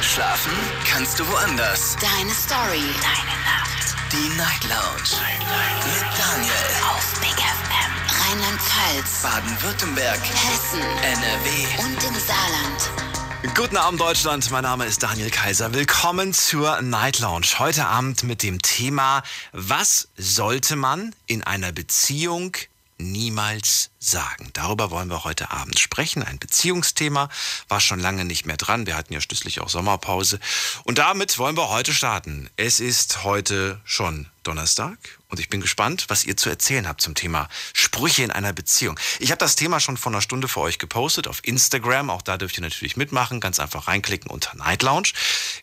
[0.00, 0.52] Schlafen
[0.86, 1.96] kannst du woanders.
[2.00, 2.84] Deine Story.
[3.02, 3.96] Deine Nacht.
[4.12, 5.20] Die Night Lounge.
[5.20, 5.86] Night, Night.
[5.86, 6.52] Mit Daniel.
[6.88, 8.30] Auf Big FM.
[8.30, 9.22] Rheinland-Pfalz.
[9.22, 10.20] Baden-Württemberg.
[10.20, 10.80] Hessen.
[11.02, 11.82] NRW.
[11.82, 13.56] Und im Saarland.
[13.56, 15.74] Guten Abend Deutschland, mein Name ist Daniel Kaiser.
[15.74, 17.58] Willkommen zur Night Lounge.
[17.58, 19.22] Heute Abend mit dem Thema,
[19.52, 22.56] was sollte man in einer Beziehung
[22.98, 24.50] niemals sagen.
[24.52, 26.22] Darüber wollen wir heute Abend sprechen.
[26.22, 27.28] Ein Beziehungsthema
[27.68, 28.86] war schon lange nicht mehr dran.
[28.86, 30.40] Wir hatten ja schließlich auch Sommerpause.
[30.84, 32.50] Und damit wollen wir heute starten.
[32.56, 34.96] Es ist heute schon Donnerstag
[35.28, 38.98] und ich bin gespannt, was ihr zu erzählen habt zum Thema Sprüche in einer Beziehung.
[39.18, 42.08] Ich habe das Thema schon vor einer Stunde für euch gepostet auf Instagram.
[42.08, 43.40] Auch da dürft ihr natürlich mitmachen.
[43.40, 45.10] Ganz einfach reinklicken unter Night Lounge.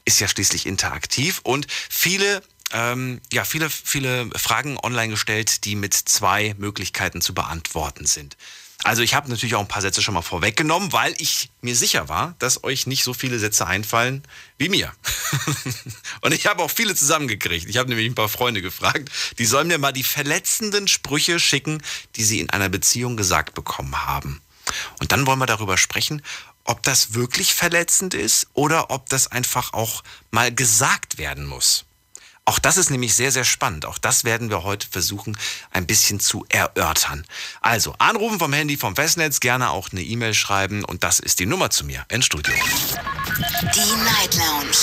[0.05, 2.43] Ist ja schließlich interaktiv und viele
[2.75, 8.35] ähm, ja, viele, viele Fragen online gestellt, die mit zwei Möglichkeiten zu beantworten sind.
[8.83, 12.09] Also ich habe natürlich auch ein paar Sätze schon mal vorweggenommen, weil ich mir sicher
[12.09, 14.23] war, dass euch nicht so viele Sätze einfallen
[14.57, 14.93] wie mir.
[16.21, 17.67] und ich habe auch viele zusammengekriegt.
[17.69, 19.09] Ich habe nämlich ein paar Freunde gefragt,
[19.39, 21.81] die sollen mir mal die verletzenden Sprüche schicken,
[22.17, 24.41] die sie in einer Beziehung gesagt bekommen haben.
[24.99, 26.21] Und dann wollen wir darüber sprechen,
[26.65, 31.84] ob das wirklich verletzend ist oder ob das einfach auch mal gesagt werden muss.
[32.47, 33.87] Auch das ist nämlich sehr, sehr spannend.
[33.87, 35.35] Auch das werden wir heute versuchen,
[35.71, 37.25] ein bisschen zu erörtern.
[37.59, 41.47] Also, anrufen vom Handy, vom Festnetz, gerne auch eine E-Mail schreiben und das ist die
[41.47, 42.53] Nummer zu mir ins Studio.
[43.73, 44.77] Die Night Lounge.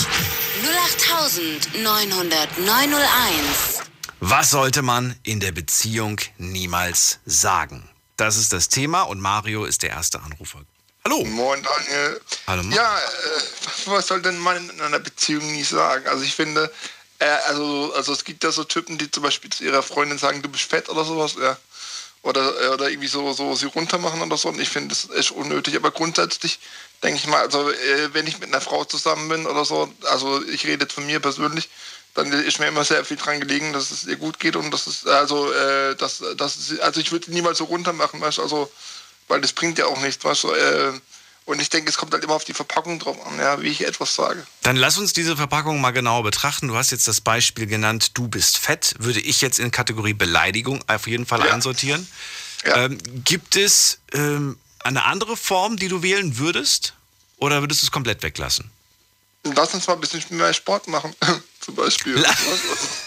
[1.85, 3.83] 08901.
[4.19, 7.89] Was sollte man in der Beziehung niemals sagen?
[8.17, 10.63] Das ist das Thema und Mario ist der erste Anrufer.
[11.05, 11.25] Hallo.
[11.25, 12.21] Moin, Daniel.
[12.49, 12.63] Hallo.
[12.65, 12.77] Mario.
[12.77, 13.03] Ja, äh,
[13.87, 16.07] was soll denn man in einer Beziehung nie sagen?
[16.09, 16.73] Also ich finde,
[17.23, 20.43] äh, also, also es gibt ja so Typen, die zum Beispiel zu ihrer Freundin sagen,
[20.43, 21.57] du bist fett oder sowas, ja.
[22.23, 24.49] Oder, äh, oder irgendwie so, so sie runtermachen oder so.
[24.49, 25.77] Und ich finde, das ist unnötig.
[25.77, 26.61] Aber grundsätzlich
[27.03, 30.43] denke ich mal, also äh, wenn ich mit einer Frau zusammen bin oder so, also
[30.47, 31.69] ich rede jetzt von mir persönlich,
[32.15, 34.87] dann ist mir immer sehr viel dran gelegen, dass es ihr gut geht und dass
[34.87, 38.71] es, also, äh, dass, dass also ich würde niemals so runter machen, weißt also,
[39.29, 40.93] weil das bringt ja auch nichts, weißt du, äh,
[41.45, 43.85] und ich denke, es kommt halt immer auf die Verpackung drauf an, ja, wie ich
[43.87, 44.47] etwas sage.
[44.63, 46.69] Dann lass uns diese Verpackung mal genauer betrachten.
[46.69, 48.95] Du hast jetzt das Beispiel genannt, du bist fett.
[48.99, 51.53] Würde ich jetzt in Kategorie Beleidigung auf jeden Fall Ja.
[51.53, 52.07] einsortieren.
[52.65, 52.85] Ja.
[52.85, 56.95] Ähm, gibt es ähm, eine andere Form, die du wählen würdest?
[57.39, 58.71] Oder würdest du es komplett weglassen?
[59.43, 61.13] Lass uns mal ein bisschen mehr Sport machen,
[61.61, 62.15] zum Beispiel.
[62.15, 62.31] La-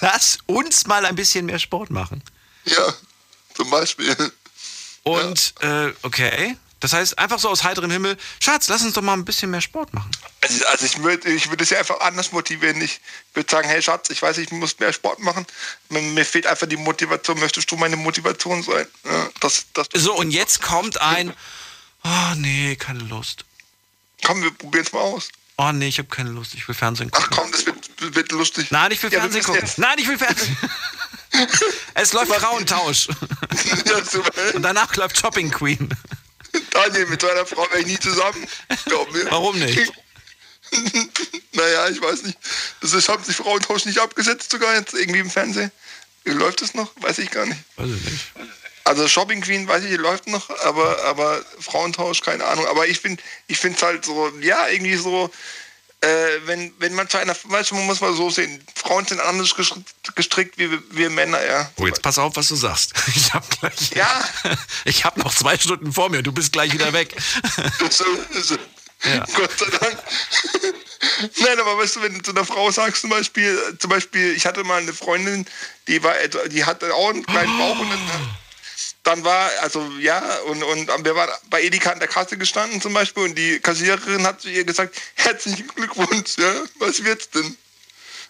[0.01, 2.21] Lass uns mal ein bisschen mehr Sport machen.
[2.65, 2.93] Ja,
[3.53, 4.13] zum Beispiel.
[5.03, 6.57] Und, äh, okay.
[6.85, 9.59] Das heißt, einfach so aus heiterem Himmel, Schatz, lass uns doch mal ein bisschen mehr
[9.61, 10.11] Sport machen.
[10.41, 12.79] Also, also ich würde ich würd es ja einfach anders motivieren.
[12.79, 13.01] Ich
[13.33, 15.47] würde sagen, hey Schatz, ich weiß, ich muss mehr Sport machen.
[15.89, 17.39] Mir, mir fehlt einfach die Motivation.
[17.39, 18.85] Möchtest du meine Motivation sein?
[19.03, 21.33] Ja, das, das, So, und jetzt kommt ein,
[22.03, 23.45] oh nee, keine Lust.
[24.23, 25.29] Komm, wir probieren es mal aus.
[25.57, 27.35] Oh nee, ich habe keine Lust, ich will Fernsehen Ach gucken.
[27.37, 28.69] komm, das wird, wird lustig.
[28.69, 29.61] Nein, ich will Ja, Fernsehen gucken.
[29.61, 30.55] jetzt- Nein, ich will Fernsehen.
[31.95, 33.07] es läuft Frauentausch.
[34.53, 35.89] Und danach läuft Shopping Queen.
[36.71, 38.47] Daniel, mit so einer Frau wäre ich nie zusammen.
[38.85, 39.29] Glaub mir.
[39.31, 39.91] Warum nicht?
[41.53, 42.37] naja, ich weiß nicht.
[42.81, 45.71] Das ist, haben sich Frauentausch nicht abgesetzt, sogar jetzt irgendwie im Fernsehen.
[46.25, 46.91] Läuft es noch?
[47.01, 47.59] Weiß ich gar nicht.
[47.77, 48.25] Weiß ich nicht.
[48.83, 52.67] Also Shopping Queen, weiß ich, die läuft noch, aber, aber Frauentausch, keine Ahnung.
[52.67, 55.31] Aber ich finde es halt so, ja, irgendwie so,
[56.01, 56.07] äh,
[56.45, 59.55] wenn, wenn man zu einer, weißt du, man muss mal so sehen, Frauen sind anders
[60.15, 61.71] gestrickt, wie wir- Männer, ja.
[61.77, 62.93] Oh, jetzt pass auf, was du sagst.
[63.15, 63.91] Ich hab gleich.
[63.95, 64.23] Ja.
[64.85, 66.21] Ich hab noch zwei Stunden vor mir.
[66.23, 67.15] Du bist gleich wieder weg.
[67.89, 68.05] So,
[68.41, 68.57] so.
[69.03, 69.23] Ja.
[69.35, 69.97] Gott sei Dank.
[71.39, 74.45] Nein, aber weißt du, wenn du zu einer Frau sagst, zum Beispiel, zum Beispiel, ich
[74.45, 75.45] hatte mal eine Freundin,
[75.87, 76.15] die war,
[76.49, 77.99] die hatte auch einen kleinen Bauch und dann,
[79.05, 82.93] dann war, also ja, und, und wir waren bei Edeka an der Kasse gestanden zum
[82.93, 87.55] Beispiel und die Kassiererin hat zu ihr gesagt, herzlichen Glückwunsch, ja, was wird's denn?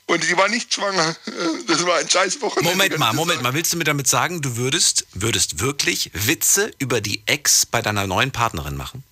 [0.07, 1.15] Und die war nicht schwanger.
[1.67, 2.71] Das war ein scheiß Wochenende.
[2.71, 3.43] Moment mal, Moment sagen.
[3.43, 3.53] mal.
[3.55, 8.05] Willst du mir damit sagen, du würdest, würdest wirklich Witze über die Ex bei deiner
[8.05, 9.03] neuen Partnerin machen?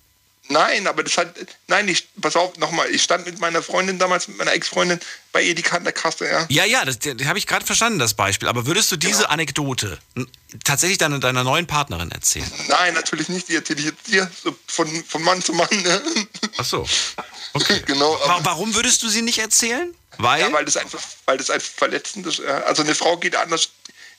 [0.48, 1.34] Nein, aber das hat.
[1.68, 2.90] Nein, ich, pass auf, nochmal.
[2.90, 5.00] Ich stand mit meiner Freundin damals, mit meiner Ex-Freundin,
[5.32, 6.46] bei Edeka an der Kasse, ja.
[6.50, 8.48] Ja, ja, das, das habe ich gerade verstanden, das Beispiel.
[8.48, 9.28] Aber würdest du diese Ja.
[9.30, 10.28] Anekdote n-
[10.62, 12.50] tatsächlich deiner, deiner neuen Partnerin erzählen?
[12.68, 13.48] Nein, natürlich nicht.
[13.48, 15.68] Die erzähle ich jetzt dir so von, von Mann zu Mann.
[15.82, 16.02] Ne?
[16.58, 16.86] Ach so.
[17.54, 17.82] Okay.
[17.86, 18.18] genau.
[18.40, 19.94] Warum würdest du sie nicht erzählen?
[20.18, 20.42] Weil?
[20.42, 22.40] ja, weil das einfach, weil das einfach verletzend ist.
[22.40, 23.70] Also eine Frau geht anders.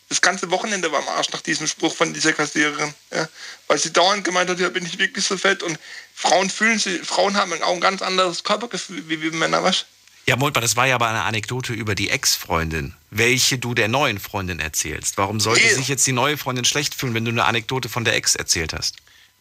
[0.10, 2.94] Das ganze Wochenende war am Arsch nach diesem Spruch von dieser Kassiererin.
[3.12, 3.28] Ja.
[3.68, 5.64] Weil sie dauernd gemeint hat, ja, bin ich wirklich so fett.
[5.64, 5.80] Und
[6.14, 9.86] Frauen fühlen sich, Frauen haben auch ein ganz anderes Körpergefühl wie wir Männer, was?
[10.28, 13.88] Ja, Moment mal, das war ja aber eine Anekdote über die Ex-Freundin, welche du der
[13.88, 15.18] neuen Freundin erzählst.
[15.18, 15.74] Warum sollte Nee.
[15.74, 18.74] sich jetzt die neue Freundin schlecht fühlen, wenn du eine Anekdote von der Ex erzählt
[18.74, 18.96] hast?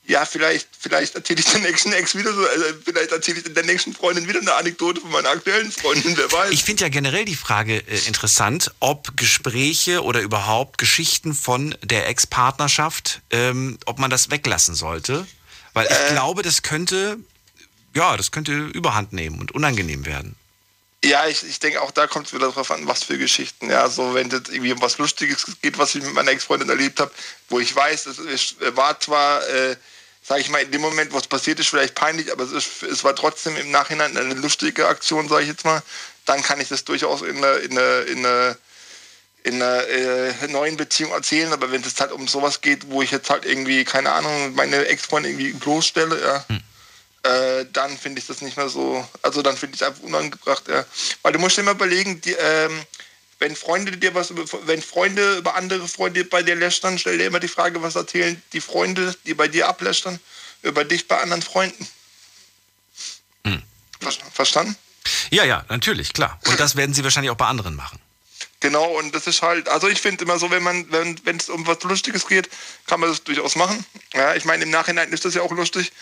[0.06, 3.64] Ja, vielleicht, vielleicht erzähle ich der nächsten Ex wieder so, also vielleicht erzähle ich der
[3.64, 6.50] nächsten Freundin wieder eine Anekdote von meiner aktuellen Freundin, wer weiß.
[6.50, 12.06] Ich finde ja generell die Frage äh, interessant, ob Gespräche oder überhaupt Geschichten von der
[12.08, 15.26] Ex-Partnerschaft, ähm, ob man das weglassen sollte.
[15.72, 16.12] Weil ich Äh.
[16.12, 17.16] glaube, das könnte,
[17.94, 20.36] ja, das könnte Überhand nehmen und unangenehm werden.
[21.02, 23.70] Ja, ich, ich denke auch da kommt es wieder drauf an, was für Geschichten.
[23.70, 26.98] Ja, so wenn es irgendwie um was Lustiges geht, was ich mit meiner Ex-Freundin erlebt
[27.00, 27.10] habe,
[27.50, 29.76] wo ich weiß, es war zwar, äh,
[30.26, 33.04] sage ich mal, in dem Moment, was passiert ist, vielleicht peinlich, aber es, ist, es
[33.04, 35.82] war trotzdem im Nachhinein eine lustige Aktion, sage ich jetzt mal,
[36.24, 38.56] dann kann ich das durchaus in einer, in einer, in einer,
[39.44, 41.52] in einer äh, neuen Beziehung erzählen.
[41.52, 44.86] Aber wenn es halt um sowas geht, wo ich jetzt halt irgendwie, keine Ahnung, meine
[44.86, 46.46] Ex-Freundin irgendwie bloßstelle, ja,
[47.30, 50.66] äh, dann finde ich das nicht mehr so, also dann finde ich es einfach unangebracht,
[50.68, 50.86] ja.
[51.20, 52.82] Weil du musst dir immer überlegen, die, ähm,
[53.38, 57.26] wenn Freunde dir was über, wenn Freunde über andere Freunde bei dir lästern, stell dir
[57.26, 60.18] immer die Frage, was erzählen die Freunde, die bei dir ablästern,
[60.62, 61.86] über dich bei anderen Freunden.
[64.04, 64.76] Ver verstanden?
[65.30, 66.38] Ja, ja, natürlich, klar.
[66.46, 67.98] Und das werden sie wahrscheinlich auch bei anderen machen.
[68.64, 71.50] Genau, und das ist halt, also ich finde immer so, wenn man, wenn wenn es
[71.50, 72.48] um was Lustiges geht,
[72.86, 73.84] kann man das durchaus machen.
[74.14, 75.92] Ja, ich meine, im Nachhinein ist das ja auch lustig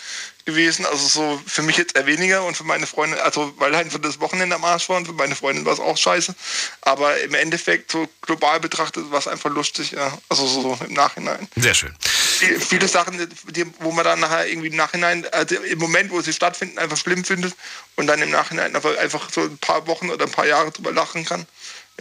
[0.44, 0.86] gewesen.
[0.86, 3.98] Also so für mich jetzt eher weniger und für meine Freundin, also weil halt für
[3.98, 6.36] das Wochenende am Arsch war und für meine Freundin war es auch scheiße.
[6.82, 10.16] Aber im Endeffekt, so global betrachtet, war es einfach lustig, ja.
[10.28, 11.48] Also so im Nachhinein.
[11.56, 11.92] Sehr schön.
[12.00, 16.20] Viel- Viele Sachen, die, wo man dann nachher irgendwie im Nachhinein, also im Moment, wo
[16.20, 17.54] sie stattfinden, einfach schlimm findet
[17.96, 20.92] und dann im Nachhinein einfach, einfach so ein paar Wochen oder ein paar Jahre drüber
[20.92, 21.44] lachen kann.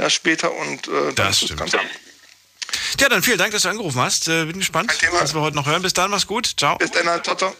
[0.01, 1.59] Ja, später und äh, dann Das stimmt.
[1.59, 1.73] ganz
[2.99, 4.27] Ja, dann vielen Dank, dass du angerufen hast.
[4.27, 5.83] Äh, bin gespannt, was wir heute noch hören.
[5.83, 6.51] Bis dann, mach's gut.
[6.57, 6.75] Ciao.
[6.79, 7.55] Bis dann, ciao, ciao.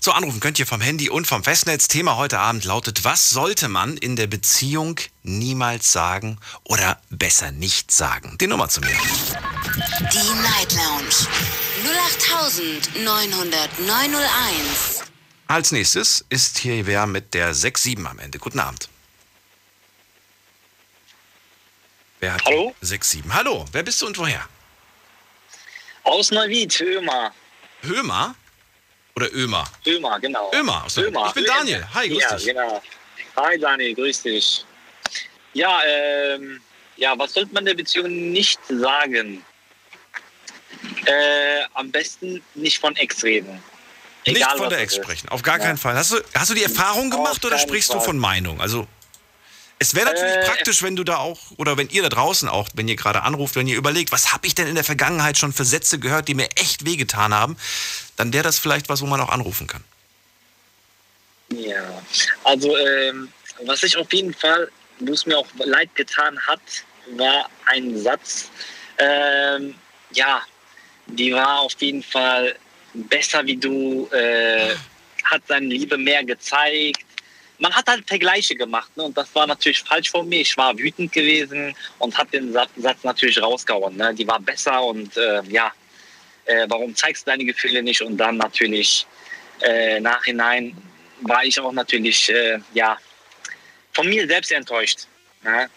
[0.00, 1.88] So, anrufen könnt ihr vom Handy und vom Festnetz.
[1.88, 7.90] Thema heute Abend lautet, was sollte man in der Beziehung niemals sagen oder besser nicht
[7.90, 8.38] sagen?
[8.40, 8.96] Die Nummer zu mir.
[10.12, 11.26] Die Night Lounge
[13.04, 15.02] 0890901.
[15.48, 18.38] Als nächstes ist hier wer mit der 6-7 am Ende.
[18.38, 18.88] Guten Abend.
[22.20, 22.74] Wer hat Hallo?
[22.82, 23.22] 6-7?
[23.32, 24.42] Hallo, wer bist du und woher?
[26.04, 27.32] Aus Neuwied, Ömer.
[27.82, 28.34] Hömer?
[29.16, 29.64] Oder Ömer?
[29.86, 30.50] Ömer, genau.
[30.54, 30.96] Ömer, aus.
[30.96, 31.28] Ömer.
[31.28, 31.86] Ich bin Daniel.
[31.94, 32.46] Hi, grüß ja, dich.
[32.46, 32.82] genau.
[33.36, 34.64] Hi Daniel, grüß dich.
[35.52, 36.60] Ja, ähm,
[36.96, 39.44] ja, was sollte man der Beziehung nicht sagen?
[41.06, 43.62] Äh, am besten nicht von Ex reden.
[44.26, 45.28] Nicht Egal, von was der Ex sprechen.
[45.28, 45.64] Auf gar Ja.
[45.64, 45.94] keinen Fall.
[45.94, 48.04] Hast du, hast du die Erfahrung Auf gemacht oder keinen sprichst du Fall.
[48.06, 48.60] von Meinung?
[48.60, 48.86] Also,
[49.78, 52.68] es wäre natürlich Äh, praktisch, wenn du da auch, oder wenn ihr da draußen auch,
[52.74, 55.52] wenn ihr gerade anruft, wenn ihr überlegt, was habe ich denn in der Vergangenheit schon
[55.52, 57.56] für Sätze gehört, die mir echt wehgetan haben,
[58.16, 59.84] dann wäre das vielleicht was, wo man auch anrufen kann.
[61.50, 62.02] Ja,
[62.44, 63.32] also ähm,
[63.64, 66.60] was ich auf jeden Fall, wo es mir auch leid getan hat,
[67.16, 68.48] war ein Satz.
[68.98, 69.74] Ähm,
[70.12, 70.42] ja,
[71.06, 72.56] die war auf jeden Fall
[72.94, 74.74] besser wie du, äh,
[75.24, 77.04] hat seine Liebe mehr gezeigt.
[77.58, 79.04] Man hat halt Vergleiche gemacht ne?
[79.04, 80.40] und das war natürlich falsch von mir.
[80.40, 82.70] Ich war wütend gewesen und habe den Satz,
[83.02, 83.96] natürlich rausgehauen.
[83.96, 84.14] Ne?
[84.14, 85.72] Die war besser und äh, ja,
[86.46, 88.02] äh, warum zeigst du deine Gefühle nicht?
[88.02, 89.06] Und dann natürlich
[89.60, 90.76] äh, nachhinein
[91.20, 92.98] war ich auch natürlich äh, ja
[93.92, 95.06] von mir selbst enttäuscht.
[95.42, 95.70] Ne?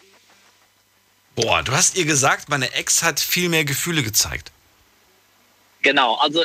[1.36, 4.52] Boah, du hast ihr gesagt, meine Ex hat viel mehr Gefühle gezeigt.
[5.84, 6.44] Genau, also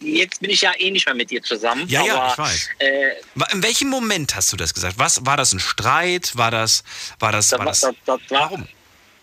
[0.00, 1.86] jetzt bin ich ja eh nicht mehr mit ihr zusammen.
[1.88, 2.68] Ja, ja, aber, ich weiß.
[2.78, 3.10] Äh,
[3.52, 4.98] In welchem Moment hast du das gesagt?
[4.98, 6.36] Was, war das ein Streit?
[6.36, 6.82] War das,
[7.18, 8.68] war das, das, war das, das, das, war, warum?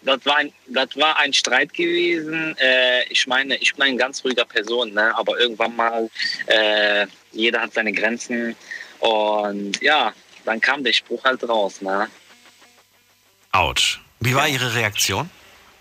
[0.04, 2.56] das, war ein, das war ein Streit gewesen.
[2.58, 5.16] Äh, ich meine, ich bin eine ganz ruhige Person, ne?
[5.16, 6.10] aber irgendwann mal,
[6.48, 8.56] äh, jeder hat seine Grenzen.
[9.00, 10.14] Und ja,
[10.46, 11.82] dann kam der Spruch halt raus.
[11.82, 12.08] Ne?
[13.52, 14.00] Autsch.
[14.20, 15.30] Wie war ihre Reaktion?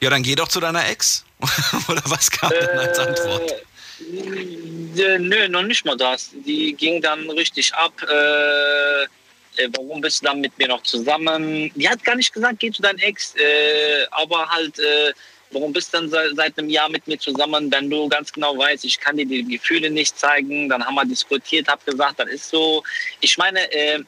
[0.00, 1.25] Ja, dann geh doch zu deiner Ex.
[1.88, 3.54] Oder was kam dann als Antwort?
[4.00, 6.30] Äh, nö, noch nicht mal das.
[6.44, 7.94] Die ging dann richtig ab.
[8.02, 11.70] Äh, äh, warum bist du dann mit mir noch zusammen?
[11.74, 13.34] Die hat gar nicht gesagt, geh zu deinem Ex.
[13.36, 15.12] Äh, aber halt, äh,
[15.50, 18.84] warum bist du dann seit, einem Jahr mit mir zusammen, wenn du ganz genau weißt,
[18.84, 20.68] ich kann dir die Gefühle nicht zeigen.
[20.68, 22.82] Dann haben wir diskutiert, hab gesagt, das ist so.
[23.20, 24.00] Ich meine, äh,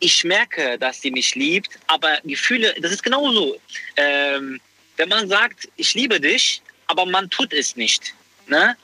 [0.00, 3.56] ich merke, dass sie mich liebt, aber Gefühle, das ist genauso.
[3.96, 4.60] Ähm,
[4.96, 8.14] wenn man sagt, ich liebe dich, aber man tut es nicht.
[8.46, 8.76] Ne?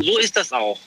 [0.00, 0.80] So ist das auch.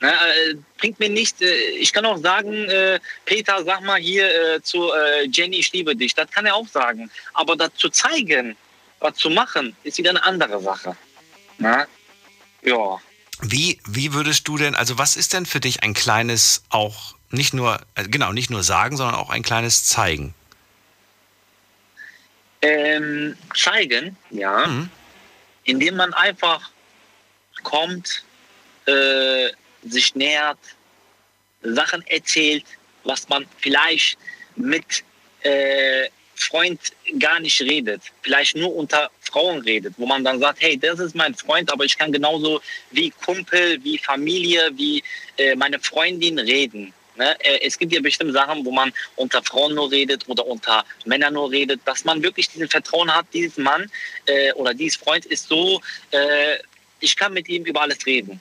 [0.00, 0.12] Ne?
[0.12, 4.90] Äh, bringt mir nicht, äh, ich kann auch sagen, äh, Peter, sag mal hier zu
[5.30, 6.14] Jenny, ich liebe dich.
[6.14, 7.10] Das kann er auch sagen.
[7.34, 8.56] Aber das zu zeigen,
[8.98, 10.96] was zu machen, ist wieder eine andere Sache.
[11.58, 11.86] Ne?
[12.62, 12.98] Ja.
[13.42, 17.54] Wie, wie würdest du denn, also was ist denn für dich ein kleines auch, nicht
[17.54, 20.34] nur, genau, nicht nur sagen, sondern auch ein kleines Zeigen?
[22.62, 24.90] Ähm, zeigen, ja, Mhm.
[25.64, 26.70] indem man einfach
[27.62, 28.24] kommt,
[28.86, 29.50] äh,
[29.82, 30.58] sich nähert,
[31.62, 32.64] Sachen erzählt,
[33.04, 34.18] was man vielleicht
[34.56, 35.04] mit
[35.42, 36.80] äh, Freund
[37.18, 41.14] gar nicht redet, vielleicht nur unter Frauen redet, wo man dann sagt, hey, das ist
[41.14, 45.02] mein Freund, aber ich kann genauso wie Kumpel, wie Familie, wie
[45.36, 46.94] äh, meine Freundin reden.
[47.16, 47.36] Ne?
[47.40, 51.34] Äh, es gibt ja bestimmte Sachen, wo man unter Frauen nur redet oder unter Männern
[51.34, 53.90] nur redet, dass man wirklich diesen Vertrauen hat, dieses Mann
[54.24, 56.56] äh, oder dieses Freund ist so, äh,
[57.00, 58.40] ich kann mit ihm über alles reden.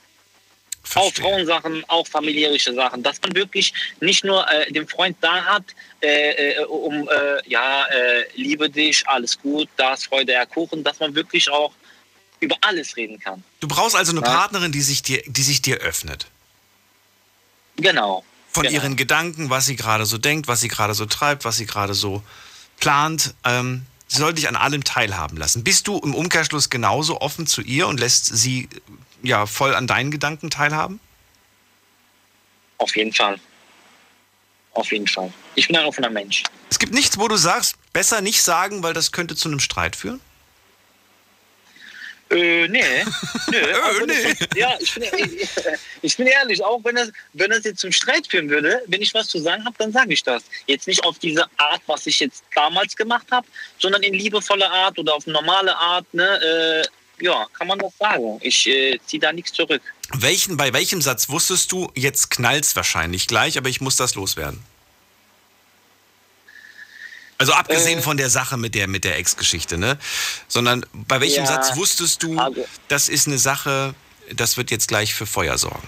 [0.83, 1.25] Verstehe.
[1.25, 5.63] Auch Frauensachen, auch familiärische Sachen, dass man wirklich nicht nur äh, den Freund da hat,
[6.01, 10.83] äh, äh, um äh, ja, äh, liebe dich, alles gut, da ist Freude, Herr Kuchen,
[10.83, 11.73] dass man wirklich auch
[12.39, 13.43] über alles reden kann.
[13.59, 14.33] Du brauchst also eine Ja.
[14.33, 16.25] Partnerin, die sich dir, die sich dir öffnet.
[17.75, 18.23] Genau.
[18.51, 18.75] Von genau.
[18.75, 21.93] ihren Gedanken, was sie gerade so denkt, was sie gerade so treibt, was sie gerade
[21.93, 22.23] so
[22.79, 23.35] plant.
[23.45, 25.63] Ähm, sie soll dich an allem teilhaben lassen.
[25.63, 28.67] Bist du im Umkehrschluss genauso offen zu ihr und lässt sie
[29.23, 30.99] ja voll an deinen Gedanken teilhaben?
[32.79, 33.39] Auf jeden Fall.
[34.73, 35.31] Auf jeden Fall.
[35.55, 36.43] Ich bin ein offener Mensch.
[36.69, 39.95] Es gibt nichts, wo du sagst, besser nicht sagen, weil das könnte zu einem Streit
[39.95, 40.21] führen?
[42.31, 42.83] Äh, nee.
[43.47, 44.13] Wenn nee.
[44.13, 45.49] es jetzt- ja, ich bin, ich,
[46.01, 49.13] ich bin ehrlich, auch wenn es, wenn es jetzt zum Streit führen würde, wenn ich
[49.13, 50.43] was zu sagen habe, dann sage ich das.
[50.67, 53.47] Jetzt nicht auf diese Art, was ich jetzt damals gemacht habe,
[53.79, 58.39] sondern in liebevoller Art oder auf normale Art, ne, äh, ja, kann man das sagen.
[58.41, 59.81] Ich äh, ziehe da nichts zurück.
[60.13, 64.63] Welchen, bei welchem Satz wusstest du, jetzt knallt's wahrscheinlich gleich, aber ich muss das loswerden?
[67.39, 68.01] Also abgesehen Äh.
[68.01, 69.97] von der Sache mit der, mit der Ex-Geschichte, ne?
[70.49, 73.95] Sondern bei welchem Ja, Satz wusstest du, also- das ist eine Sache,
[74.33, 75.87] das wird jetzt gleich für Feuer sorgen?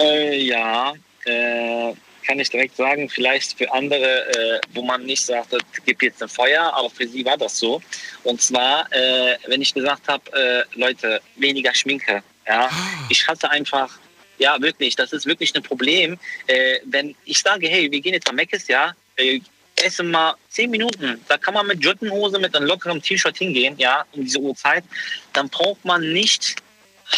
[0.00, 0.94] Äh, ja,
[1.26, 1.92] äh,
[2.26, 6.22] kann ich direkt sagen, vielleicht für andere, äh, wo man nicht sagt, es gibt jetzt
[6.22, 7.82] ein Feuer, aber für sie war das so.
[8.22, 12.22] Und zwar, äh, wenn ich gesagt habe, äh, Leute, weniger Schminke.
[12.46, 12.70] Ja,
[13.10, 13.90] ich hasse einfach,
[14.38, 16.18] ja wirklich, das ist wirklich ein Problem.
[16.46, 19.40] Äh, wenn ich sage, hey, wir gehen jetzt am Meckes, ja, äh,
[19.84, 24.04] essen mal zehn Minuten, da kann man mit Jogginghose, mit einem lockeren T-Shirt hingehen, ja,
[24.12, 24.84] um diese Uhrzeit,
[25.32, 26.56] dann braucht man nicht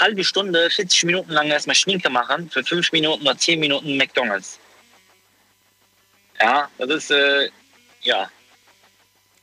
[0.01, 4.59] halbe Stunde, 40 Minuten lang erstmal Schminke machen, für fünf Minuten oder zehn Minuten McDonalds.
[6.41, 7.49] Ja, das ist, äh,
[8.03, 8.29] ja.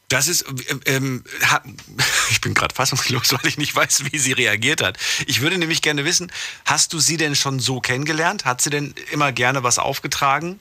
[0.09, 1.63] Das ist, ähm, ähm, ha-
[2.29, 4.97] ich bin gerade fassungslos, weil ich nicht weiß, wie sie reagiert hat.
[5.25, 6.31] Ich würde nämlich gerne wissen,
[6.65, 8.45] hast du sie denn schon so kennengelernt?
[8.45, 10.59] Hat sie denn immer gerne was aufgetragen?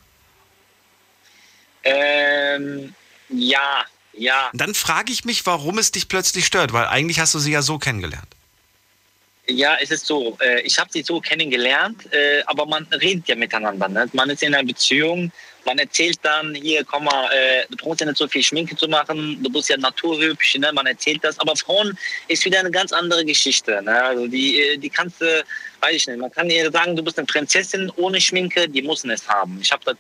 [1.85, 2.95] Ähm,
[3.29, 4.51] ja, ja.
[4.53, 7.63] Dann frage ich mich, warum es dich plötzlich stört, weil eigentlich hast du sie ja
[7.63, 8.29] so kennengelernt.
[9.49, 10.37] Ja, es ist so.
[10.41, 13.89] Äh, ich habe sie so kennengelernt, äh, aber man redet ja miteinander.
[13.89, 14.09] Ne?
[14.13, 15.33] Man ist in einer Beziehung,
[15.65, 18.89] man erzählt dann, hier, komm mal, äh, du brauchst ja nicht so viel Schminke zu
[18.89, 20.73] machen, du bist ja naturhübsch, ne?
[20.73, 21.39] man erzählt das.
[21.39, 21.97] Aber Frauen
[22.29, 23.81] ist wieder eine ganz andere Geschichte.
[23.83, 24.03] Ne?
[24.03, 25.45] Also die, äh, die kannst du,
[25.81, 29.11] weiß ich nicht, man kann ihr sagen, du bist eine Prinzessin ohne Schminke, die müssen
[29.11, 29.59] es haben.
[29.61, 29.97] Ich habe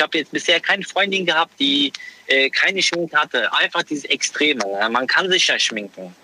[0.00, 1.92] hab jetzt bisher keine Freundin gehabt, die
[2.26, 3.52] äh, keine Schminke hatte.
[3.52, 4.64] Einfach dieses Extreme.
[4.66, 4.88] Ne?
[4.90, 6.14] Man kann sich ja schminken.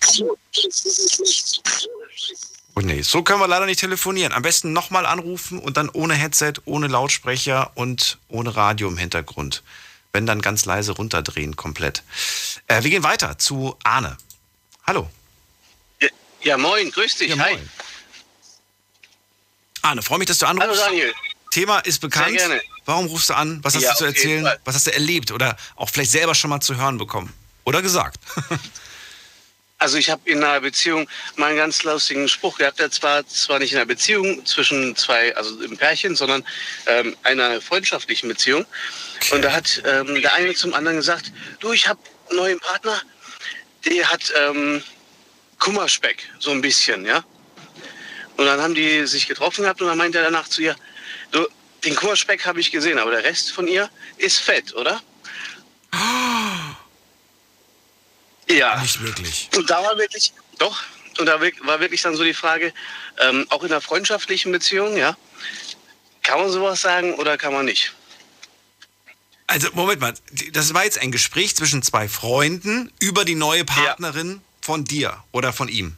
[2.74, 4.32] Oh nee, so können wir leider nicht telefonieren.
[4.32, 9.62] Am besten nochmal anrufen und dann ohne Headset, ohne Lautsprecher und ohne Radio im Hintergrund.
[10.14, 12.04] Wenn dann ganz leise runterdrehen, komplett.
[12.68, 14.16] Äh, wir gehen weiter zu Arne.
[14.86, 15.10] Hallo.
[16.46, 17.30] Ja, moin, grüß dich.
[17.30, 17.54] Ja, Hi.
[17.54, 17.70] moin.
[19.82, 20.80] Arne, freue mich, dass du Hallo anrufst.
[20.86, 21.12] Daniel.
[21.50, 22.38] Thema ist bekannt.
[22.38, 22.62] Sehr gerne.
[22.84, 23.58] Warum rufst du an?
[23.64, 24.48] Was hast Ja, du zu erzählen?
[24.64, 27.32] Was hast du erlebt oder auch vielleicht selber schon mal zu hören bekommen?
[27.64, 28.18] Oder gesagt?
[29.78, 32.78] Also ich habe in einer Beziehung mal einen ganz lustigen Spruch gehabt.
[32.78, 36.46] Der zwar zwar nicht in einer Beziehung zwischen zwei, also im Pärchen, sondern
[36.86, 38.64] ähm, einer freundschaftlichen Beziehung.
[39.32, 42.00] Und da hat ähm, der eine zum anderen gesagt: Du, ich habe
[42.30, 43.02] einen neuen Partner,
[43.84, 44.82] der hat ähm,
[45.58, 47.24] Kummerspeck, so ein bisschen, ja.
[48.36, 50.76] Und dann haben die sich getroffen gehabt und dann meinte er danach zu ihr:
[51.30, 51.46] Du,
[51.84, 55.00] den Kummerspeck habe ich gesehen, aber der Rest von ihr ist fett, oder?
[58.48, 58.80] Ja.
[58.80, 59.48] Nicht wirklich.
[59.56, 60.82] Und da war wirklich, doch,
[61.18, 62.72] und da war wirklich dann so die Frage,
[63.18, 65.16] ähm, auch in einer freundschaftlichen Beziehung, ja,
[66.22, 67.92] kann man sowas sagen oder kann man nicht?
[69.46, 70.14] Also, Moment mal.
[70.52, 75.52] Das war jetzt ein Gespräch zwischen zwei Freunden über die neue Partnerin von dir oder
[75.52, 75.96] von ihm.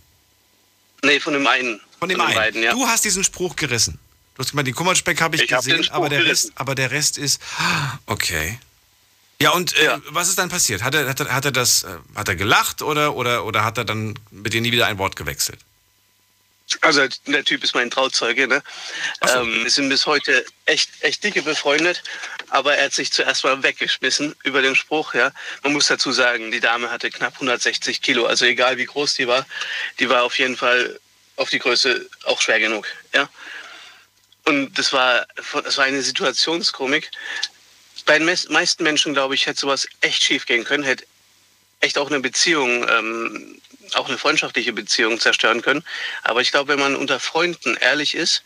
[1.02, 1.80] Nee, von dem einen.
[1.98, 2.34] Von dem den einen.
[2.36, 2.72] beiden, ja.
[2.72, 3.98] Du hast diesen Spruch gerissen.
[4.34, 6.48] Du hast gemeint, den Kummerspeck habe ich, Ich hab gesehen, Spruch aber, der gerissen.
[6.50, 7.40] Rest, aber der Rest ist.
[8.06, 8.58] Okay.
[9.40, 10.00] Ja, und äh, Ja.
[10.10, 10.82] was ist dann passiert?
[10.82, 13.78] Hat er, hat er, hat er das, äh, hat er gelacht oder, oder, oder hat
[13.78, 15.60] er dann mit dir nie wieder ein Wort gewechselt?
[16.82, 18.62] Also der Typ ist mein Trauzeuge, ne?
[19.26, 19.40] So.
[19.40, 22.02] Ähm, wir sind bis heute echt, echt dicke befreundet,
[22.50, 25.32] aber er hat sich zuerst mal weggeschmissen über den Spruch, ja.
[25.62, 29.26] Man muss dazu sagen, die Dame hatte knapp 160 Kilo, also egal wie groß die
[29.26, 29.46] war,
[29.98, 31.00] die war auf jeden Fall
[31.36, 33.28] auf die Größe auch schwer genug, ja.
[34.44, 35.26] Und das war,
[35.64, 37.10] das war eine Situationskomik.
[38.06, 41.04] Bei den meisten Menschen, glaube ich, hätte sowas echt schief gehen können, hätte
[41.80, 43.60] echt auch eine Beziehung, ähm,
[43.96, 45.84] auch eine freundschaftliche Beziehung zerstören können.
[46.24, 48.42] Aber ich glaube, wenn man unter Freunden ehrlich ist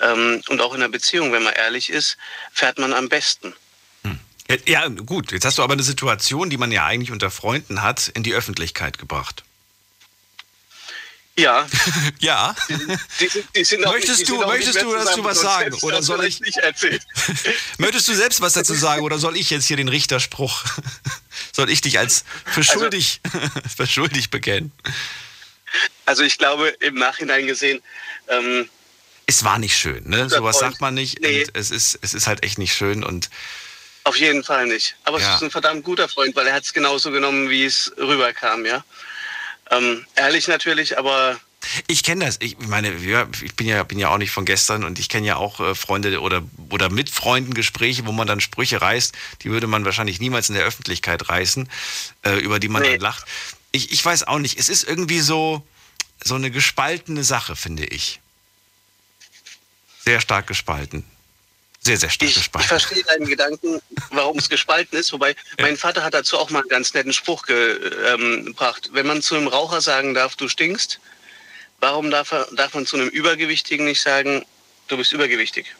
[0.00, 2.16] ähm, und auch in einer Beziehung, wenn man ehrlich ist,
[2.52, 3.54] fährt man am besten.
[4.48, 5.32] Ja, Ja, gut.
[5.32, 8.32] Jetzt hast du aber eine Situation, die man ja eigentlich unter Freunden hat, in die
[8.32, 9.44] Öffentlichkeit gebracht.
[11.38, 11.66] Ja,
[12.18, 12.54] Ja.
[12.68, 16.24] die, sind- die sind Möchtest nicht, die du- möchtest du dazu was sagen, oder soll
[16.24, 17.00] ich- nicht erzählen?
[17.78, 20.64] Möchtest du selbst was dazu sagen oder soll ich jetzt hier den Richterspruch,
[21.52, 22.90] soll ich dich als für Also-
[23.76, 24.72] für schuldig bekennen?
[26.06, 27.82] Also ich glaube, im Nachhinein gesehen,
[28.28, 28.68] ähm,
[29.26, 30.28] Es war nicht schön, ne?
[30.30, 31.20] Sowas sagt man nicht.
[31.20, 31.42] Nee.
[31.44, 33.28] Und es ist, es ist halt echt nicht schön und
[34.04, 34.96] auf jeden Fall nicht.
[35.04, 35.28] Aber Ja.
[35.30, 38.64] es ist ein verdammt guter Freund, weil er hat es genauso genommen, wie es rüberkam,
[38.64, 38.82] ja.
[39.70, 41.38] Ähm, ehrlich natürlich, aber
[41.86, 42.38] ich kenne das.
[42.40, 45.36] Ich meine, ich bin ja, bin ja auch nicht von gestern und ich kenne ja
[45.36, 49.66] auch äh, Freunde oder, oder mit Freunden Gespräche, wo man dann Sprüche reißt, die würde
[49.66, 51.68] man wahrscheinlich niemals in der Öffentlichkeit reißen,
[52.22, 52.92] äh, über die man Nee.
[52.92, 53.24] dann lacht.
[53.72, 54.58] Ich, ich weiß auch nicht.
[54.58, 55.66] Es ist irgendwie so,
[56.22, 58.20] so eine gespaltene Sache, finde ich.
[60.04, 61.04] Sehr stark gespalten.
[61.88, 65.10] Sehr, sehr stark Ich, ich verstehe deinen Gedanken, warum es gespalten ist.
[65.14, 68.90] Wobei, mein Vater hat dazu auch mal einen ganz netten Spruch ähm, gebracht.
[68.92, 71.00] Wenn man zu einem Raucher sagen darf, du stinkst,
[71.80, 74.44] warum darf, er, darf man zu einem Übergewichtigen nicht sagen,
[74.88, 75.74] du bist übergewichtig?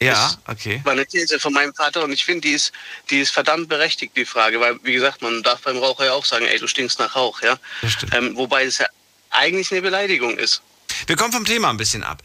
[0.00, 0.80] ja, okay.
[0.84, 2.70] War eine These von meinem Vater und ich finde, die ist,
[3.10, 4.60] die ist verdammt berechtigt, die Frage.
[4.60, 7.42] Weil, wie gesagt, man darf beim Raucher ja auch sagen, ey, du stinkst nach Rauch.
[7.42, 7.58] Ja?
[7.82, 7.96] Das.
[8.12, 8.86] Ähm, wobei es ja
[9.30, 10.62] eigentlich eine Beleidigung ist.
[11.06, 12.22] Wir kommen vom Thema ein bisschen ab.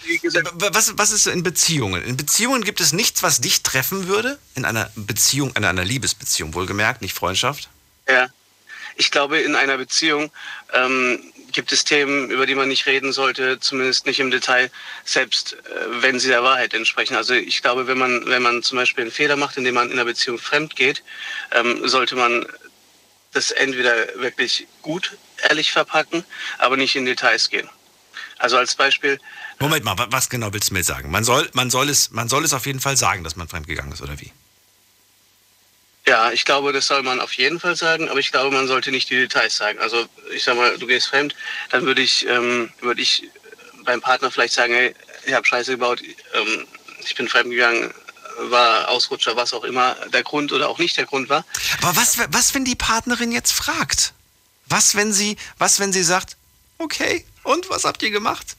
[0.54, 2.04] Was, was ist in Beziehungen?
[2.04, 4.40] In Beziehungen gibt es nichts, was dich treffen würde?
[4.56, 7.70] In einer Beziehung, in einer Liebesbeziehung, wohlgemerkt, nicht Freundschaft?
[8.08, 8.28] Ja.
[8.98, 10.32] Ich glaube, in einer Beziehung
[10.74, 14.70] ähm, gibt es Themen, über die man nicht reden sollte, zumindest nicht im Detail,
[15.06, 17.16] selbst äh, wenn sie der Wahrheit entsprechen.
[17.16, 19.94] Also ich glaube, wenn man, wenn man zum Beispiel einen Fehler macht, indem man in
[19.94, 21.04] einer Beziehung fremd geht,
[21.52, 22.46] ähm, sollte man
[23.34, 25.18] das entweder wirklich gut,
[25.50, 26.24] ehrlich verpacken,
[26.58, 27.70] aber nicht in Details gehen.
[28.38, 29.20] Also als Beispiel,
[29.60, 31.12] Moment mal, wa- was genau willst du mir sagen?
[31.12, 33.92] Man soll, man soll, es, man soll es auf jeden Fall sagen, dass man fremdgegangen
[33.94, 34.32] ist, oder wie?
[36.08, 38.90] Ja, ich glaube, das soll man auf jeden Fall sagen, aber ich glaube, man sollte
[38.92, 39.78] nicht die Details sagen.
[39.80, 41.36] Also ich sag mal, du gehst fremd,
[41.70, 43.30] dann würde ich, ähm, würde ich
[43.84, 46.02] beim Partner vielleicht sagen, hey, ich habe Scheiße gebaut,
[46.34, 46.66] ähm,
[47.06, 47.94] ich bin fremd gegangen,
[48.50, 51.46] war Ausrutscher, was auch immer der Grund oder auch nicht der Grund war.
[51.84, 54.14] Aber was, was, wenn die Partnerin jetzt fragt?
[54.66, 56.36] Was, wenn sie, was, wenn sie sagt,
[56.80, 58.58] okay, und was habt ihr gemacht?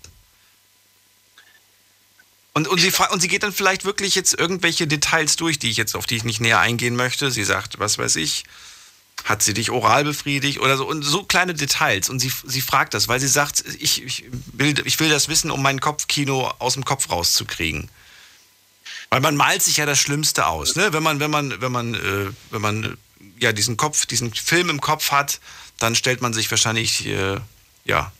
[2.54, 5.78] Und, und, sie, und sie geht dann vielleicht wirklich jetzt irgendwelche Details durch, die ich
[5.78, 7.30] jetzt, auf die ich nicht näher eingehen möchte.
[7.30, 8.44] Sie sagt, was weiß ich,
[9.24, 12.10] hat sie dich oral befriedigt oder so und so kleine Details.
[12.10, 15.50] Und sie, sie fragt das, weil sie sagt, ich, ich, will, ich will das wissen,
[15.50, 17.88] um mein Kopfkino aus dem Kopf rauszukriegen.
[19.08, 20.92] Weil man malt sich ja das Schlimmste aus, ne?
[20.92, 22.96] Wenn man, wenn man, wenn man, äh, wenn man äh,
[23.38, 25.40] ja diesen Kopf, diesen Film im Kopf hat,
[25.78, 27.38] dann stellt man sich wahrscheinlich, äh,
[27.84, 28.12] ja.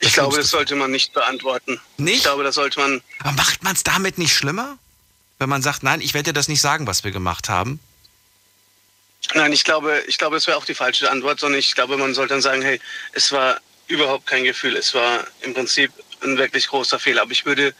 [0.00, 1.80] Ich glaube, das sollte man nicht beantworten.
[1.98, 2.16] Nicht?
[2.18, 4.78] Ich glaube, das sollte man Aber macht man es damit nicht schlimmer?
[5.40, 7.80] wenn man sagt, nein, ich werde dir das nicht sagen, was wir gemacht haben?
[9.34, 12.14] Nein, ich glaube, ich glaube, es wäre auch die falsche Antwort, sondern ich glaube, man
[12.14, 12.78] sollte dann sagen, hey,
[13.12, 14.76] es war überhaupt kein Gefühl.
[14.76, 17.22] Es war im Prinzip ein wirklich großer Fehler.
[17.22, 17.74] Aber ich würde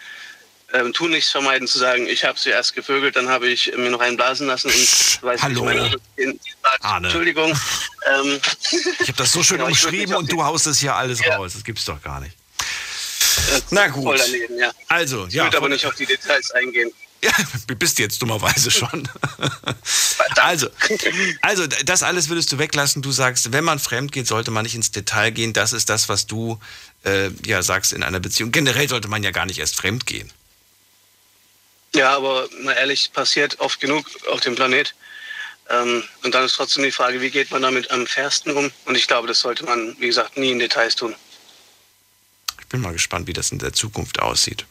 [0.73, 3.91] ähm, tun nichts vermeiden zu sagen, ich habe sie erst gevögelt, dann habe ich mir
[3.91, 5.65] noch einen blasen lassen und weiß Hallo.
[5.69, 6.41] nicht, meine, den,
[6.81, 7.09] Arne.
[7.09, 7.53] Entschuldigung.
[8.09, 8.41] Ähm,
[9.01, 11.37] Ich habe das so schön Genau, umschrieben und du haust das hier alles Ja.
[11.37, 11.53] raus.
[11.53, 12.35] Das gibt's doch gar nicht.
[13.55, 14.19] äh, Na gut.
[14.19, 14.73] Daneben, ja.
[14.89, 15.45] Also, Ich ja.
[15.45, 16.91] würde aber nicht auf die Details eingehen.
[17.23, 17.33] Ja,
[17.79, 19.07] bist du jetzt dummerweise schon.
[20.37, 20.69] also,
[21.43, 23.03] also, das alles würdest du weglassen.
[23.03, 25.53] Du sagst, wenn man fremd geht, sollte man nicht ins Detail gehen.
[25.53, 26.59] Das ist das, was du
[27.05, 28.53] äh, ja sagst in einer Beziehung.
[28.53, 30.33] Generell sollte man ja gar nicht erst fremd gehen.
[31.95, 34.95] Ja, aber mal ehrlich, passiert oft genug auf dem Planet.
[35.69, 38.71] Ähm, und dann ist trotzdem die Frage, wie geht man damit am fairsten um?
[38.85, 41.15] Und ich glaube, das sollte man, wie gesagt, nie in Details tun.
[42.61, 44.67] Ich bin mal gespannt, wie das in der Zukunft aussieht.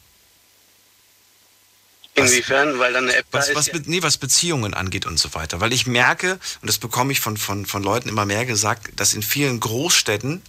[2.15, 2.79] Inwiefern?
[2.79, 3.55] Weil dann eine App da Was, ist.
[3.55, 3.73] was, ja.
[3.85, 5.61] Nee, was Beziehungen angeht und so weiter.
[5.61, 9.13] Weil ich merke, und das bekomme ich von, von, von Leuten immer mehr gesagt, dass
[9.13, 10.41] in vielen Großstädten,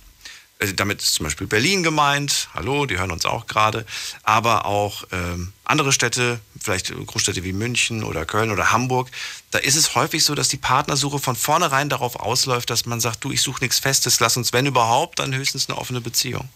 [0.74, 3.86] damit ist zum Beispiel Berlin gemeint, hallo, die hören uns auch gerade,
[4.22, 9.10] aber auch ähm, andere Städte, vielleicht Großstädte wie München oder Köln oder Hamburg,
[9.50, 13.24] da ist es häufig so, dass die Partnersuche von vornherein darauf ausläuft, dass man sagt,
[13.24, 16.48] du, ich suche nichts Festes, lass uns, wenn überhaupt, dann höchstens eine offene Beziehung.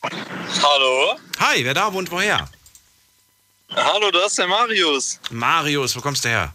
[0.03, 1.19] Hallo?
[1.39, 2.49] Hi, wer da wohnt woher?
[3.71, 5.21] Hallo, das ist der Marius.
[5.31, 6.53] Marius, wo kommst du her?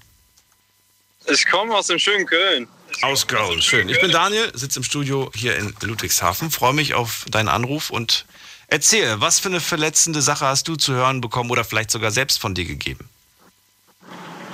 [1.27, 2.67] Ich komme aus dem schönen Köln.
[3.01, 3.87] Aus Köln, schön.
[3.89, 8.25] Ich bin Daniel, sitze im Studio hier in Ludwigshafen, freue mich auf deinen Anruf und
[8.67, 12.39] erzähl, was für eine verletzende Sache hast du zu hören bekommen oder vielleicht sogar selbst
[12.39, 13.09] von dir gegeben?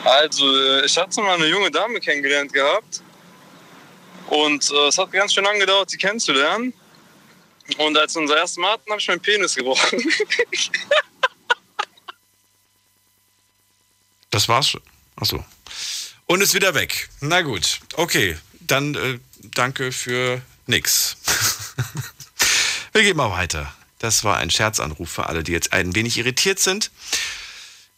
[0.05, 3.01] Also, äh, ich hatte mal eine junge Dame kennengelernt gehabt.
[4.27, 6.73] Und äh, es hat ganz schön lange gedauert, sie kennenzulernen.
[7.77, 9.99] Und als wir unser erstes Mal hatten, habe ich meinen Penis gebrochen.
[14.31, 14.75] Das war's.
[15.15, 15.45] Achso.
[16.25, 17.07] Und ist wieder weg.
[17.21, 18.37] Na gut, okay.
[18.59, 21.15] Dann äh, danke für nix.
[22.91, 23.73] Wir gehen mal weiter.
[23.99, 26.91] Das war ein Scherzanruf für alle, die jetzt ein wenig irritiert sind.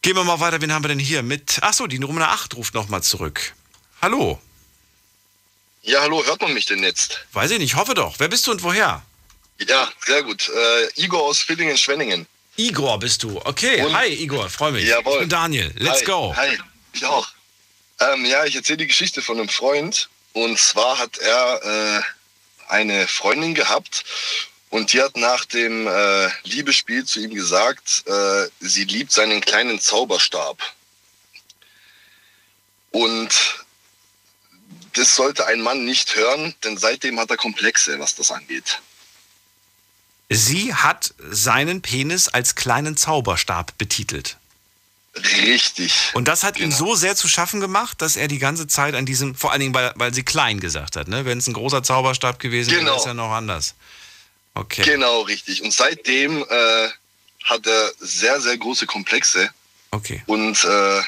[0.07, 0.61] Gehen wir mal weiter.
[0.61, 1.61] Wen haben wir denn hier mit?
[1.61, 3.53] Achso, die Nummer 8 ruft nochmal zurück.
[4.01, 4.39] Hallo.
[5.81, 7.25] Ja, hallo, hört man mich denn jetzt?
[7.33, 8.15] Weiß ich nicht, hoffe doch.
[8.17, 9.01] Wer bist du und woher?
[9.59, 10.47] Ja, sehr gut.
[10.47, 12.25] Äh, Igor aus Villingen, Schwenningen.
[12.55, 13.41] Igor bist du.
[13.43, 14.85] Okay, Und- hi Igor, freue mich.
[14.85, 15.15] Jawohl.
[15.15, 15.73] Ich bin Daniel.
[15.75, 16.33] Let's hi, go.
[16.37, 16.57] Hi,
[16.93, 17.27] ich auch.
[17.99, 20.07] Ähm, ja, ich erzähle die Geschichte von einem Freund.
[20.31, 22.01] Und zwar hat er äh,
[22.69, 24.05] eine Freundin gehabt
[24.69, 29.79] und die hat nach dem äh, Liebesspiel zu ihm gesagt, äh, sie liebt seinen kleinen
[29.79, 30.61] Zauberstab.
[32.91, 33.29] Und
[34.93, 38.81] das sollte ein Mann nicht hören, denn seitdem hat er Komplexe, was das angeht.
[40.29, 44.37] Sie hat seinen Penis als kleinen Zauberstab betitelt.
[45.15, 46.11] Richtig.
[46.13, 46.75] Und das hat ihm Genau.
[46.77, 49.73] so sehr zu schaffen gemacht, dass er die ganze Zeit an diesem, vor allen Dingen,
[49.73, 51.25] weil, weil sie klein gesagt hat, ne?
[51.25, 52.97] Wenn es ein großer Zauberstab gewesen wäre, Genau.
[52.97, 53.73] ist ja noch anders.
[54.57, 54.83] Okay.
[54.83, 55.63] Genau, richtig.
[55.63, 56.89] Und seitdem äh,
[57.43, 59.49] hat er sehr, sehr große Komplexe.
[59.91, 60.21] Okay.
[60.25, 61.01] und äh,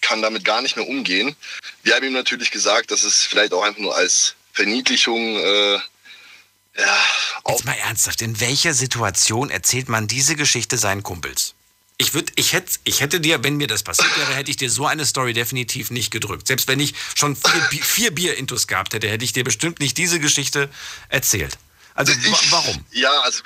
[0.00, 1.34] kann damit gar nicht mehr umgehen.
[1.82, 6.98] Wir haben ihm natürlich gesagt, dass es vielleicht auch einfach nur als Verniedlichung, äh, ja,
[7.44, 11.54] auch Jetzt mal ernsthaft, in welcher Situation erzählt man diese Geschichte seinen Kumpels?
[11.96, 14.70] Ich, würd, ich, hätte, ich hätte dir, wenn mir das passiert wäre, hätte ich dir
[14.70, 16.46] so eine Story definitiv nicht gedrückt.
[16.46, 20.20] Selbst wenn ich schon vier, vier Bier-Intus gehabt hätte, hätte ich dir bestimmt nicht diese
[20.20, 20.70] Geschichte
[21.08, 21.58] erzählt.
[21.98, 22.84] Also Ich- warum?
[22.92, 23.42] Ja, also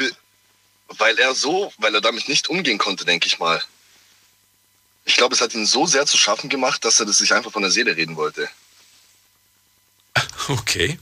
[0.99, 3.63] weil er so, weil er damit nicht umgehen konnte, denke ich mal.
[5.07, 7.51] Ich glaube, es hat ihn so sehr zu schaffen gemacht, dass er das sich einfach
[7.51, 8.49] von der Seele reden wollte.
[10.49, 10.99] Okay.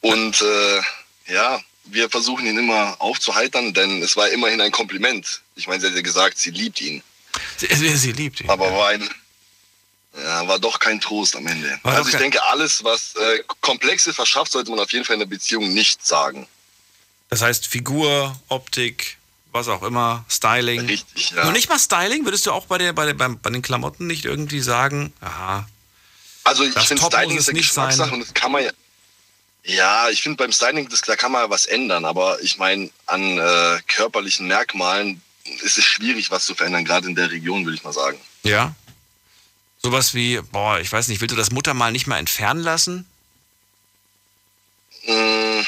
[0.00, 0.80] Und äh,
[1.26, 5.42] ja, wir versuchen ihn immer aufzuheitern, denn es war immerhin ein Kompliment.
[5.56, 7.02] Ich meine, sie hat ja gesagt, sie liebt ihn.
[7.58, 8.48] Sie, sie liebt ihn.
[8.48, 9.10] Aber war ein
[10.22, 11.78] ja, war doch kein Trost am Ende.
[11.82, 15.14] War doch also ich denke, alles, was äh, Komplexe verschafft, sollte man auf jeden Fall
[15.14, 16.46] in der Beziehung nicht sagen.
[17.30, 19.18] Das heißt Figur, Optik,
[19.52, 20.80] was auch immer, Styling.
[20.86, 21.44] Richtig, ja.
[21.44, 22.24] Noch nicht mal Styling?
[22.24, 25.68] Würdest du auch bei, der, bei, der, beim, bei den Klamotten nicht irgendwie sagen, aha,
[26.44, 28.14] Also ich finde Styling ist eine nicht Geschmackssache sein.
[28.14, 28.70] und das kann man ja.
[29.64, 32.88] Ja, ich finde beim Styling, das, da kann man ja was ändern, aber ich meine,
[33.06, 35.20] an äh, körperlichen Merkmalen
[35.62, 38.18] ist es schwierig, was zu verändern, gerade in der Region, würde ich mal sagen.
[38.44, 38.74] ja?
[39.80, 43.06] Sowas wie, boah, ich weiß nicht, willst du das Muttermal nicht mal entfernen lassen?
[45.06, 45.60] Mm,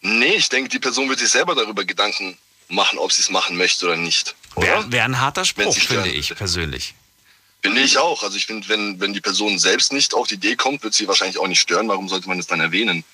[0.00, 2.36] nee, ich denke, die Person wird sich selber darüber Gedanken
[2.68, 4.34] machen, ob sie es machen möchte oder nicht.
[4.56, 4.66] Oder?
[4.66, 6.94] Wäre wär ein harter Spruch, finde ich persönlich.
[7.62, 8.22] Finde ich auch.
[8.22, 11.06] Also ich finde, wenn, wenn die Person selbst nicht auf die Idee kommt, wird sie
[11.06, 11.88] wahrscheinlich auch nicht stören.
[11.88, 13.04] Warum sollte man das dann erwähnen?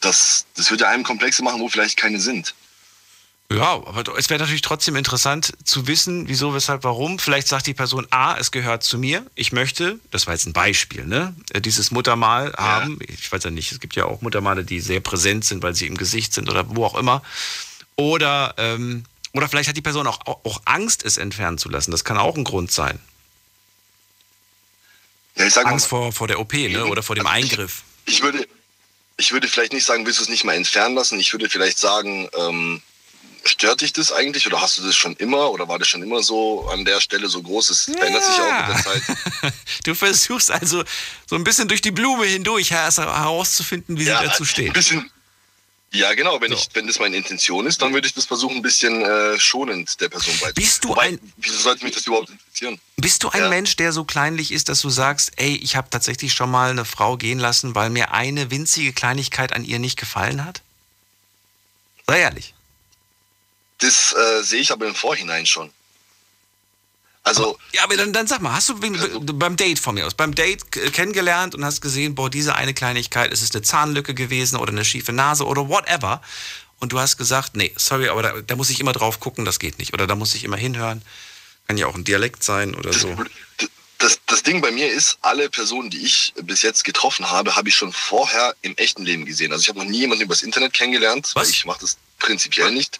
[0.00, 2.54] Das, das wird ja einem Komplexe machen, wo vielleicht keine sind.
[3.52, 7.18] Ja, aber es wäre natürlich trotzdem interessant zu wissen, wieso, weshalb, warum.
[7.18, 9.26] Vielleicht sagt die Person, A, es gehört zu mir.
[9.34, 12.98] Ich möchte, das war jetzt ein Beispiel, ne, äh, dieses Muttermal haben.
[13.08, 15.88] Ich weiß ja nicht, es gibt ja auch Muttermale, die sehr präsent sind, weil sie
[15.88, 17.22] im Gesicht sind oder wo auch immer.
[17.96, 21.90] Oder, ähm, oder vielleicht hat die Person auch, auch Angst, es entfernen zu lassen.
[21.90, 23.00] Das kann auch ein Grund sein.
[25.34, 27.50] Ja, ich sag mal, Angst vor, vor der OP, ne, oder vor dem Also ich-
[27.50, 27.82] Eingriff.
[28.06, 28.46] ich würde,
[29.16, 31.18] ich würde vielleicht nicht sagen, willst du es nicht mal entfernen lassen?
[31.18, 32.80] Ich würde vielleicht sagen, ähm,
[33.44, 36.22] stört dich das eigentlich oder hast du das schon immer oder war das schon immer
[36.22, 37.70] so an der Stelle so groß?
[37.70, 39.02] Es verändert sich auch mit der Zeit.
[39.84, 40.84] Du versuchst also
[41.26, 44.72] so ein bisschen durch die Blume hindurch her- herauszufinden, wie sie dazu steht.
[44.74, 45.10] bisschen,
[45.92, 46.38] ja, genau.
[46.40, 46.56] Wenn, So.
[46.58, 49.98] ich, wenn das meine Intention ist, dann würde ich das versuchen, ein bisschen äh, schonend
[50.00, 50.54] der Person beizubringen.
[50.54, 52.78] Bist du Wobei, ein- Wieso sollte mich das überhaupt interessieren?
[52.96, 53.48] Bist du ein Ja.
[53.48, 56.84] Mensch, der so kleinlich ist, dass du sagst, ey, ich habe tatsächlich schon mal eine
[56.84, 60.60] Frau gehen lassen, weil mir eine winzige Kleinigkeit an ihr nicht gefallen hat?
[62.06, 62.54] Sei ehrlich.
[63.80, 65.70] Das äh, sehe ich aber im Vorhinein schon.
[67.22, 68.98] Also, Ja, aber dann, dann sag mal, hast du wegen-
[69.38, 73.30] beim Date von mir aus, beim Date kennengelernt und hast gesehen, boah, diese eine Kleinigkeit,
[73.32, 76.22] es ist eine Zahnlücke gewesen oder eine schiefe Nase oder whatever.
[76.78, 79.58] Und du hast gesagt, nee, sorry, aber da, da muss ich immer drauf gucken, das
[79.58, 79.92] geht nicht.
[79.92, 81.02] Oder da muss ich immer hinhören.
[81.68, 83.14] Kann ja auch ein Dialekt sein oder das, so.
[83.98, 87.68] das, das Ding bei mir ist, alle Personen, die ich bis jetzt getroffen habe, habe
[87.68, 89.52] ich schon vorher im echten Leben gesehen.
[89.52, 91.44] Also ich habe noch nie jemanden übers Internet kennengelernt, Was?
[91.44, 92.98] weil ich mache das prinzipiell nicht.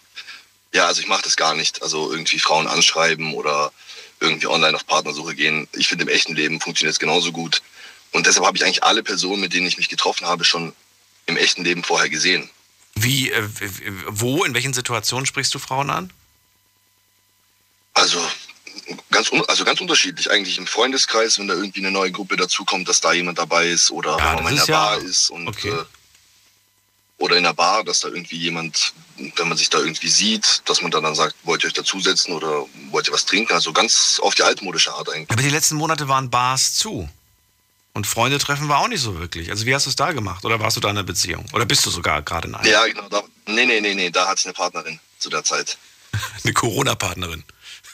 [0.73, 1.81] Ja, also ich mache das gar nicht.
[1.81, 3.71] Also irgendwie Frauen anschreiben oder
[4.19, 5.67] irgendwie online auf Partnersuche gehen.
[5.73, 7.61] Ich finde, im echten Leben funktioniert es genauso gut.
[8.11, 10.73] Und deshalb habe ich eigentlich alle Personen, mit denen ich mich getroffen habe, schon
[11.25, 12.49] im echten Leben vorher gesehen.
[12.95, 13.47] Wie, äh,
[14.07, 16.11] wo, in welchen Situationen sprichst du Frauen an?
[17.93, 18.19] Also
[19.11, 20.29] ganz, also ganz unterschiedlich.
[20.31, 23.91] Eigentlich im Freundeskreis, wenn da irgendwie eine neue Gruppe dazukommt, dass da jemand dabei ist
[23.91, 25.69] oder Ja, wenn man in ist der ja- Bar ist und okay.
[25.69, 25.83] äh,
[27.21, 30.81] oder in der Bar, dass da irgendwie jemand, wenn man sich da irgendwie sieht, dass
[30.81, 33.53] man dann, dann sagt, wollt ihr euch dazusetzen oder wollt ihr was trinken?
[33.53, 35.29] Also ganz auf die altmodische Art eigentlich.
[35.29, 37.09] Aber die letzten Monate waren Bars zu.
[37.93, 39.49] Und Freunde treffen war auch nicht so wirklich.
[39.49, 40.45] Also wie hast du es da gemacht?
[40.45, 41.45] Oder warst du da in einer Beziehung?
[41.53, 42.67] Oder bist du sogar gerade in einer?
[42.67, 43.07] Ja, genau.
[43.09, 45.77] Da, nee, nee, nee, nee, da hat eine Partnerin zu der Zeit.
[46.43, 47.43] Eine Corona-Partnerin.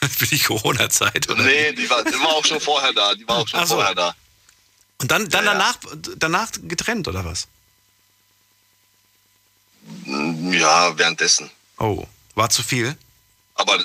[0.16, 1.42] Für die Corona-Zeit, oder?
[1.42, 3.14] Nee, die war, die war auch schon vorher da.
[3.14, 3.74] Die war auch schon so.
[3.74, 4.14] vorher da.
[5.00, 5.58] Und dann, dann Ja, ja.
[5.58, 5.78] danach,
[6.16, 7.46] danach getrennt, oder was?
[10.06, 11.50] Ja, währenddessen.
[11.78, 12.96] Oh, war zu viel?
[13.54, 13.78] Aber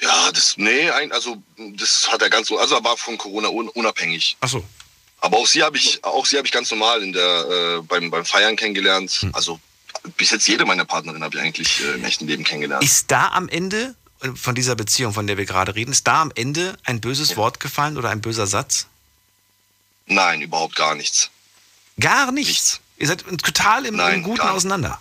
[0.00, 3.68] ja, das, nee, also das hat er ganz so, also er war von Corona un,
[3.68, 4.36] unabhängig.
[4.40, 4.64] Ach so.
[5.20, 7.22] Aber auch sie habe ich, auch sie habe ich ganz normal in der,
[7.78, 9.10] äh, beim, beim Feiern kennengelernt.
[9.10, 9.34] Hm.
[9.34, 9.58] Also
[10.16, 12.84] bis jetzt jede meiner Partnerin habe ich eigentlich äh, im echten Leben kennengelernt.
[12.84, 16.20] Ist da am Ende äh, von dieser Beziehung, von der wir gerade reden, ist da
[16.20, 18.86] am Ende ein böses Wort gefallen oder ein böser Satz?
[20.06, 21.30] Nein, überhaupt gar nichts.
[21.98, 22.48] Gar nichts.
[22.48, 22.80] Nichts.
[22.96, 25.00] Ihr seid total im, Nein, im Guten auseinander.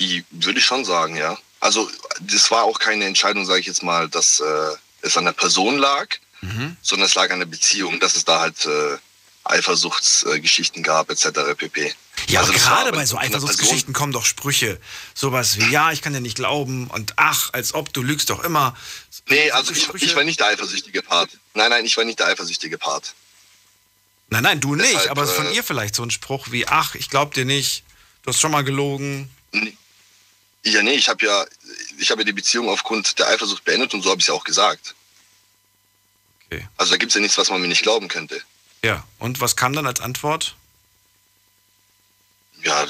[0.00, 1.36] I, würde ich schon sagen, ja.
[1.60, 5.32] Also das war auch keine Entscheidung, sage ich jetzt mal, dass äh, es an der
[5.32, 6.06] Person lag,
[6.42, 6.74] Mhm.
[6.80, 8.96] sondern es lag an der Beziehung, dass es da halt äh,
[9.44, 11.54] Eifersuchtsgeschichten gab etc.
[11.56, 11.94] pp.
[12.28, 14.80] Ja, Also gerade bei so Eifersuchtsgeschichten kommen doch Sprüche.
[15.14, 18.42] Sowas wie, ja, ich kann dir nicht glauben und ach, als ob, du lügst doch
[18.42, 18.74] immer.
[19.28, 21.30] Nee, also ich, ich war nicht der eifersüchtige Part.
[21.54, 23.14] Nein, nein, ich war nicht der eifersüchtige Part.
[24.30, 26.52] Nein, nein, du nicht, Deshalb, aber es ist von äh, ihr vielleicht so ein Spruch
[26.52, 27.82] wie, ach, ich glaub dir nicht,
[28.22, 29.28] du hast schon mal gelogen.
[30.62, 31.44] Ja, nee, ich habe ja,
[31.98, 34.34] ich habe ja die Beziehung aufgrund der Eifersucht beendet und so habe ich es ja
[34.34, 34.94] auch gesagt.
[36.46, 36.66] Okay.
[36.76, 38.40] Also da gibt es ja nichts, was man mir nicht glauben könnte.
[38.84, 40.54] Ja, und was kam dann als Antwort?
[42.62, 42.86] Ja,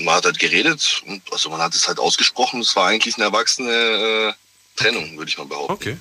[0.00, 2.60] man hat halt geredet und also man hat es halt ausgesprochen.
[2.60, 4.32] Es war eigentlich eine erwachsene äh,
[4.76, 5.72] Trennung, würde ich mal behaupten.
[5.72, 5.96] Okay.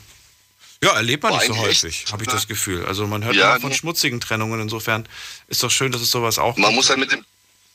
[0.83, 2.85] Ja, erlebt man War nicht so häufig, habe ich das Gefühl.
[2.85, 3.75] Also man hört Ja, immer von nee.
[3.75, 4.59] schmutzigen Trennungen.
[4.61, 5.07] Insofern
[5.47, 6.75] ist doch schön, dass es sowas auch Man gibt.
[6.75, 7.25] muss halt mit dem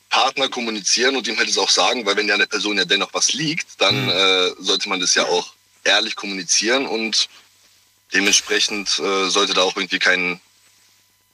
[0.09, 3.09] Partner kommunizieren und ihm halt es auch sagen, weil wenn ja der Person ja dennoch
[3.13, 4.09] was liegt, dann Mhm.
[4.11, 5.53] äh, sollte man das ja auch
[5.85, 7.29] ehrlich kommunizieren und
[8.15, 10.41] dementsprechend äh, sollte da auch irgendwie kein,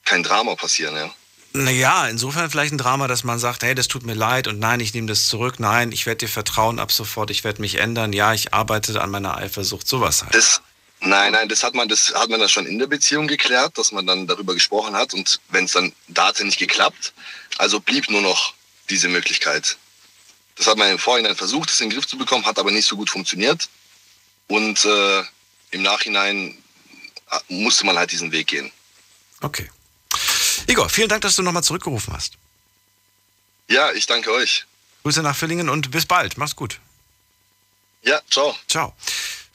[0.04, 1.10] kein Drama passieren, ja.
[1.54, 4.80] Naja, insofern vielleicht ein Drama, dass man sagt, hey, das tut mir leid und nein,
[4.80, 5.58] ich nehme das zurück.
[5.58, 8.12] Nein, ich werde dir vertrauen ab sofort, ich werde mich ändern.
[8.12, 10.34] Ja, ich arbeite an meiner Eifersucht, sowas halt.
[10.34, 10.60] Das,
[11.00, 13.92] nein, nein, das hat man, das hat man dann schon in der Beziehung geklärt, dass
[13.92, 17.12] man dann darüber gesprochen hat und wenn es dann, da hat es ja nicht geklappt,
[17.58, 18.54] also blieb nur noch
[18.90, 19.76] diese Möglichkeit.
[20.56, 22.86] Das hat man im Vorhinein versucht, es in den Griff zu bekommen, hat aber nicht
[22.86, 23.68] so gut funktioniert
[24.48, 25.22] und äh,
[25.70, 26.56] im Nachhinein
[27.30, 28.72] äh, musste man halt diesen Weg gehen.
[29.40, 29.70] Okay.
[30.66, 32.34] Igor, vielen Dank, dass du nochmal zurückgerufen hast.
[33.68, 34.66] Ja, ich danke euch.
[35.02, 36.36] Grüße nach Villingen und bis bald.
[36.38, 36.80] Mach's gut.
[38.02, 38.56] Ja, ciao.
[38.68, 38.94] Ciao.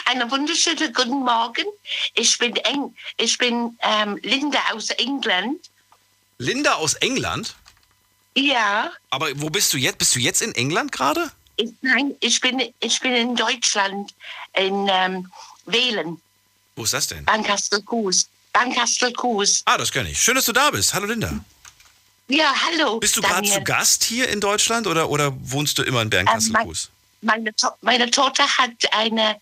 [0.05, 1.65] Einen wunderschönen guten Morgen.
[2.15, 5.69] Ich bin, Eng ich bin ähm, Linda aus England.
[6.37, 7.55] Linda aus England?
[8.35, 9.97] Ja, Aber wo bist du jetzt?
[9.97, 11.31] Bist du jetzt in England gerade?
[11.81, 14.13] nein, ich bin, ich bin in Deutschland,
[14.53, 15.31] in ähm,
[15.65, 16.19] Wählen,
[16.75, 17.25] Wo ist das denn?
[17.25, 18.27] Bankastel-Kues.
[18.53, 19.61] Bankastel-Kues.
[19.65, 20.21] Ah, das kenne ich.
[20.21, 20.93] Schön, dass du da bist.
[20.93, 21.31] Hallo Linda.
[22.29, 22.99] Ja, hallo.
[22.99, 26.89] Bist du gerade zu Gast hier in Deutschland oder, oder wohnst du immer in Bernkastel-Kues?
[27.21, 29.39] Meine, to meine Tochter hat eine,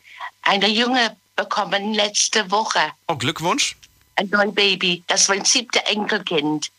[0.50, 2.92] eine Junge bekommen letzte Woche.
[3.08, 3.76] Oh, Glückwunsch.
[4.16, 5.04] Ein neues Baby.
[5.08, 6.72] Das ist mein siebte Enkelkind.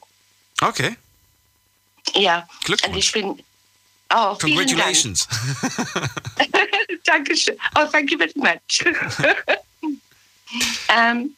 [0.60, 0.96] Okay.
[2.14, 2.48] Ja.
[2.64, 2.92] Glückwunsch.
[2.92, 3.44] Und ich bin.
[4.12, 4.68] Oh, vielen Dank.
[4.68, 5.28] Congratulations.
[7.04, 7.56] Dankeschön.
[7.76, 8.84] Oh, thank you very much.
[10.88, 11.36] ähm,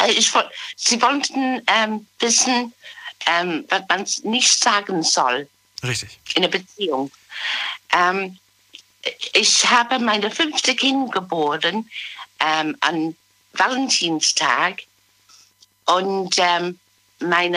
[0.00, 0.32] äh, ich,
[0.76, 2.72] Sie wollten ähm, wissen,
[3.26, 5.46] ähm, was man nicht sagen soll
[5.82, 6.18] Richtig.
[6.34, 7.12] in einer Beziehung.
[7.92, 8.38] Ähm,
[9.32, 11.88] ich habe meine fünfte Kind geboren
[12.38, 13.16] ähm, an
[13.52, 14.82] Valentinstag.
[15.86, 16.78] Und ähm,
[17.20, 17.56] mein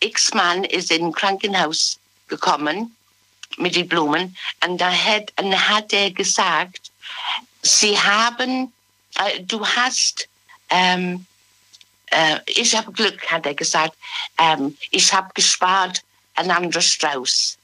[0.00, 1.98] Ex-Mann ist in ein Krankenhaus
[2.28, 2.96] gekommen
[3.56, 4.36] mit den Blumen.
[4.64, 6.90] Und da hat, und hat er gesagt,
[7.62, 8.72] sie haben,
[9.16, 10.28] äh, du hast,
[10.70, 11.26] ähm,
[12.06, 13.96] äh, ich habe Glück, hat er gesagt,
[14.38, 16.02] ähm, ich habe gespart
[16.34, 17.58] ein anderer Strauß.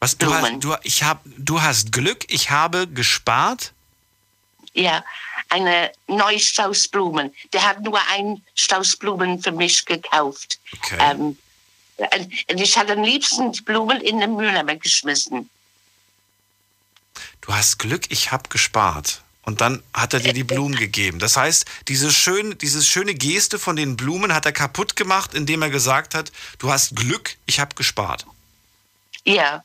[0.00, 3.72] Was, du, hast, du, ich hab, du hast Glück, ich habe gespart.
[4.72, 5.04] Ja,
[5.50, 7.34] eine neue Strauß Blumen.
[7.52, 10.58] Der hat nur einen Strauß Blumen für mich gekauft.
[10.78, 10.98] Okay.
[11.00, 11.38] Ähm,
[12.50, 15.50] und ich hatte am liebsten die Blumen in den Mülleimer geschmissen.
[17.42, 19.22] du hast Glück, ich habe gespart.
[19.42, 21.18] Und dann hat er dir die Blumen gegeben.
[21.18, 25.60] Das heißt, diese schöne, diese schöne Geste von den Blumen hat er kaputt gemacht, indem
[25.62, 28.26] er gesagt hat, du hast Glück, ich habe gespart.
[29.24, 29.64] Ja,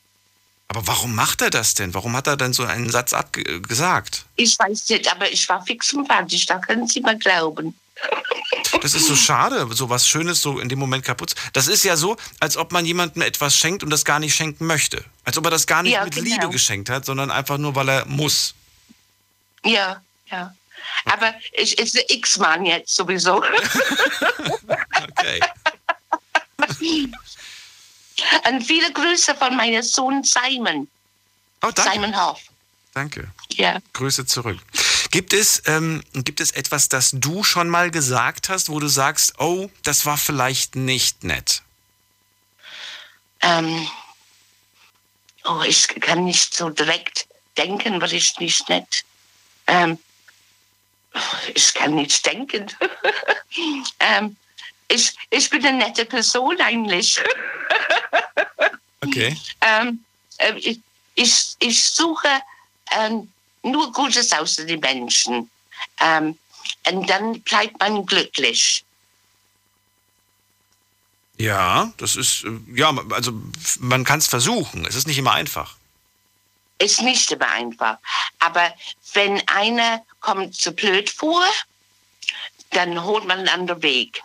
[0.68, 1.94] Aber warum macht er das denn?
[1.94, 4.24] Warum hat er dann so einen Satz abgesagt?
[4.36, 7.74] ich weiß nicht, aber ich war fix und fertig, da können Sie mal glauben.
[8.82, 11.34] Das ist so schade, so was Schönes so in dem Moment kaputt.
[11.54, 14.66] Das ist ja so, als ob man jemandem etwas schenkt und das gar nicht schenken
[14.66, 15.02] möchte.
[15.24, 16.28] Als ob er das gar nicht Ja, mit genau.
[16.28, 18.54] Liebe geschenkt hat, sondern einfach nur, weil er muss.
[19.64, 20.54] Ja, ja.
[21.06, 23.42] Aber ich ist der X-Mann jetzt sowieso.
[25.18, 25.40] Okay.
[28.48, 30.88] Und viele Grüße von meinem Sohn Simon.
[31.62, 31.92] Oh, danke.
[31.92, 32.40] Simon Hoff.
[32.94, 33.30] Danke.
[33.52, 33.78] Ja.
[33.92, 34.58] Grüße zurück.
[35.10, 39.34] Gibt es, ähm, gibt es etwas, das du schon mal gesagt hast, wo du sagst,
[39.38, 41.62] oh, das war vielleicht nicht nett?
[43.40, 43.88] Ähm,
[45.44, 49.04] oh, ich kann nicht so direkt denken, was ist nicht nett.
[49.66, 49.98] Ähm,
[51.54, 52.66] ich kann nicht denken.
[54.00, 54.36] ähm,
[54.88, 57.20] ich, ich bin eine nette Person eigentlich.
[59.02, 59.36] Okay.
[59.60, 60.04] ähm,
[60.38, 60.80] äh, ich,
[61.14, 62.28] ich, ich suche
[62.90, 63.30] ähm,
[63.62, 65.50] nur Gutes außer den Menschen.
[66.00, 66.36] Ähm,
[66.88, 68.84] und dann bleibt man glücklich.
[71.38, 73.32] Ja, das ist, äh, ja, also
[73.78, 74.86] man kann es versuchen.
[74.86, 75.76] Es ist nicht immer einfach.
[76.78, 77.98] Ist nicht immer einfach.
[78.38, 78.74] Aber
[79.12, 81.44] wenn einer kommt zu blöd vor,
[82.70, 84.22] dann holt man einen anderen Weg.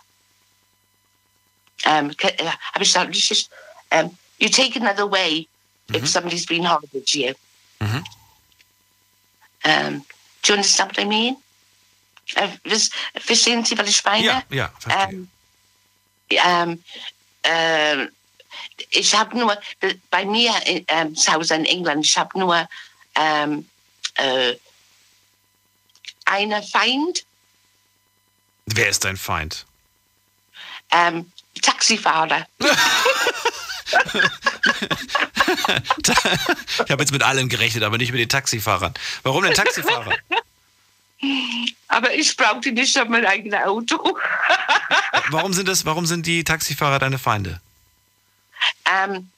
[2.78, 3.48] Gesagt, richtig?
[3.90, 5.46] Ähm, you take another way
[5.92, 7.34] if somebody's been horrible to you.
[7.80, 8.04] Mhm.
[9.64, 10.04] Um,
[10.42, 11.36] do you understand what I mean?
[13.16, 14.24] Verstehen Sie, was ich meine?
[14.24, 15.08] Ja, ja, verstehe.
[15.10, 15.28] Ähm,
[16.30, 16.82] ähm,
[17.42, 18.08] äh,
[18.90, 19.56] ich habe nur,
[20.10, 22.68] bei mir in, ähm, zu Hause in England, ich habe nur
[23.14, 23.68] ähm,
[24.14, 24.54] äh,
[26.24, 27.24] einen Feind,
[28.66, 29.66] Wer ist dein Feind?
[30.92, 31.30] ähm,
[31.62, 32.46] Taxifahrer.
[36.84, 38.94] Ich habe jetzt mit allen gerechnet, aber nicht mit den Taxifahrern.
[39.22, 40.12] Warum denn Taxifahrer?
[41.88, 44.18] Aber ich brauchte nicht auf mein eigenes Auto.
[45.28, 47.60] Warum sind das, warum sind die Taxifahrer deine Feinde?
[48.92, 49.30] ähm,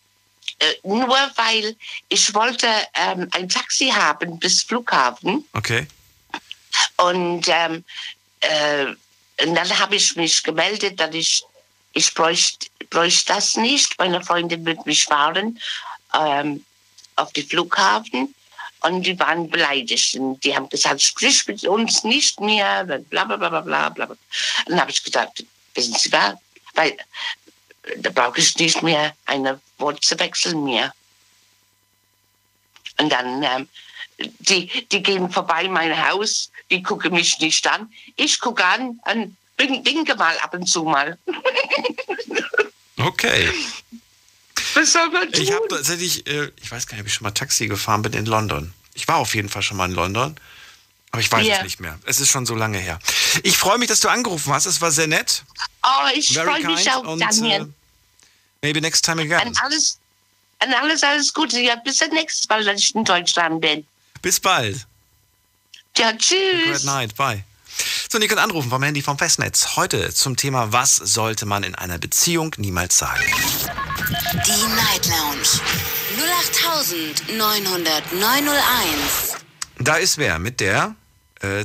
[0.58, 1.76] äh, nur weil
[2.08, 5.44] ich wollte ähm, ein Taxi haben bis Flughafen.
[5.52, 5.86] Okay.
[6.96, 7.84] Und, ähm,
[8.40, 8.86] äh,
[9.42, 11.42] und dann habe ich mich gemeldet, dass ich,
[11.94, 13.98] ich bräuchte, bräuchte das nicht.
[13.98, 15.58] Meine Freundin wird mich fahren
[16.12, 16.64] ähm,
[17.16, 18.34] auf den Flughafen.
[18.80, 20.16] Und die waren beleidigt.
[20.16, 23.88] Und die haben gesagt, sprich mit uns nicht mehr, bla bla bla bla bla.
[23.88, 24.06] bla.
[24.06, 24.18] Und
[24.66, 26.34] dann habe ich gesagt, wissen Sie was?
[26.74, 30.92] Weil äh, da brauche ich nicht mehr eine Wort zu wechseln mehr.
[33.00, 33.68] Und dann, ähm,
[34.18, 37.92] die, die gehen vorbei mein Haus, die gucken mich nicht an.
[38.16, 41.18] Ich gucke an und wink- winke mal ab und zu mal.
[42.98, 43.50] Okay.
[44.74, 45.42] Was soll man tun?
[45.42, 48.12] Ich habe tatsächlich, äh, ich weiß gar nicht, ob ich schon mal Taxi gefahren bin
[48.12, 48.72] in London.
[48.94, 50.36] Ich war auf jeden Fall schon mal in London,
[51.10, 51.56] aber ich weiß Ja.
[51.58, 51.98] es nicht mehr.
[52.06, 52.98] Es ist schon so lange her.
[53.42, 54.66] Ich freue mich, dass du angerufen hast.
[54.66, 55.42] Es war sehr nett.
[55.82, 57.62] oh, ich freue mich auch, und Daniel.
[57.62, 57.66] äh,
[58.62, 59.40] maybe next time again.
[59.48, 59.98] an alles,
[60.60, 61.60] an alles, alles Gute.
[61.60, 63.86] Ja, bis zum nächsten Mal, wenn ich in Deutschland bin.
[64.22, 64.86] Bis bald.
[65.96, 66.84] Ja, Good tschüss.
[66.84, 67.14] night.
[67.16, 67.44] Bye.
[68.10, 69.76] So, und ihr könnt anrufen vom Handy vom Festnetz.
[69.76, 73.24] Heute zum Thema, was sollte man in einer Beziehung niemals sagen?
[74.46, 75.48] Die Night Lounge
[77.28, 79.36] 0890901.
[79.78, 80.94] Da ist wer mit der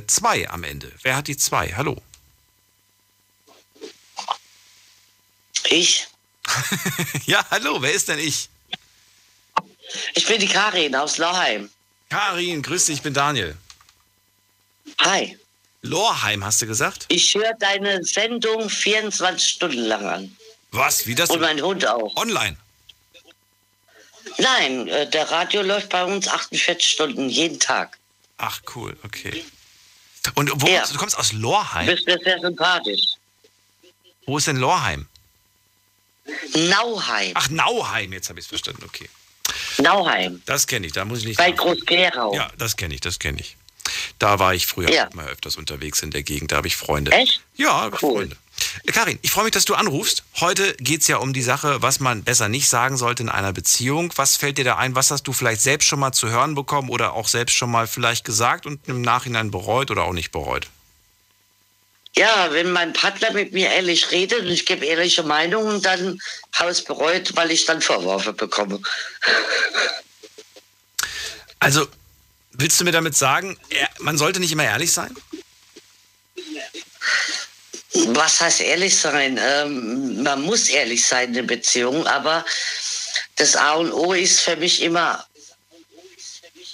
[0.06, 0.92] 2 am Ende.
[1.02, 1.74] Wer hat die 2?
[1.76, 2.00] Hallo.
[5.68, 6.06] Ich?
[7.26, 8.48] Ja, hallo, wer ist denn ich?
[10.14, 11.70] Ich bin die Karin aus Loheim.
[12.08, 13.56] Karin, grüß dich, ich bin Daniel.
[15.00, 15.38] Hi.
[15.82, 17.06] Lorheim, hast du gesagt?
[17.08, 20.36] Ich höre deine Sendung 24 Stunden lang an.
[20.72, 21.06] Was?
[21.06, 21.30] Wie das?
[21.30, 22.14] Und mein Hund auch.
[22.16, 22.56] Online.
[24.38, 27.98] Nein, äh, der Radio läuft bei uns 48 Stunden jeden Tag.
[28.38, 29.44] Ach, cool, okay.
[30.34, 30.78] Und wo Ja.
[30.78, 30.94] kommst du?
[30.94, 31.86] Du kommst aus Du Lorheim?
[31.86, 33.00] bist mir sehr sympathisch.
[34.26, 35.08] Wo ist denn Lorheim?
[36.54, 37.32] Nauheim.
[37.34, 39.08] Ach, Nauheim, jetzt habe ich es verstanden, okay.
[39.78, 40.42] Nauheim.
[40.46, 41.38] Das kenne ich, da muss ich nicht.
[41.38, 41.50] Bei.
[41.50, 42.34] Groß-Gerau.
[42.34, 43.56] Ja, das kenne ich, das kenne ich.
[44.20, 45.08] Da war ich früher Ja.
[45.14, 47.10] mal öfters unterwegs in der Gegend, da habe ich Freunde.
[47.10, 47.40] Echt?
[47.56, 47.98] Ja, Cool.
[47.98, 48.36] Freunde.
[48.84, 50.22] Äh, Karin, ich freue mich, dass du anrufst.
[50.40, 53.54] Heute geht es ja um die Sache, was man besser nicht sagen sollte in einer
[53.54, 54.12] Beziehung.
[54.16, 54.94] Was fällt dir da ein?
[54.94, 57.86] Was hast du vielleicht selbst schon mal zu hören bekommen oder auch selbst schon mal
[57.86, 60.68] vielleicht gesagt und im Nachhinein bereut oder auch nicht bereut?
[62.14, 66.20] Ja, wenn mein Partner mit mir ehrlich redet und ich gebe ehrliche Meinungen, dann
[66.52, 68.80] habe ich es bereut, weil ich dann Vorwürfe bekomme.
[71.60, 71.86] Also,
[72.60, 73.56] Willst du mir damit sagen,
[74.00, 75.16] man sollte nicht immer ehrlich sein?
[78.08, 79.40] Was heißt ehrlich sein?
[79.42, 82.44] Ähm, man muss ehrlich sein in der Beziehung, aber
[83.36, 85.24] das A und O ist für mich immer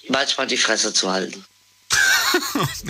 [0.08, 1.44] manchmal die Fresse zu halten.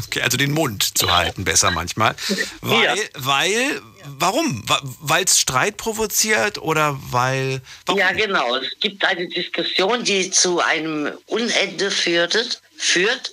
[0.07, 2.17] Okay, also den Mund zu halten, besser manchmal.
[2.63, 2.95] Weil, Ja.
[3.15, 4.65] weil, warum?
[5.01, 7.63] Weil es Streit provoziert oder weil.
[7.85, 8.01] Warum?
[8.01, 8.57] Ja, genau.
[8.57, 12.49] Es gibt eine Diskussion, die zu einem Unende führte,
[12.79, 13.33] führt.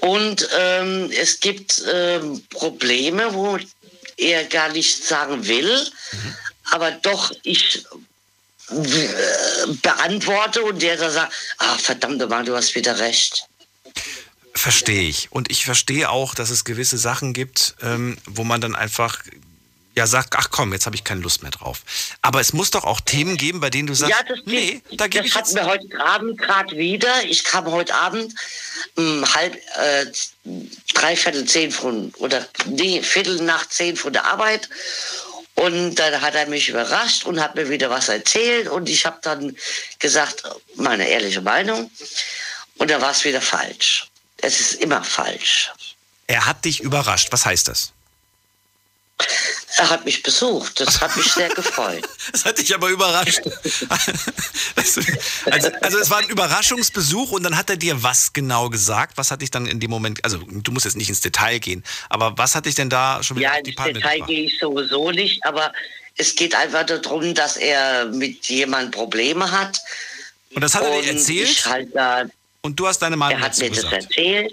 [0.00, 3.58] Und ähm, es gibt ähm, Probleme, wo
[4.16, 5.86] er gar nicht sagen will,
[6.70, 7.84] aber doch ich
[8.70, 13.46] äh, beantworte und der dann sagt, ah, verdammt Mann, du hast wieder recht.
[14.54, 15.32] Verstehe ich.
[15.32, 19.22] Und ich verstehe auch, dass es gewisse Sachen gibt, ähm, wo man dann einfach
[19.96, 21.82] ja sagt, ach komm, jetzt habe ich keine Lust mehr drauf.
[22.22, 25.08] Aber es muss doch auch Themen geben, bei denen du sagst, ja, das, nee, da
[25.08, 27.24] gebe ich hatten wir heute Abend gerade wieder.
[27.24, 28.34] Ich kam heute Abend
[28.96, 30.06] um halb, äh,
[30.94, 34.68] dreiviertel zehn von, oder nee, Viertel nach zehn von der Arbeit.
[35.54, 38.68] Und dann hat er mich überrascht und hat mir wieder was erzählt.
[38.68, 39.54] Und ich habe dann
[39.98, 40.44] gesagt,
[40.76, 41.90] meine ehrliche Meinung.
[42.78, 44.06] Und da war es wieder falsch.
[44.38, 45.70] Es ist immer falsch.
[46.28, 47.28] Er hat dich überrascht.
[47.30, 47.92] Was heißt das?
[49.76, 50.80] Er hat mich besucht.
[50.80, 52.06] Das hat mich sehr gefreut.
[52.32, 53.40] Das hat dich aber überrascht.
[54.76, 55.00] also,
[55.80, 59.16] also es war ein Überraschungsbesuch und dann hat er dir was genau gesagt?
[59.16, 61.82] Was hat dich dann in dem Moment, also du musst jetzt nicht ins Detail gehen,
[62.08, 65.44] aber was hat dich denn da schon wieder Ja, ins Detail gehe ich sowieso nicht,
[65.44, 65.72] aber
[66.16, 69.78] es geht einfach darum, dass er mit jemandem Probleme hat.
[70.54, 71.64] Und das hat er dir erzählt?
[71.66, 72.24] Halt da,
[72.62, 73.92] Und du hast deine Meinung er hat mir das gesagt?
[74.04, 74.52] erzählt.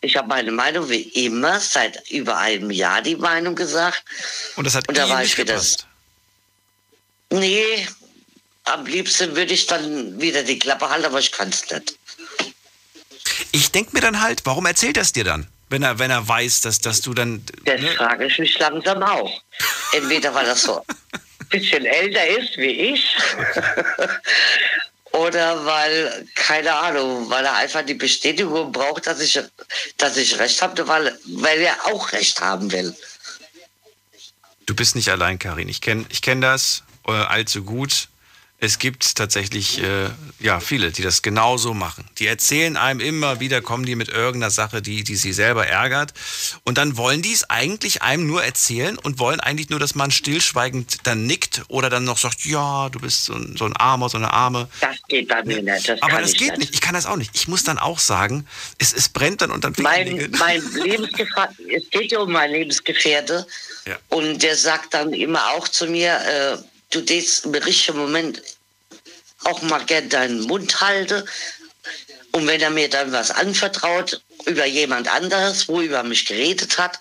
[0.00, 4.04] Ich habe meine Meinung wie immer seit über einem Jahr die Meinung gesagt.
[4.56, 5.86] Und das hat Und da war nicht ich gepasst.
[7.30, 7.86] Nee,
[8.64, 11.98] am liebsten würde ich dann wieder die Klappe halten, aber ich kann es nicht.
[13.52, 15.48] Ich denke mir dann halt, warum erzählt er es dir dann?
[15.68, 17.44] Wenn er, wenn er weiß, dass, dass du dann.
[17.64, 17.88] Das ne?
[17.94, 19.42] frage ich mich langsam auch.
[19.92, 20.96] Entweder weil er so ein
[21.50, 23.16] bisschen älter ist wie ich.
[25.12, 29.40] Oder weil, keine Ahnung, weil er einfach die Bestätigung braucht, dass ich,
[29.96, 32.94] dass ich recht habe, weil, weil er auch recht haben will.
[34.66, 35.68] Du bist nicht allein, Karin.
[35.68, 38.08] Ich kenne ich kenn das äh, allzu gut.
[38.60, 42.04] Es gibt tatsächlich äh, ja, viele, die das genauso machen.
[42.18, 46.12] Die erzählen einem immer wieder, kommen die mit irgendeiner Sache, die, die sie selber ärgert.
[46.64, 50.10] Und dann wollen die es eigentlich einem nur erzählen und wollen eigentlich nur, dass man
[50.10, 54.08] stillschweigend dann nickt oder dann noch sagt, ja, du bist so ein, so ein Armer,
[54.08, 54.68] so eine Arme.
[54.80, 55.88] Das geht bei mir nicht.
[55.88, 56.74] Das Aber das geht nicht.
[56.74, 57.30] Ich kann das auch nicht.
[57.34, 58.44] Ich muss dann auch sagen,
[58.78, 63.46] es, es brennt dann unter den Mein, mein Lebensgefährte, es geht ja um meinen Lebensgefährte.
[63.86, 63.96] Ja.
[64.08, 66.58] Und der sagt dann immer auch zu mir, äh,
[66.90, 68.42] du darfst im richtigen Moment
[69.44, 71.22] auch mal gern deinen Mund halten.
[72.32, 76.78] Und wenn er mir dann was anvertraut über jemand anderes, wo er über mich geredet
[76.78, 76.98] hat,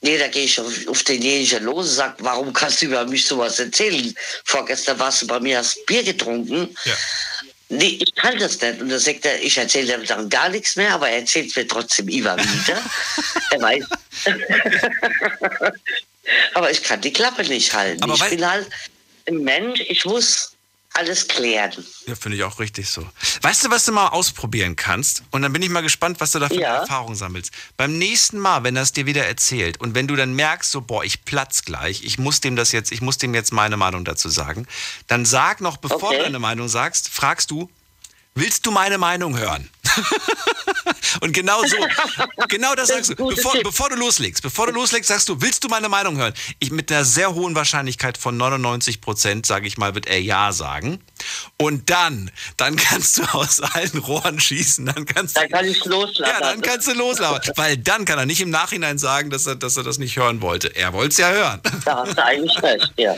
[0.00, 3.26] nee, da gehe ich auf, auf denjenigen los und sage, warum kannst du über mich
[3.26, 4.14] sowas erzählen?
[4.44, 6.76] Vorgestern warst du bei mir, hast Bier getrunken.
[6.84, 6.94] Ja.
[7.70, 8.80] Nee, ich kann das nicht.
[8.80, 12.08] Und dann sagt er, ich erzähle dann gar nichts mehr, aber er erzählt mir trotzdem
[12.08, 12.82] immer wieder.
[13.50, 13.84] er weiß.
[16.54, 18.02] aber ich kann die Klappe nicht halten.
[18.02, 18.68] Aber ich bin halt
[19.30, 20.50] Mensch, ich muss
[20.96, 21.84] alles klären.
[22.06, 23.04] Ja, finde ich auch richtig so.
[23.42, 25.24] Weißt du, was du mal ausprobieren kannst?
[25.32, 26.76] Und dann bin ich mal gespannt, was du da für Ja.
[26.82, 27.50] Erfahrungen sammelst.
[27.76, 30.80] Beim nächsten Mal, wenn er es dir wieder erzählt und wenn du dann merkst, so,
[30.82, 34.04] boah, ich platz gleich, ich muss dem das jetzt, ich muss dem jetzt meine Meinung
[34.04, 34.68] dazu sagen,
[35.08, 36.18] dann sag noch, bevor Okay.
[36.18, 37.68] du deine Meinung sagst, fragst du,
[38.34, 39.68] willst du meine Meinung hören?
[41.20, 41.76] und genau so,
[42.48, 43.28] genau das Das sagst du.
[43.28, 46.34] Bevor, bevor du loslegst, bevor du loslegst, sagst du, willst du meine Meinung hören?
[46.58, 50.50] Ich mit einer sehr hohen Wahrscheinlichkeit von 99 Prozent, sage ich mal, wird er ja
[50.52, 51.00] sagen.
[51.58, 54.86] Und dann, dann kannst du aus allen Rohren schießen.
[54.86, 56.32] Dann kannst du, Dann kann ich loslassen.
[56.32, 57.52] ja, dann kannst du loslaufen.
[57.54, 60.40] Weil dann kann er nicht im Nachhinein sagen, dass er, dass er das nicht hören
[60.40, 60.74] wollte.
[60.74, 61.60] Er wollte es ja hören.
[61.84, 63.14] Da hast du eigentlich recht, ja.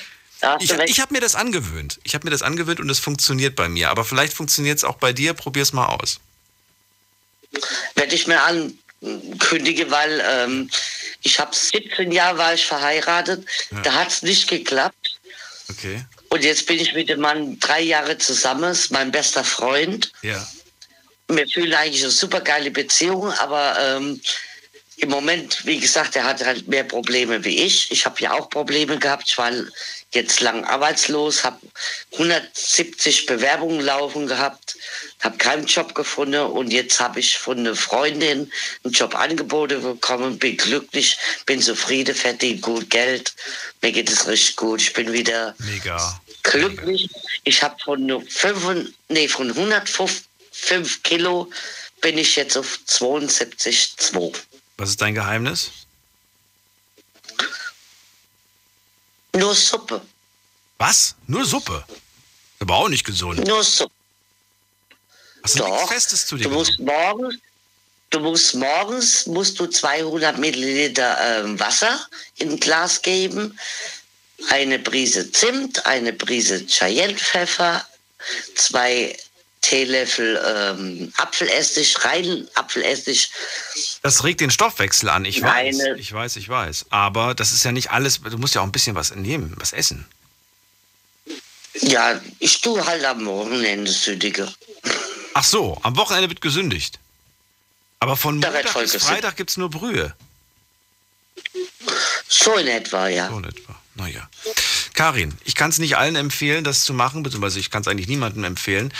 [0.61, 1.99] Ich, ich habe mir das angewöhnt.
[2.05, 3.91] Ich habe mir das angewöhnt und es funktioniert bei mir.
[3.91, 5.35] Aber vielleicht funktioniert es auch bei dir.
[5.35, 6.21] Probier's mal aus.
[7.95, 10.71] werde ich mir ankündigen, weil ähm,
[11.23, 13.47] ich habe 17 Jahre war ich verheiratet,
[13.83, 15.19] da hat es nicht geklappt.
[15.71, 16.05] Okay.
[16.29, 20.13] Und jetzt bin ich mit dem Mann drei Jahre zusammen, ist mein bester Freund.
[20.23, 20.47] Ja.
[21.29, 24.21] Wir fühlen eigentlich eine super geile Beziehung, aber ähm,
[24.99, 27.91] im Moment, wie gesagt, er hat halt mehr Probleme wie ich.
[27.91, 29.25] Ich habe ja auch Probleme gehabt.
[29.27, 29.51] Ich war
[30.13, 31.59] jetzt lang arbeitslos, habe
[32.13, 34.77] 170 Bewerbungen laufen gehabt,
[35.21, 38.51] habe keinen Job gefunden und jetzt habe ich von einer Freundin
[38.85, 43.35] einen Job angeboten bekommen, bin glücklich, bin zufrieden, verdiene gut Geld,
[43.83, 46.21] mir geht es richtig gut, ich bin wieder Mega.
[46.43, 47.11] glücklich.
[47.45, 51.51] Ich habe von, nee, von 105 Kilo
[52.01, 54.35] bin ich jetzt auf 72,2.
[54.79, 55.86] Was ist dein Geheimnis?
[59.37, 60.01] Nur Suppe.
[60.79, 61.15] Was?
[61.27, 61.85] Nur Suppe?
[62.59, 63.47] Aber auch nicht gesund.
[63.47, 63.93] Nur Suppe.
[65.43, 65.71] Hast du Doch.
[65.71, 67.37] nichts Festes zu dir Du musst morgens,
[68.11, 72.05] du musst morgens musst du 200 Milliliter ähm, Wasser
[72.39, 73.59] in ein Glas geben,
[74.51, 77.87] eine Prise Zimt, eine Prise Cayennepfeffer,
[78.55, 79.17] zwei
[79.69, 83.31] Teelöffel ähm, Apfelessig, rein Apfelessig.
[84.03, 85.81] Das regt den Stoffwechsel an, ich weiß.
[85.81, 86.87] Eine- Ich weiß, ich weiß.
[86.91, 89.73] Aber das ist ja nicht alles, du musst ja auch ein bisschen was nehmen, was
[89.73, 90.07] essen.
[91.81, 94.53] Ja, ich tue halt am Wochenende sündige.
[95.35, 96.99] Ach so, am Wochenende wird gesündigt.
[97.99, 98.95] Aber von Da Montag bis.
[98.97, 100.15] Freitag gibt es nur Brühe.
[102.29, 103.29] So in etwa, ja.
[103.29, 103.76] So in etwa.
[103.97, 104.29] Naja.
[104.95, 108.09] Karin, ich kann es nicht allen empfehlen, das zu machen, beziehungsweise ich kann es eigentlich
[108.09, 108.93] niemandem empfehlen.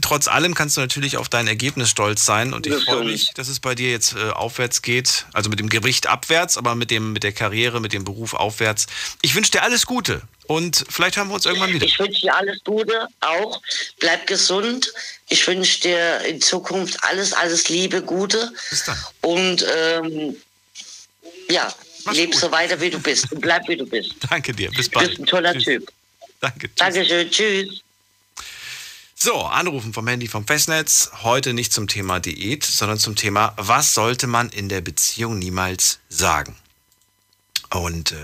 [0.00, 3.48] Trotz allem kannst du natürlich auf dein Ergebnis stolz sein und ich freue mich, dass
[3.48, 7.12] es bei dir jetzt äh, aufwärts geht, also mit dem Gewicht abwärts, aber mit dem
[7.12, 8.86] mit der Karriere, mit dem Beruf aufwärts.
[9.20, 11.86] Ich wünsche dir alles Gute und vielleicht hören wir uns irgendwann wieder.
[11.86, 13.60] Ich wünsche dir alles Gute, auch.
[13.98, 14.92] Bleib gesund.
[15.28, 18.52] Ich wünsche dir in Zukunft alles, alles Liebe, Gute.
[18.70, 18.98] Bis dann.
[19.22, 20.36] Und ähm,
[21.48, 21.72] ja,
[22.04, 22.40] Mach's leb gut.
[22.40, 23.30] so weiter, wie du bist.
[23.32, 24.14] Und bleib, wie du bist.
[24.30, 25.08] Danke dir, bis Du bald.
[25.08, 25.64] bist ein toller Tschüss.
[25.64, 25.92] Typ.
[26.40, 26.68] Danke.
[26.68, 26.74] Tschüss.
[26.76, 27.30] Dankeschön.
[27.30, 27.80] Tschüss.
[29.14, 31.10] So, anrufen vom Handy vom Festnetz.
[31.22, 36.00] Heute nicht zum Thema Diät, sondern zum Thema, was sollte man in der Beziehung niemals
[36.08, 36.56] sagen?
[37.70, 38.16] Und äh,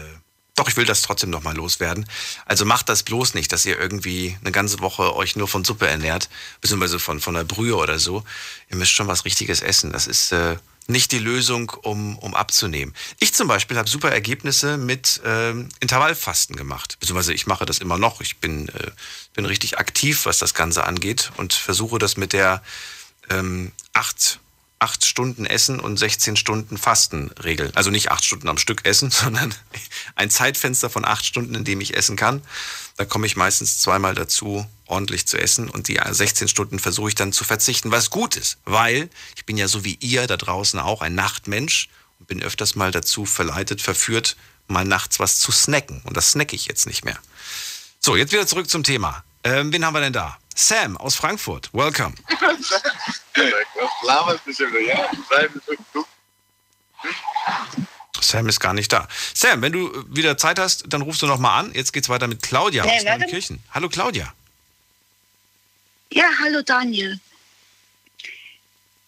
[0.57, 2.05] doch, ich will das trotzdem nochmal loswerden.
[2.47, 5.87] Also macht das bloß nicht, dass ihr irgendwie eine ganze Woche euch nur von Suppe
[5.87, 6.29] ernährt,
[6.61, 8.25] beziehungsweise von, von einer Brühe oder so.
[8.69, 9.93] Ihr müsst schon was Richtiges essen.
[9.93, 10.57] Das ist äh,
[10.89, 12.95] nicht die Lösung, um, um abzunehmen.
[13.21, 16.97] Ich zum Beispiel habe super Ergebnisse mit ähm, Intervallfasten gemacht.
[16.99, 18.21] Beziehungsweise ich mache das immer noch.
[18.23, 18.91] Ich bin, äh,
[19.35, 22.63] bin richtig aktiv, was das Ganze angeht und versuche das mit der
[23.29, 24.41] ähm, acht,
[24.79, 27.73] acht Stunden Essen und 16 Stunden Fasten Regel.
[27.75, 29.55] Also nicht acht Stunden am Stück essen, sondern
[30.15, 32.43] ein Zeitfenster von acht Stunden, in dem ich essen kann.
[32.97, 37.15] Da komme ich meistens zweimal dazu, ordentlich zu essen und die 16 Stunden versuche ich
[37.15, 40.81] dann zu verzichten, was gut ist, weil ich bin ja so wie ihr da draußen
[40.81, 46.01] auch ein Nachtmensch und bin öfters mal dazu verleitet, verführt, mal nachts was zu snacken
[46.05, 47.19] und das snacke ich jetzt nicht mehr.
[48.01, 49.23] So, jetzt wieder zurück zum Thema.
[49.45, 50.39] Ähm, wen haben wir denn da?
[50.59, 51.71] Sam aus Frankfurt.
[51.73, 52.15] Welcome.
[58.21, 59.07] Sam ist gar nicht da.
[59.35, 61.73] Sam, wenn du wieder Zeit hast, dann rufst du noch mal an.
[61.75, 63.05] Jetzt geht's weiter mit Claudia Nee, aus.
[63.05, 63.63] Neunkirchen.
[63.73, 64.35] Hallo Claudia.
[66.11, 67.21] Ja, hallo Daniel.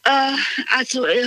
[0.04, 0.36] Äh,
[0.76, 1.26] also äh,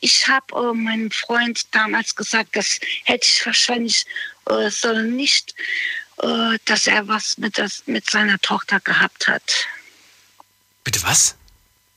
[0.00, 4.04] ich habe äh, meinem Freund damals gesagt, das hätte ich wahrscheinlich
[4.50, 5.54] äh, soll nicht,
[6.64, 9.66] dass er was mit, das, mit seiner Tochter gehabt hat.
[10.84, 11.34] Bitte was?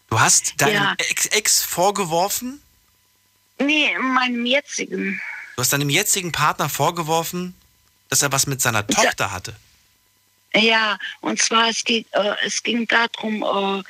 [0.10, 0.96] Du hast deinem Ja.
[0.98, 2.62] Ex, Ex vorgeworfen?
[3.60, 5.22] Nee, meinem jetzigen.
[5.56, 7.56] Du hast deinem jetzigen Partner vorgeworfen,
[8.10, 9.56] dass er was mit seiner Tochter hatte.
[10.54, 13.84] Ja, und zwar es ging, äh, es ging darum, äh,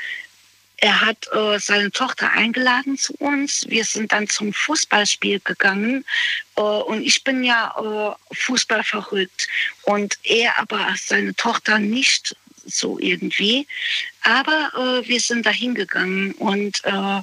[0.77, 3.65] er hat äh, seine Tochter eingeladen zu uns.
[3.67, 6.05] Wir sind dann zum Fußballspiel gegangen
[6.55, 8.83] äh, und ich bin ja äh, Fußball
[9.83, 13.67] und er aber seine Tochter nicht so irgendwie.
[14.21, 14.71] Aber
[15.03, 17.21] äh, wir sind da hingegangen und äh,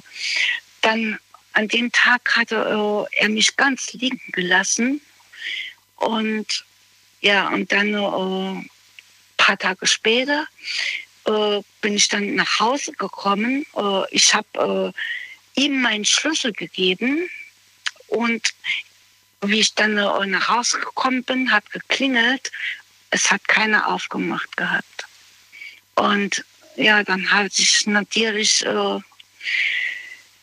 [0.81, 1.19] dann
[1.53, 5.01] an dem Tag hatte äh, er mich ganz liegen gelassen
[5.97, 6.65] und
[7.21, 8.67] ja, und dann äh,
[9.37, 10.47] paar Tage später
[11.25, 13.65] äh, bin ich dann nach Hause gekommen.
[13.75, 14.93] Äh, ich habe
[15.55, 17.29] äh, ihm meinen Schlüssel gegeben
[18.07, 18.53] und
[19.41, 22.51] wie ich dann äh, nach Hause gekommen bin, hat geklingelt.
[23.09, 25.05] Es hat keiner aufgemacht gehabt.
[25.95, 26.43] Und
[26.75, 28.65] ja, dann habe ich natürlich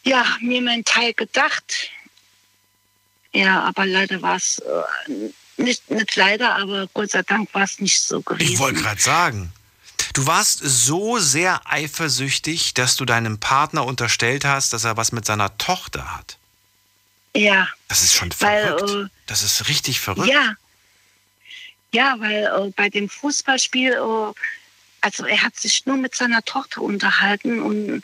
[0.05, 1.91] ja, mir meinen Teil gedacht.
[3.33, 7.79] Ja, aber leider war es äh, nicht, nicht leider, aber Gott sei Dank war es
[7.81, 8.53] nicht so gewesen.
[8.53, 9.53] Ich wollte gerade sagen.
[10.13, 15.25] Du warst so sehr eifersüchtig, dass du deinem Partner unterstellt hast, dass er was mit
[15.25, 16.37] seiner Tochter hat.
[17.35, 17.69] Ja.
[17.89, 18.91] Das ist schon Weil, verrückt.
[18.91, 20.29] äh, das ist richtig verrückt.
[20.29, 20.55] Ja.
[21.93, 24.33] Ja, weil äh, bei dem Fußballspiel, äh,
[25.01, 28.03] also er hat sich nur mit seiner Tochter unterhalten und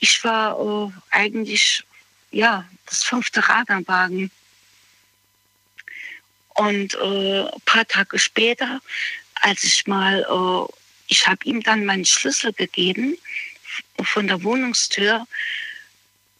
[0.00, 1.84] ich war äh, eigentlich,
[2.30, 4.30] ja, das fünfte Rad am Wagen.
[6.54, 8.80] Und äh, ein paar Tage später,
[9.34, 10.72] als ich mal, äh,
[11.08, 13.16] ich habe ihm dann meinen Schlüssel gegeben
[14.02, 15.26] von der Wohnungstür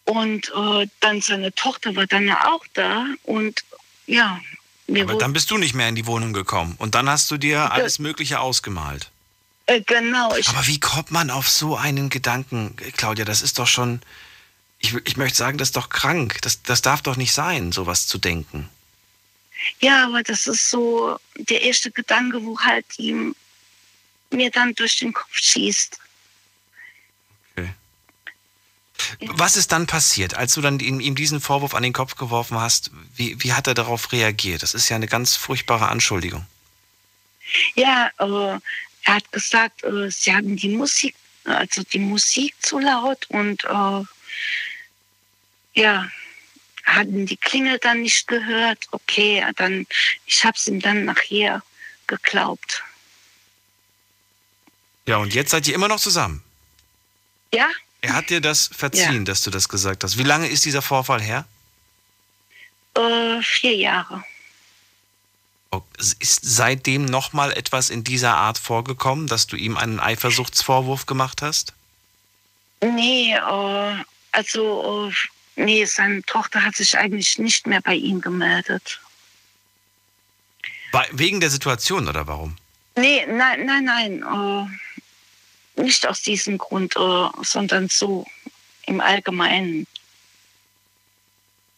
[0.05, 3.65] und äh, dann seine Tochter war dann ja auch da und
[4.07, 4.41] ja,
[4.89, 6.77] Aber dann bist du nicht mehr in die Wohnung gekommen.
[6.79, 9.11] Und dann hast du dir alles Mögliche ausgemalt.
[9.67, 13.27] Äh, genau, ich, Aber wie kommt man auf so einen Gedanken, Claudia?
[13.27, 14.01] Das ist doch schon.
[14.79, 16.39] Ich, ich möchte sagen, das ist doch krank.
[16.41, 18.71] Das, das darf doch nicht sein, sowas zu denken.
[19.81, 23.35] Ja, aber das ist so der erste Gedanke, wo halt ihm
[24.31, 25.99] mir dann durch den Kopf schießt.
[27.57, 27.71] Okay.
[29.21, 32.59] Was ist dann passiert, als du dann ihm, ihm diesen Vorwurf an den Kopf geworfen
[32.59, 32.91] hast?
[33.15, 34.63] Wie, wie hat er darauf reagiert?
[34.63, 36.47] Das ist ja eine ganz furchtbare Anschuldigung.
[37.75, 38.59] Ja, äh,
[39.05, 41.15] er hat gesagt, äh, sie haben die Musik,
[41.45, 44.03] also die Musik zu laut und äh,
[45.75, 46.09] ja,
[46.85, 48.87] hatten die Klingel dann nicht gehört.
[48.91, 49.87] Okay, dann
[50.27, 51.63] ich habe es ihm dann nachher
[52.07, 52.83] geglaubt.
[55.09, 56.43] Ja, und jetzt seid ihr immer noch zusammen.
[57.53, 57.67] Ja?
[58.03, 59.25] Er hat dir das verziehen, Ja.
[59.25, 60.19] dass du das gesagt hast.
[60.19, 61.47] Wie lange ist dieser Vorfall her?
[62.95, 64.23] Äh, vier Jahre.
[66.19, 71.73] Ist seitdem nochmal etwas in dieser Art vorgekommen, dass du ihm einen Eifersuchtsvorwurf gemacht hast?
[72.83, 75.15] Nee, äh, also, äh,
[75.57, 79.01] nee, seine Tochter hat sich eigentlich nicht mehr bei ihm gemeldet.
[80.93, 82.57] Bei- Wegen der Situation oder warum?
[82.97, 84.23] Nee, nein, nein, nein.
[84.23, 84.79] Äh,
[85.79, 88.27] nicht aus diesem Grund, äh, sondern so
[88.87, 89.87] im Allgemeinen.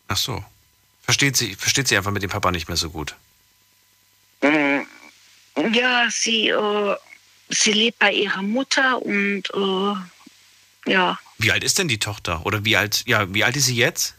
[0.08, 0.44] Ach so.
[1.02, 3.14] Versteht sie, versteht sie einfach mit dem Papa nicht mehr so gut.
[4.42, 4.80] Mm,
[5.72, 6.96] Ja, sie, äh,
[7.48, 12.44] sie lebt bei ihrer Mutter und äh, ja, Wie alt ist denn die Tochter?
[12.46, 14.14] Oder wie alt, ja, wie alt ist sie jetzt?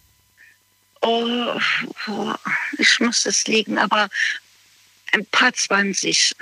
[1.02, 1.60] äh,
[2.78, 4.10] ich muss es liegen, aber
[5.14, 6.36] ein paar 20.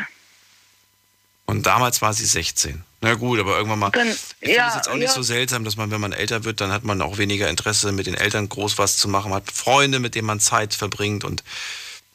[1.50, 2.84] Und damals war sie 16.
[3.02, 3.90] Na gut, aber irgendwann mal.
[3.92, 5.14] Gen- Ich finde ja, es jetzt auch nicht ja.
[5.14, 8.08] so seltsam, dass man, wenn man älter wird, dann hat man auch weniger Interesse, mit
[8.08, 9.32] den Eltern groß was zu machen.
[9.32, 11.24] Man hat Freunde, mit denen man Zeit verbringt.
[11.24, 11.44] Und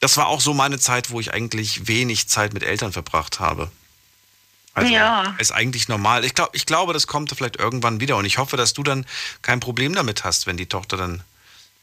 [0.01, 3.71] das war auch so meine Zeit, wo ich eigentlich wenig Zeit mit Eltern verbracht habe.
[4.75, 5.35] Also Ja.
[5.39, 6.25] ist eigentlich normal.
[6.25, 8.17] Ich, glaub, ich glaube, das kommt vielleicht irgendwann wieder.
[8.17, 9.07] Und ich hoffe, dass du dann
[9.43, 11.23] kein Problem damit hast, wenn die Tochter dann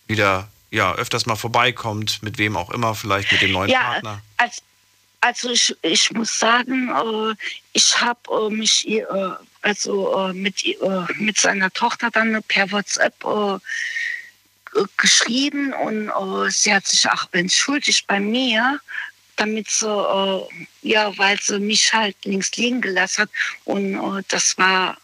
[0.07, 4.21] wieder ja, öfters mal vorbeikommt, mit wem auch immer, vielleicht mit dem neuen ja, Partner.
[4.37, 4.61] als,
[5.21, 7.35] also ich, ich muss sagen, äh,
[7.73, 9.03] ich habe äh, mich äh,
[9.61, 10.75] also äh, mit, äh,
[11.17, 13.59] mit seiner Tochter dann per WhatsApp äh,
[14.97, 16.11] geschrieben und
[16.49, 18.79] sie hat sich auch entschuldigt bei mir,
[19.35, 20.47] damit sie,
[20.81, 23.29] ja, weil sie mich halt links liegen gelassen hat
[23.65, 24.95] und das war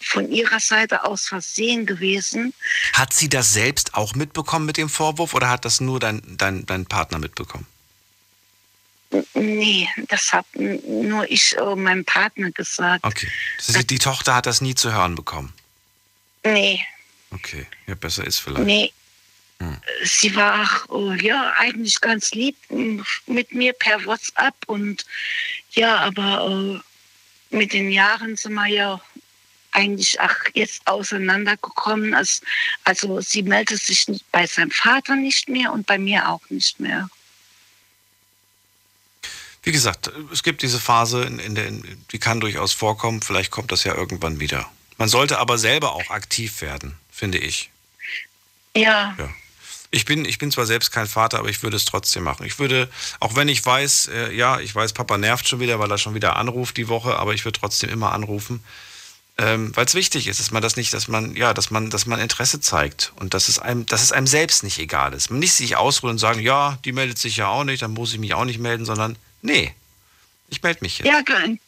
[0.00, 2.54] von ihrer Seite aus Versehen gewesen.
[2.92, 6.64] Hat sie das selbst auch mitbekommen mit dem Vorwurf oder hat das nur dein, dein,
[6.64, 7.66] dein Partner mitbekommen?
[9.34, 13.04] Nee, das hat n- nur ich äh, meinem Partner gesagt.
[13.04, 13.28] Okay.
[13.58, 15.52] Heißt, die Tochter hat das nie zu hören bekommen.
[16.44, 16.84] Nee,
[17.32, 17.66] Okay.
[17.86, 18.64] Ja, besser ist vielleicht.
[18.64, 18.92] nee.
[19.58, 19.76] Hm.
[20.04, 25.04] Sie war auch, äh, ja eigentlich ganz lieb m, mit mir per WhatsApp und
[25.72, 26.80] ja, aber
[27.50, 29.00] äh, mit den Jahren sind wir ja
[29.72, 32.14] eigentlich auch jetzt auseinandergekommen.
[32.14, 32.44] Also,
[32.84, 37.08] also sie meldet sich bei seinem Vater nicht mehr und bei mir auch nicht mehr.
[39.66, 41.72] Wie gesagt, es gibt diese Phase, in, in der,
[42.12, 43.20] die kann durchaus vorkommen.
[43.20, 44.70] Vielleicht kommt das ja irgendwann wieder.
[44.96, 47.70] Man sollte aber selber auch aktiv werden, finde ich.
[48.76, 49.28] Ja, Ja.
[49.92, 52.44] Ich bin, ich bin zwar selbst kein Vater, aber ich würde es trotzdem machen.
[52.44, 55.90] Ich würde, auch wenn ich weiß, äh, ja, ich weiß, Papa nervt schon wieder, weil
[55.90, 58.62] er schon wieder anruft die Woche, aber ich würde trotzdem immer anrufen,
[59.38, 62.04] ähm, weil es wichtig ist, dass man das nicht, dass man, ja, dass man, dass
[62.04, 65.30] man Interesse zeigt und dass es einem, dass es einem selbst nicht egal ist.
[65.30, 68.12] Man nicht sich ausruhen und sagen, ja, die meldet sich ja auch nicht, dann muss
[68.12, 69.74] ich mich auch nicht melden, sondern nee,
[70.48, 71.06] ich melde mich jetzt.
[71.08, 71.58] Ja, ge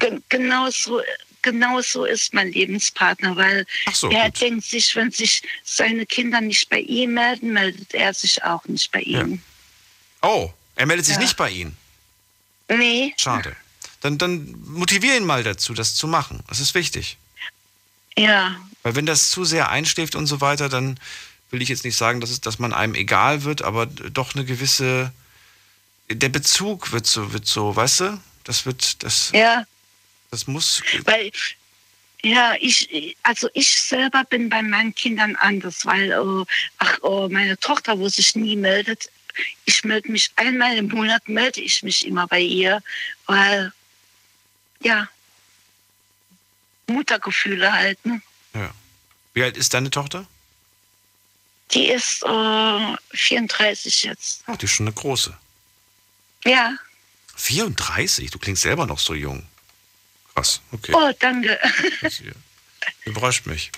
[0.00, 1.00] ge genau, so,
[1.42, 4.40] genau so ist mein Lebenspartner, weil so, er gut.
[4.40, 8.90] denkt sich, wenn sich seine Kinder nicht bei ihm melden, meldet er sich auch nicht
[8.92, 9.42] bei ihnen.
[10.22, 11.20] Oh, er meldet sich Ja.
[11.22, 11.76] nicht bei Ihnen.
[12.68, 13.54] Nee, Schade.
[14.00, 16.42] Dann, dann motivier ihn mal dazu, das zu machen.
[16.48, 17.18] Das ist wichtig.
[18.16, 20.98] ja, Weil wenn das zu sehr einschläft und so weiter, dann
[21.50, 24.44] will ich jetzt nicht sagen, dass, es, dass man einem egal wird, aber doch eine
[24.44, 25.12] gewisse.
[26.14, 28.20] Der Bezug wird so, wird so, weißt du?
[28.44, 29.64] Das wird, das, ja,
[30.30, 30.82] das muss.
[31.04, 31.30] weil
[32.24, 36.44] ja, ich, also ich selber bin bei meinen Kindern anders, weil äh,
[36.78, 39.10] ach, äh, meine Tochter, wo sich nie meldet,
[39.64, 42.82] ich melde mich einmal im Monat, melde ich mich immer bei ihr,
[43.26, 43.72] weil
[44.80, 45.08] ja,
[46.86, 48.20] Muttergefühle halt, ne?
[48.54, 48.70] Ja.
[49.34, 50.26] Wie alt ist deine Tochter?
[51.72, 54.44] Die ist äh, 34 jetzt.
[54.46, 55.36] Ach, die ist schon eine große.
[56.44, 56.76] Ja.
[57.36, 58.30] 34?
[58.30, 59.46] Du klingst selber noch so jung.
[60.34, 60.92] Krass, okay.
[60.94, 61.58] Oh, danke.
[63.04, 63.70] Überrascht mich.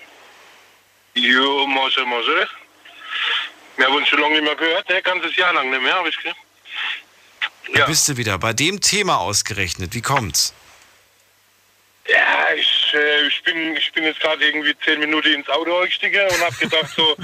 [1.14, 2.48] Jo, Mosche, Mosche.
[3.76, 5.02] Wir haben uns schon lange nicht mehr gehört, ne?
[5.02, 6.36] Ganzes Jahr lang nicht mehr, habe ich gehört.
[7.74, 9.94] Da bist du wieder bei dem Thema ausgerechnet.
[9.94, 10.54] Wie kommt's?
[12.08, 16.26] Ja, ich, äh, ich, bin, ich bin jetzt gerade irgendwie zehn Minuten ins Auto eingestiegen
[16.28, 17.16] und habe gedacht so,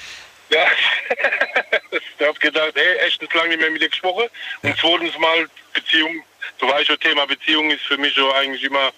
[0.50, 0.66] ja,
[1.90, 4.28] ich habe gedacht, ey, ist lange nicht mehr mit dir gesprochen.
[4.62, 6.22] Und zweitens mal Beziehung,
[6.58, 8.92] du weißt schon, Thema Beziehung ist für mich so eigentlich immer,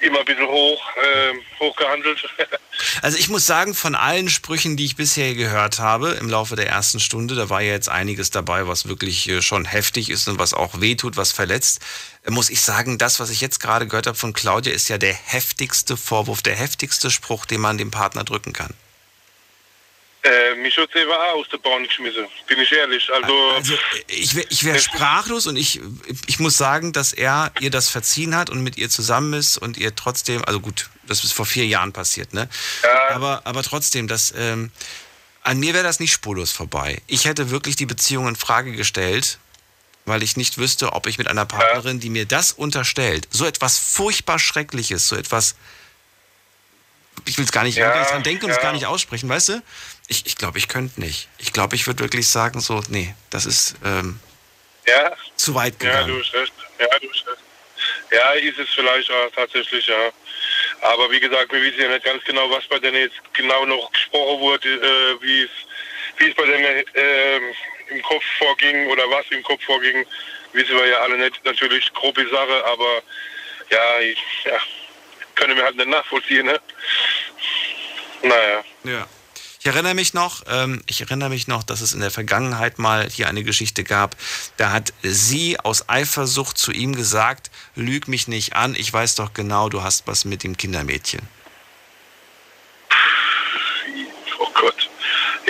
[0.00, 2.18] immer ein bisschen hoch, äh, hoch gehandelt.
[3.02, 6.68] Also ich muss sagen, von allen Sprüchen, die ich bisher gehört habe im Laufe der
[6.68, 10.38] ersten Stunde, da war ja jetzt einiges dabei, was wirklich äh, schon heftig ist und
[10.38, 11.80] was auch wehtut, was verletzt,
[12.30, 15.14] muss ich sagen, das, was ich jetzt gerade gehört habe von Claudia, ist ja der
[15.14, 18.74] heftigste Vorwurf, der heftigste Spruch, den man dem Partner drücken kann.
[20.22, 23.08] äh, mich hat selber auch aus der Bahn geschmissen, bin ich ehrlich.
[23.12, 23.74] Also, Also
[24.08, 25.80] ich wäre wär sprachlos und ich,
[26.26, 29.76] ich muss sagen, dass er ihr das verziehen hat und mit ihr zusammen ist und
[29.76, 32.48] ihr trotzdem, also gut, das ist vor vier Jahren passiert, ne?
[33.10, 34.70] Aber, aber trotzdem, das, ähm,
[35.42, 37.00] an mir wäre das nicht spurlos vorbei.
[37.06, 39.38] Ich hätte wirklich die Beziehung in Frage gestellt,
[40.08, 43.78] weil ich nicht wüsste, ob ich mit einer Partnerin, die mir das unterstellt, so etwas
[43.78, 45.56] furchtbar Schreckliches, so etwas,
[47.26, 48.62] ich will es gar nicht, Ja, dran denke und es ja.
[48.62, 49.62] gar nicht aussprechen, weißt du?
[50.08, 51.28] Ich, ich glaube, ich könnte nicht.
[51.38, 54.18] Ich glaube, ich würde wirklich sagen, so, nee, das ist ähm,
[54.86, 56.08] ja, zu weit ja, gegangen.
[56.08, 56.52] du hast recht.
[56.78, 57.38] Ja, du hast recht.
[58.10, 60.10] Ja, ist es vielleicht auch tatsächlich, ja.
[60.80, 63.90] Aber wie gesagt, wir wissen ja nicht ganz genau, was bei denen jetzt genau noch
[63.92, 65.50] gesprochen wurde, äh, wie es
[66.18, 67.42] wie es bei denen ähm,
[67.90, 70.06] im Kopf vorging oder was im Kopf vorging,
[70.52, 71.44] wissen wir ja alle nicht.
[71.44, 73.02] Natürlich grobe Sache, aber
[73.70, 74.58] ja, ich, ja
[75.38, 76.60] können wir halt nicht nachvollziehen, ne?
[78.22, 78.64] Naja.
[78.84, 79.06] Ja.
[79.60, 83.08] Ich erinnere mich noch, ähm, ich erinnere mich noch, dass es in der Vergangenheit mal
[83.08, 84.16] hier eine Geschichte gab.
[84.56, 89.34] Da hat sie aus Eifersucht zu ihm gesagt: Lüg mich nicht an, ich weiß doch
[89.34, 91.20] genau, du hast was mit dem Kindermädchen.
[94.38, 94.87] Oh Gott.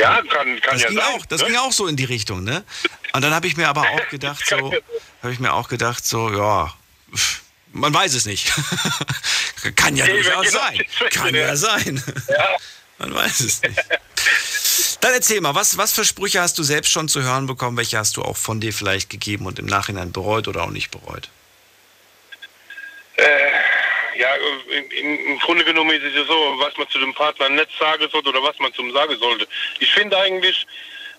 [0.01, 1.07] Ja, kann, kann Das ja ging sein.
[1.14, 1.46] auch, das ne?
[1.49, 2.64] ging auch so in die Richtung, ne?
[3.12, 4.72] Und dann habe ich mir aber auch gedacht, so,
[5.22, 6.72] habe ich mir auch gedacht, so, ja,
[7.72, 8.53] man weiß es nicht.
[9.76, 10.84] Kann ja durchaus genau, sein.
[11.11, 11.40] Kann ja.
[11.49, 12.03] ja sein.
[12.99, 13.78] Man weiß es nicht.
[15.01, 17.76] Dann erzähl mal, was, was für Sprüche hast du selbst schon zu hören bekommen?
[17.76, 20.90] Welche hast du auch von dir vielleicht gegeben und im Nachhinein bereut oder auch nicht
[20.90, 21.30] bereut?
[23.16, 23.24] Äh,
[24.19, 24.35] ja,
[24.97, 28.29] im, Grunde genommen ist es ja so, was man zu dem Partner nicht sagen sollte
[28.29, 29.47] oder was man zum sagen sollte.
[29.79, 30.66] Ich finde eigentlich,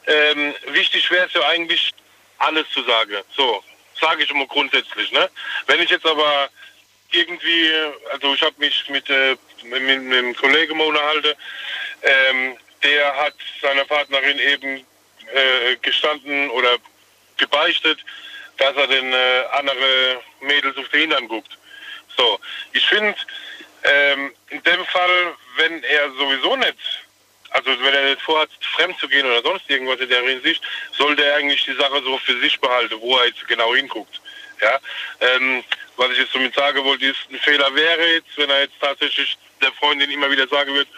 [0.05, 1.91] ähm, wichtig wäre es ja eigentlich,
[2.39, 3.17] alles zu sagen.
[3.35, 3.63] So,
[3.99, 5.11] sage ich immer grundsätzlich.
[5.11, 5.29] Ne?
[5.67, 6.49] Wenn ich jetzt aber
[7.11, 7.71] irgendwie,
[8.11, 11.33] also ich habe mich mit, äh, mit, mit einem Kollegen mal unterhalten,
[12.03, 14.85] ähm, der hat seiner Partnerin eben
[15.33, 16.77] äh, gestanden oder
[17.37, 17.99] gebeichtet,
[18.57, 21.58] dass er den äh, andere Mädels auf den Hintern guckt.
[22.19, 22.37] So,
[22.73, 23.15] ich finde,
[23.83, 26.75] ähm, in dem Fall, wenn er sowieso nicht,
[27.51, 30.61] also wenn er nicht vorhat, fremd zu gehen oder sonst irgendwas in der Hinsicht,
[30.91, 34.19] sollte er eigentlich die Sache so für sich behalten, wo er jetzt genau hinguckt.
[34.61, 34.77] Ja,
[35.21, 35.63] ähm,
[35.95, 39.37] was ich jetzt somit sagen wollte, ist, ein Fehler wäre jetzt, wenn er jetzt tatsächlich
[39.61, 40.89] der Freundin immer wieder sagen wird,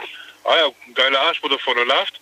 [0.46, 2.20] ah ja, geiler Arsch, wo da vorne läuft,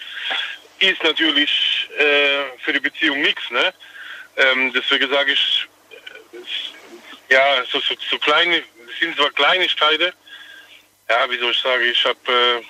[0.79, 3.73] ist natürlich äh, für die Beziehung nichts, ne?
[4.35, 8.61] Ähm, deswegen sage ich, äh, ja, so, so, so kleine,
[8.91, 10.13] es sind zwar Kleinigkeiten,
[11.09, 12.63] ja, wie soll ich sagen, ich habe, äh,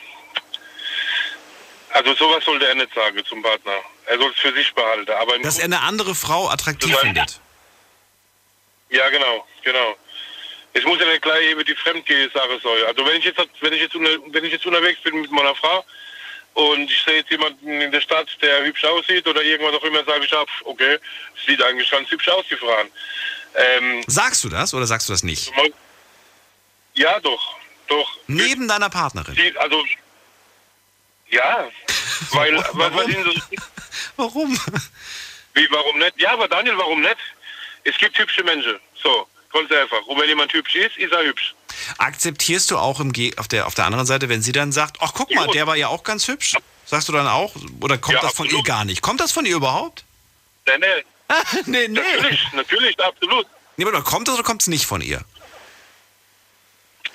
[1.92, 3.74] also sowas sollte er nicht sagen zum Partner.
[4.06, 7.40] Er soll es für sich behalten, aber Dass er eine andere Frau attraktiv findet.
[8.90, 9.96] Ja, genau, genau.
[10.74, 12.86] Es muss ja nicht gleich über die Fremdgehe-Sache sein.
[12.88, 15.56] Also wenn ich jetzt wenn ich jetzt unter, wenn ich jetzt unterwegs bin mit meiner
[15.56, 15.84] Frau
[16.54, 20.04] und ich sehe jetzt jemanden in der Stadt, der hübsch aussieht oder irgendwas auch immer,
[20.06, 20.98] sage ich ab, okay,
[21.46, 22.90] sieht eigentlich ganz hübsch aus, die Frauen.
[23.56, 25.52] Ähm, Sagst du das oder sagst du das nicht?
[26.94, 27.56] Ja, doch,
[27.88, 28.18] doch.
[28.28, 29.36] Neben deiner Partnerin.
[29.36, 29.84] Die, also
[31.30, 31.68] ja,
[32.32, 33.32] weil was ihnen so
[34.18, 34.60] Warum?
[35.54, 36.20] Wie, warum nicht?
[36.20, 37.18] Ja, aber Daniel, warum nicht?
[37.84, 38.80] Es gibt hübsche Menschen.
[39.02, 40.02] So, ganz einfach.
[40.08, 41.56] Und wenn jemand hübsch ist, ist er hübsch.
[41.98, 44.98] Akzeptierst du auch im Ge auf, der, auf der anderen Seite, wenn sie dann sagt,
[45.00, 46.56] ach guck mal, der war ja auch ganz hübsch?
[46.86, 47.56] Sagst du dann auch?
[47.82, 49.02] Oder kommt Ja, das von ihr gar nicht?
[49.02, 50.04] Kommt das von ihr überhaupt?
[50.66, 51.06] Nee, nee.
[51.66, 52.00] nee, nee.
[52.00, 53.48] Natürlich, natürlich, absolut.
[53.78, 55.22] Nee, aber kommt das oder kommt es nicht von ihr?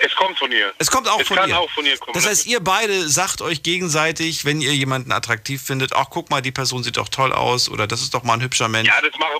[0.05, 0.73] Es kommt von ihr.
[0.79, 1.59] Es kommt auch es von kann ihr.
[1.59, 2.13] auch von ihr kommen.
[2.13, 6.43] Das heißt, ihr beide sagt euch gegenseitig, wenn ihr jemanden attraktiv findet, ach guck mal,
[6.43, 8.87] die Person sieht doch toll aus oder das ist doch mal ein hübscher Mensch.
[8.89, 9.39] ja, das mache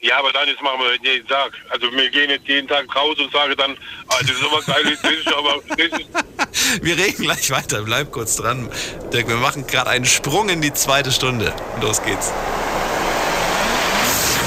[0.00, 1.52] Ja, aber dann jetzt machen wir jeden Tag.
[1.70, 3.76] Also wir gehen jetzt jeden Tag raus und sagen dann,
[4.08, 7.82] ah, das ist sowas Geiles, das ist aber das ist, Wir reden gleich weiter.
[7.82, 8.70] Bleib kurz dran.
[9.12, 11.52] Dirk, wir machen gerade einen Sprung in die zweite Stunde.
[11.80, 12.32] Los geht's.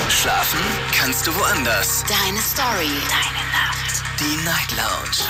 [0.09, 0.59] Schlafen
[0.97, 2.03] kannst du woanders.
[2.07, 2.89] Deine Story.
[3.09, 3.44] Deine.
[4.17, 5.27] Die Night Lounge.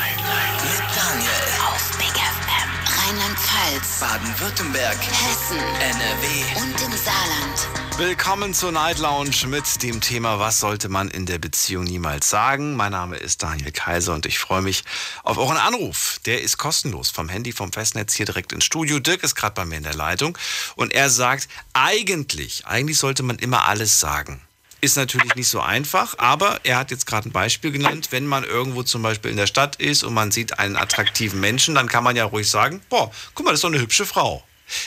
[0.62, 1.30] Mit Daniel.
[1.68, 2.70] Auf Big FM.
[3.00, 4.00] Rheinland-Pfalz.
[4.00, 4.98] Baden-Württemberg.
[4.98, 5.58] Hessen.
[5.58, 6.62] NRW.
[6.62, 7.98] Und im Saarland.
[7.98, 12.76] Willkommen zur Night Lounge mit dem Thema Was sollte man in der Beziehung niemals sagen?
[12.76, 14.84] Mein Name ist Daniel Kaiser und ich freue mich
[15.24, 16.20] auf euren Anruf.
[16.28, 19.00] Der ist kostenlos vom Handy vom Festnetz hier direkt ins Studio.
[19.00, 20.38] Dirk ist gerade bei mir in der Leitung
[20.76, 24.42] und er sagt, eigentlich, eigentlich sollte man immer alles sagen.
[24.86, 28.10] Ist natürlich nicht so einfach, aber er hat jetzt gerade ein Beispiel genannt.
[28.12, 31.74] Wenn man irgendwo zum Beispiel in der Stadt ist und man sieht einen attraktiven Menschen,
[31.74, 34.44] dann kann man ja ruhig sagen, boah, guck mal, das ist doch eine hübsche Frau.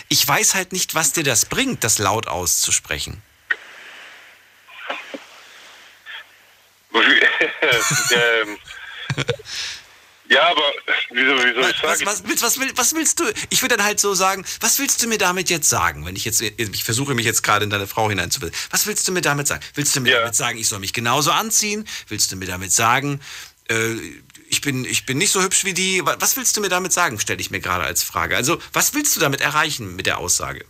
[0.08, 3.20] Ich weiß halt nicht, was dir das bringt, das laut auszusprechen.
[8.12, 8.56] ähm,
[10.28, 10.62] ja, aber
[11.10, 13.24] wieso, wieso ich Was, sage, was, willst- was, will, was willst du?
[13.50, 16.04] Ich würde dann halt so sagen, was willst du mir damit jetzt sagen?
[16.06, 18.56] Wenn ich jetzt, ich versuche mich jetzt gerade in deine Frau hineinzubilden.
[18.70, 19.62] Was willst du mir damit sagen?
[19.74, 21.86] Willst du mir damit sagen, ich soll mich genauso anziehen?
[22.08, 23.20] Willst du mir damit sagen,
[23.68, 23.94] äh,
[24.50, 26.04] ich bin, ich bin nicht so hübsch wie die?
[26.04, 27.18] Wa- Was willst du mir damit sagen?
[27.20, 28.36] Stelle ich mir gerade als Frage.
[28.36, 30.64] Also, was willst du damit erreichen mit der Aussage?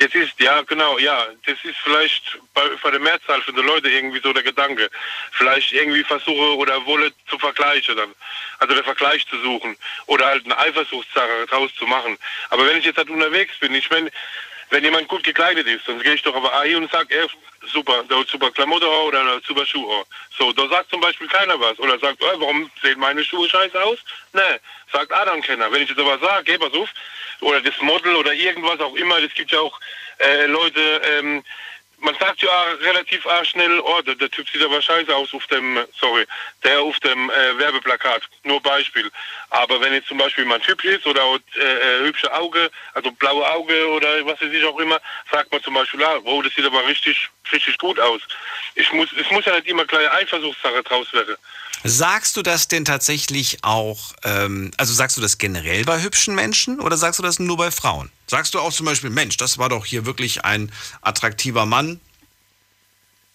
[0.00, 1.26] Das ist, ja, genau, ja.
[1.44, 4.88] Das ist vielleicht bei, bei der Mehrzahl von den Leuten irgendwie so der Gedanke.
[5.32, 8.14] Vielleicht irgendwie versuche oder wolle zu vergleichen dann.
[8.60, 9.76] Also den Vergleich zu suchen.
[10.06, 12.16] Oder halt eine Eifersuchtssache draus zu machen.
[12.48, 14.10] Aber wenn ich jetzt halt unterwegs bin, ich meine,
[14.70, 17.26] wenn jemand gut gekleidet ist, dann gehe ich doch aber hin und sage, ey,
[17.70, 20.06] super, da hat super Klamotte oder super Schuhe.
[20.38, 21.78] So, da sagt zum Beispiel keiner was.
[21.78, 23.98] Oder sagt, warum sehen meine Schuhe scheiße aus?
[24.32, 24.60] Ne,
[24.92, 25.70] sagt Adam keiner.
[25.70, 26.88] Wenn ich jetzt aber sage, geh pass auf,
[27.40, 29.78] oder das Model oder irgendwas auch immer, es gibt ja auch
[30.18, 31.42] äh, Leute, ähm,
[32.00, 35.78] man sagt ja relativ schnell, oh, der, der Typ sieht aber scheiße aus auf dem,
[35.98, 36.24] sorry,
[36.64, 38.22] der auf dem äh, Werbeplakat.
[38.44, 39.10] Nur Beispiel.
[39.50, 41.22] Aber wenn jetzt zum Beispiel ein Typ ist oder
[41.56, 45.62] äh, äh, hübsche Auge, also blaue Auge oder was weiß ich auch immer, sagt man
[45.62, 48.22] zum Beispiel, ah, wow, das sieht aber richtig, richtig gut aus.
[48.74, 51.36] Ich muss, es muss ja nicht immer gleich Eifersuchtssache draus werden.
[51.82, 56.78] Sagst du das denn tatsächlich auch, ähm, also sagst du das generell bei hübschen Menschen
[56.80, 58.10] oder sagst du das nur bei Frauen?
[58.26, 60.70] Sagst du auch zum Beispiel, Mensch, das war doch hier wirklich ein
[61.00, 62.00] attraktiver Mann?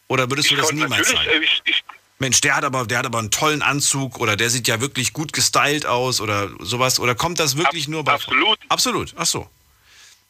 [0.08, 1.28] Oder würdest du das niemals sagen?
[1.28, 1.84] äh, ich, ich,
[2.20, 5.12] Mensch, der hat aber, der hat aber einen tollen Anzug oder der sieht ja wirklich
[5.12, 7.00] gut gestylt aus oder sowas.
[7.00, 8.60] Oder kommt das wirklich nur bei Absolut.
[8.60, 8.70] Frauen?
[8.70, 9.50] Absolut, ach so.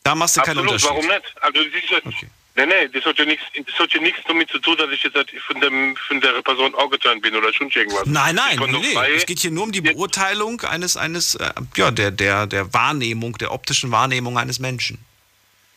[0.04, 0.90] Da machst du keinen Absolut, Unterschied.
[0.90, 1.42] warum nicht?
[1.42, 4.50] Also das ist ja, nee, nee, das hat ja nichts, das hat ja nichts damit
[4.50, 8.06] zu tun, dass ich jetzt von dem von der Person angetan bin oder schon irgendwas.
[8.06, 12.12] Nein, nein, nee, Es geht hier nur um die Beurteilung eines, eines, äh, ja, der,
[12.12, 15.04] der, der Wahrnehmung, der optischen Wahrnehmung eines Menschen.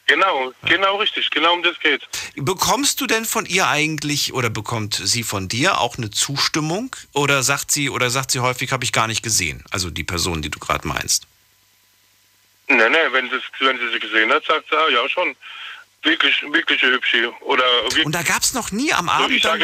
[0.08, 2.00] Genau, genau richtig, genau um das geht.
[2.34, 7.42] Bekommst du denn von ihr eigentlich oder bekommt sie von dir auch eine Zustimmung oder
[7.42, 10.50] sagt sie oder sagt sie häufig habe ich gar nicht gesehen, also die Person, die
[10.50, 11.26] du gerade meinst?
[12.68, 15.36] Nee, nee, wenn sie, wenn sie sie gesehen hat, sagt sie, ah, ja schon,
[16.02, 17.32] wirklich, wirklich hübsche.
[17.40, 19.60] Oder wirklich, Und da gab es noch nie am Abend, dann,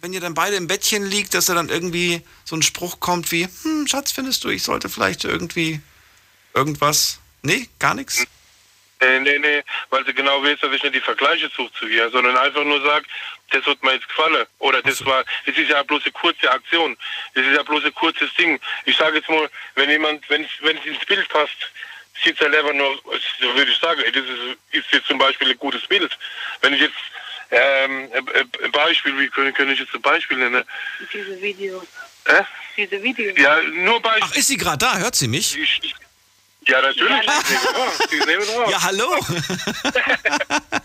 [0.00, 3.32] wenn ihr dann beide im Bettchen liegt, dass da dann irgendwie so ein Spruch kommt
[3.32, 5.80] wie, hm, Schatz, findest du, ich sollte vielleicht irgendwie
[6.54, 7.20] irgendwas?
[7.42, 8.26] Nee, gar nichts?
[9.00, 12.08] nee, nee, nee, weil sie genau weiß, dass ich nicht die Vergleiche suche zu ihr,
[12.10, 13.06] sondern einfach nur sagt,
[13.50, 14.46] das hat mir jetzt gefallen.
[14.58, 16.96] Oder das war, das ist ja bloß eine kurze Aktion.
[17.34, 18.58] Das ist ja bloß ein kurzes Ding.
[18.84, 20.30] Ich sage jetzt mal, wenn jemand, es
[20.60, 21.70] wenn es ins Bild passt,
[22.24, 23.00] sieht er einfach nur,
[23.40, 26.16] so würde ich sagen, ey, das ist, ist jetzt zum Beispiel ein gutes Bild.
[26.60, 26.94] Wenn ich jetzt
[27.50, 28.08] ähm,
[28.62, 30.64] ein- Beispiel, wie kann, kann ich jetzt ein Beispiel nennen?
[31.12, 31.82] Diese Video.
[32.24, 32.42] Äh?
[32.76, 33.34] Diese Video.
[33.36, 34.28] Ja, nur Beispiel.
[34.30, 34.98] Ach, ist sie gerade da?
[34.98, 35.56] Hört sie mich?
[36.66, 37.24] Ja, natürlich.
[37.26, 38.70] Dran.
[38.70, 39.16] Ja, hallo.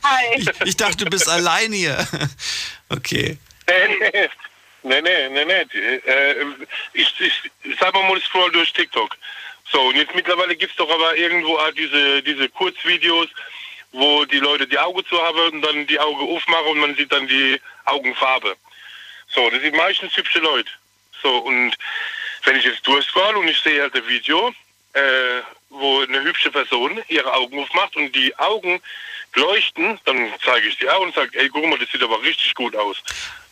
[0.03, 0.35] Hi.
[0.37, 2.07] Ich, ich dachte, du bist allein hier.
[2.89, 3.37] Okay.
[3.67, 3.87] Nee,
[4.83, 5.65] nee, nee, nee, nee.
[5.73, 5.95] nee.
[5.95, 6.45] Äh,
[6.91, 7.41] ich, ich
[7.79, 9.15] sag mal, ich scroll durch TikTok.
[9.71, 13.27] So, und jetzt mittlerweile gibt es doch aber irgendwo auch diese, diese Kurzvideos,
[13.93, 17.11] wo die Leute die Augen zu haben und dann die Augen aufmachen und man sieht
[17.11, 18.55] dann die Augenfarbe.
[19.27, 20.69] So, das sind meistens hübsche Leute.
[21.21, 21.73] So, und
[22.43, 24.53] wenn ich jetzt durchscroll und ich sehe halt ein Video,
[24.93, 28.81] äh, wo eine hübsche Person ihre Augen aufmacht und die Augen
[29.35, 32.53] leuchten, dann zeige ich die auch und sage, ey, guck mal, das sieht aber richtig
[32.55, 33.01] gut aus.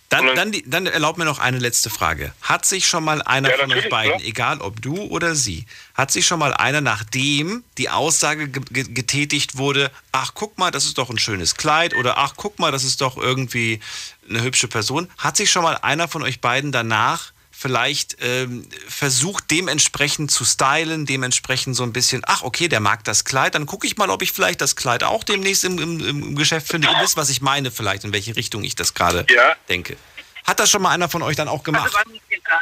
[0.09, 2.33] Dann, dann, die, dann erlaub mir noch eine letzte Frage.
[2.41, 4.27] Hat sich schon mal einer Ja, von euch beiden, klar.
[4.27, 8.85] egal ob du oder sie, hat sich schon mal einer, nachdem die Aussage ge ge
[8.91, 12.71] getätigt wurde, ach guck mal, das ist doch ein schönes Kleid oder ach guck mal,
[12.71, 13.79] das ist doch irgendwie
[14.27, 19.51] eine hübsche Person, hat sich schon mal einer von euch beiden danach vielleicht ähm, versucht
[19.51, 23.85] dementsprechend zu stylen, dementsprechend so ein bisschen, ach okay, der mag das Kleid, dann gucke
[23.85, 26.87] ich mal, ob ich vielleicht das Kleid auch demnächst im, im, im Geschäft finde.
[26.87, 29.57] Ihr wisst, was ich meine vielleicht, in welche Richtung ich das gerade Ja.
[29.67, 29.97] denke.
[30.47, 31.83] Hat das schon mal einer von euch dann auch gemacht?
[31.83, 32.61] Also bei mir, gar,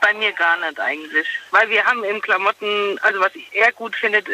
[0.00, 1.26] bei mir gar nicht eigentlich.
[1.52, 4.26] Weil wir haben im Klamotten, also was er gut findet,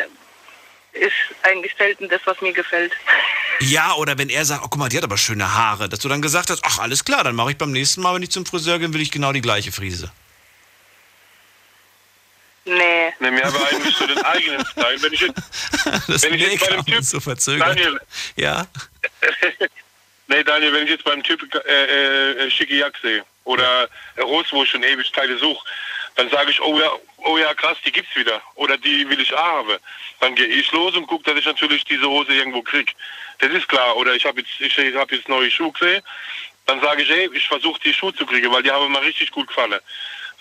[0.93, 1.13] ist
[1.43, 2.93] eigentlich selten das, was mir gefällt.
[3.61, 6.09] Ja, oder wenn er sagt, oh guck mal, die hat aber schöne Haare, dass du
[6.09, 8.47] dann gesagt hast, ach alles klar, dann mache ich beim nächsten Mal, wenn ich zum
[8.47, 10.11] Friseur gehe, will ich genau die gleiche Frise.
[12.65, 13.13] Nee.
[13.19, 15.03] Nee, mir aber eigentlich so den eigenen Style.
[15.03, 15.35] Wenn ich jetzt,
[16.09, 17.69] Das wenn ich jetzt bei dem Typ, so verzögert.
[17.69, 18.01] Daniel,
[18.37, 18.67] Ja.
[20.29, 24.49] nee, Daniel, wenn ich jetzt beim Typ äh, äh, schicke Jack sehe oder äh, Rose,
[24.53, 25.67] wo ich schon ewig Teile suche,
[26.17, 26.91] dann sage ich, oh ja,
[27.25, 28.43] oh ja, krass, die gibt's wieder.
[28.55, 29.79] Oder die will ich auch haben.
[30.21, 32.95] Dann gehe ich los und gucke, dass ich natürlich diese Hose irgendwo krieg.
[33.39, 33.97] Das ist klar.
[33.97, 36.03] Oder ich habe jetzt, ich habe jetzt neue Schuhe gesehen.
[36.67, 39.31] Dann sage ich, ey, ich versuche die Schuhe zu kriegen, weil die haben mir richtig
[39.31, 39.81] gut gefallen.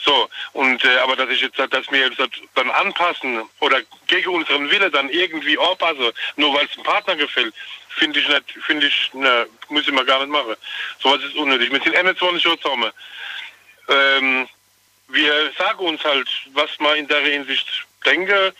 [0.01, 2.21] So, und äh, aber dass ich jetzt dass mir jetzt
[2.55, 7.53] dann anpassen oder gegen unseren Wille dann irgendwie anpasse, nur weil es dem Partner gefällt,
[7.89, 10.55] finde ich nicht, finde ich, ne, müssen wir gar nicht machen.
[10.99, 11.71] Sowas ist unnötig.
[11.71, 12.91] Wir sind 21 Jahre zusammen.
[13.89, 14.47] Ähm,
[15.09, 17.67] wir sagen uns halt, was man in der Hinsicht
[18.05, 18.53] denke.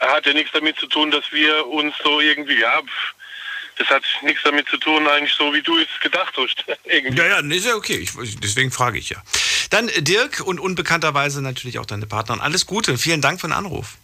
[0.00, 2.80] Hat ja nichts damit zu tun, dass wir uns so irgendwie, ja,
[3.78, 6.64] das hat nichts damit zu tun, eigentlich so, wie du es gedacht hast.
[6.84, 7.18] irgendwie.
[7.18, 7.96] Ja, ja, ist ja okay.
[7.96, 9.22] Ich, deswegen frage ich ja.
[9.70, 12.40] Dann äh, Dirk und unbekannterweise natürlich auch deine Partnerin.
[12.40, 12.98] Alles Gute.
[12.98, 13.96] Vielen Dank für den Anruf.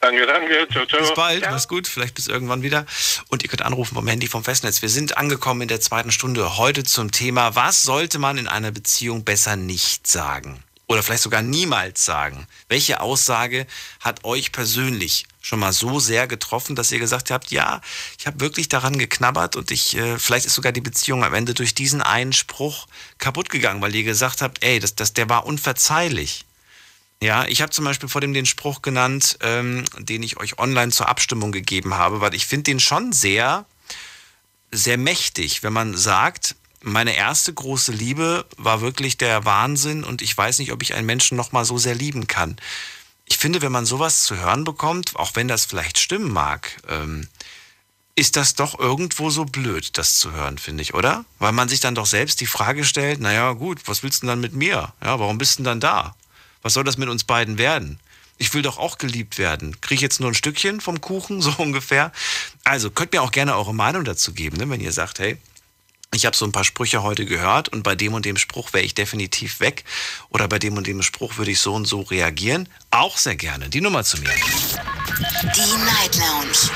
[0.00, 0.68] Danke, danke.
[0.70, 1.00] Ciao, ciao.
[1.00, 2.86] Bis bald, mach's gut, vielleicht bis irgendwann wieder.
[3.28, 4.80] Und ihr könnt anrufen vom Handy vom Festnetz.
[4.80, 8.70] Wir sind angekommen in der zweiten Stunde heute zum Thema, was sollte man in einer
[8.70, 10.62] Beziehung besser nicht sagen?
[10.86, 12.46] Oder vielleicht sogar niemals sagen.
[12.68, 13.66] Welche Aussage
[14.00, 17.80] hat euch persönlich schon mal so sehr getroffen, dass ihr gesagt habt, ja,
[18.18, 21.54] ich habe wirklich daran geknabbert und ich, äh, vielleicht ist sogar die Beziehung am Ende
[21.54, 22.86] durch diesen einen Spruch
[23.18, 26.44] kaputt gegangen, weil ihr gesagt habt, ey, das, das, der war unverzeihlich.
[27.20, 30.92] Ja, ich habe zum Beispiel vor dem den Spruch genannt, ähm, den ich euch online
[30.92, 33.66] zur Abstimmung gegeben habe, weil ich finde den schon sehr,
[34.70, 40.36] sehr mächtig, wenn man sagt, meine erste große Liebe war wirklich der Wahnsinn und ich
[40.36, 42.56] weiß nicht, ob ich einen Menschen noch mal so sehr lieben kann.
[43.24, 47.28] Ich finde, wenn man sowas zu hören bekommt, auch wenn das vielleicht stimmen mag, ähm,
[48.14, 51.24] ist das doch irgendwo so blöd, das zu hören, finde ich, oder?
[51.38, 54.28] Weil man sich dann doch selbst die Frage stellt, naja gut, was willst du denn
[54.28, 54.92] dann mit mir?
[55.02, 56.14] Ja, warum bist du denn dann da?
[56.62, 57.98] Was soll das mit uns beiden werden?
[58.38, 59.80] Ich will doch auch geliebt werden.
[59.80, 62.12] Kriege ich jetzt nur ein Stückchen vom Kuchen, so ungefähr?
[62.64, 64.68] Also könnt mir auch gerne eure Meinung dazu geben, ne?
[64.70, 65.38] wenn ihr sagt, hey,
[66.14, 68.84] ich habe so ein paar Sprüche heute gehört und bei dem und dem Spruch wäre
[68.84, 69.84] ich definitiv weg
[70.30, 72.68] oder bei dem und dem Spruch würde ich so und so reagieren.
[72.90, 73.68] Auch sehr gerne.
[73.68, 74.30] Die Nummer zu mir.
[75.54, 76.70] Die Night Lounge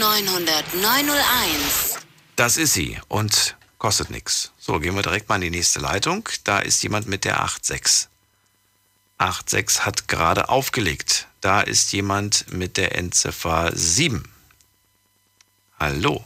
[0.00, 1.98] 0890901.
[2.36, 4.52] Das ist sie und kostet nichts.
[4.60, 6.28] So, gehen wir direkt mal in die nächste Leitung.
[6.44, 8.08] Da ist jemand mit der 86.
[9.18, 11.26] 86 hat gerade aufgelegt.
[11.40, 14.30] Da ist jemand mit der Endziffer 7.
[15.80, 16.22] Hallo.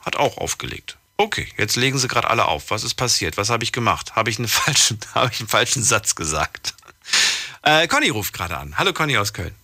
[0.00, 0.96] Hat auch aufgelegt.
[1.16, 2.70] Okay, jetzt legen sie gerade alle auf.
[2.70, 3.36] Was ist passiert?
[3.36, 4.16] Was habe ich gemacht?
[4.16, 4.98] Habe ich, einen falschen,
[5.30, 6.74] ich einen falschen Satz gesagt?
[7.62, 8.76] Äh, Conny ruft gerade an.
[8.78, 9.54] Hallo Conny aus Köln.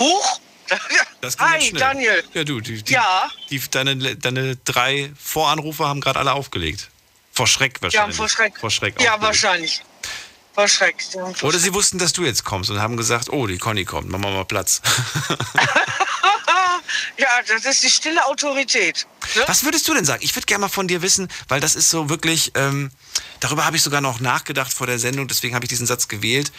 [0.00, 0.40] Huch!
[1.38, 1.72] Hi.
[1.72, 2.24] Daniel.
[2.34, 3.30] Ja, du, die, die, Ja.
[3.50, 6.88] die, deine, deine drei Voranrufe haben gerade alle aufgelegt.
[7.32, 8.16] Vor Schreck wahrscheinlich.
[8.16, 8.58] Ja, vor Schreck.
[8.58, 9.22] Vor Schreck Ja, aufgelegt.
[9.22, 9.82] wahrscheinlich.
[10.54, 10.96] Vor Schreck.
[11.14, 13.84] Ja, vor Oder sie wussten, dass du jetzt kommst und haben gesagt, oh, die Conny
[13.84, 14.82] kommt, machen wir mal Platz.
[17.18, 19.06] Ja, das ist die stille Autorität.
[19.34, 19.42] Ne?
[19.46, 20.22] Was würdest du denn sagen?
[20.24, 22.90] Ich würde gerne mal von dir wissen, weil das ist so wirklich, ähm,
[23.40, 26.52] darüber habe ich sogar noch nachgedacht vor der Sendung, deswegen habe ich diesen Satz gewählt,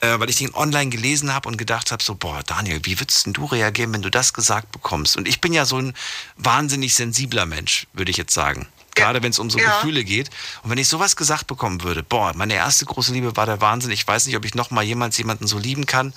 [0.00, 3.26] äh, weil ich den online gelesen habe und gedacht habe, so, boah, Daniel, wie würdest
[3.26, 5.16] denn du reagieren, wenn du das gesagt bekommst?
[5.16, 5.94] Und ich bin ja so ein
[6.36, 8.68] wahnsinnig sensibler Mensch, würde ich jetzt sagen.
[8.94, 9.76] Gerade wenn es um so Ja.
[9.76, 10.30] Gefühle geht.
[10.62, 13.90] Und wenn ich sowas gesagt bekommen würde, boah, meine erste große Liebe war der Wahnsinn,
[13.90, 16.14] ich weiß nicht, ob ich noch mal jemals jemanden so lieben kann,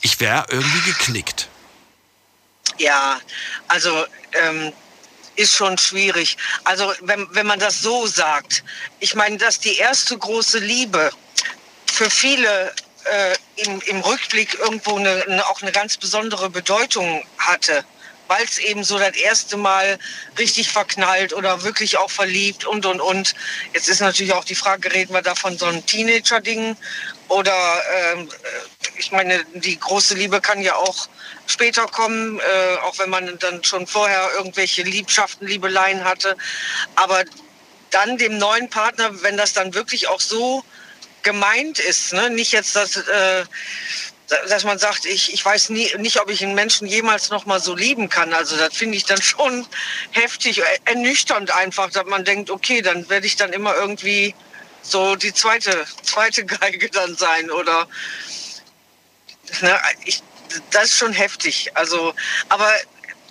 [0.00, 1.48] ich wäre irgendwie geknickt.
[2.78, 3.20] Ja,
[3.68, 4.72] also ähm,
[5.36, 6.36] ist schon schwierig.
[6.64, 8.64] Also wenn, wenn man das so sagt,
[9.00, 11.10] ich meine, dass die erste große Liebe
[11.86, 12.72] für viele
[13.04, 17.84] äh, im, im Rückblick irgendwo eine, eine, auch eine ganz besondere Bedeutung hatte,
[18.28, 19.98] weil es eben so das erste Mal
[20.38, 23.34] richtig verknallt oder wirklich auch verliebt und und und.
[23.74, 26.76] Jetzt ist natürlich auch die Frage, reden wir da von so einem Teenager-Ding
[27.28, 31.08] oder ähm, äh, ich meine, die große Liebe kann ja auch
[31.46, 36.36] später kommen, äh, auch wenn man dann schon vorher irgendwelche Liebschaften, Liebeleien hatte.
[36.94, 37.24] Aber
[37.90, 40.64] dann dem neuen Partner, wenn das dann wirklich auch so
[41.22, 42.30] gemeint ist, ne?
[42.30, 43.44] nicht jetzt, dass, äh,
[44.48, 47.60] dass man sagt, ich, ich weiß nie, nicht, ob ich einen Menschen jemals noch mal
[47.60, 48.32] so lieben kann.
[48.32, 49.66] Also das finde ich dann schon
[50.12, 54.34] heftig, äh, ernüchternd einfach, dass man denkt, okay, dann werde ich dann immer irgendwie
[54.82, 57.86] so die zweite, zweite Geige dann sein oder
[59.60, 60.22] ne, ich,
[60.70, 61.70] das ist schon heftig.
[61.74, 62.14] Also,
[62.48, 62.70] aber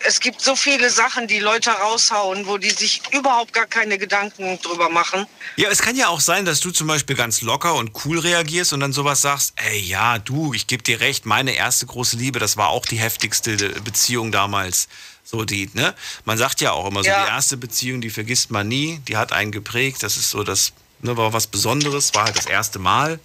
[0.06, 4.60] es gibt so viele Sachen, die Leute raushauen, wo die sich überhaupt gar keine Gedanken
[4.62, 5.26] drüber machen.
[5.56, 8.74] Ja, es kann ja auch sein, dass du zum Beispiel ganz locker und cool reagierst
[8.74, 12.40] und dann sowas sagst, ey, ja, du, ich gebe dir recht, meine erste große Liebe,
[12.40, 14.88] das war auch die heftigste Beziehung damals.
[15.24, 15.94] So die, ne?
[16.26, 17.24] Man sagt ja auch immer so, Ja.
[17.24, 20.74] die erste Beziehung, die vergisst man nie, die hat einen geprägt, das ist so das,
[21.02, 23.20] ne, war was Besonderes, war halt das erste Mal.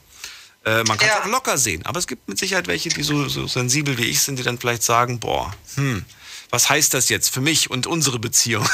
[0.65, 3.29] Äh, man kann es auch locker sehen, aber es gibt mit Sicherheit welche, die so,
[3.29, 6.05] so sensibel wie ich sind, die dann vielleicht sagen, boah, hm,
[6.51, 8.69] was heißt das jetzt für mich und unsere Beziehung?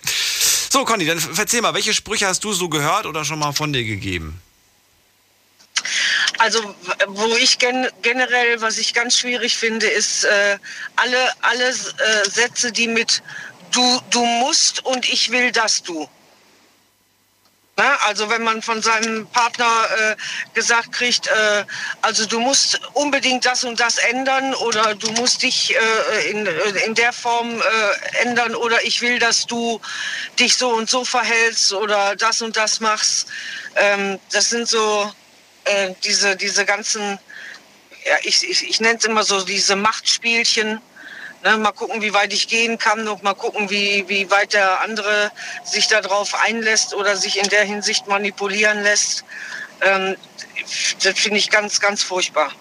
[0.70, 3.72] so, Conny, dann erzähl mal, welche Sprüche hast du so gehört oder schon mal von
[3.72, 4.40] dir gegeben?
[6.38, 6.74] Also
[7.06, 10.58] wo ich gen generell, was ich ganz schwierig finde, ist äh,
[10.96, 13.22] alle, alle äh, Sätze, die mit
[13.72, 16.08] du, du musst und ich will, dass du.
[17.74, 20.16] Na, also wenn man von seinem Partner äh,
[20.52, 21.64] gesagt kriegt, äh,
[22.02, 26.46] also du musst unbedingt das und das ändern oder du musst dich äh, in,
[26.84, 29.80] in der Form äh, ändern oder ich will, dass du
[30.38, 33.28] dich so und so verhältst oder das und das machst.
[33.76, 35.10] Ähm, das sind so
[35.64, 37.18] äh, diese, diese ganzen,
[38.04, 40.78] ja, ich, ich, ich nenne es immer so diese Machtspielchen.
[41.44, 44.80] Ne, mal gucken, wie weit ich gehen kann und mal gucken, wie, wie weit der
[44.80, 45.32] andere
[45.64, 49.24] sich darauf einlässt oder sich in der Hinsicht manipulieren lässt.
[49.80, 50.16] Ähm,
[51.02, 52.52] das finde ich ganz, ganz furchtbar.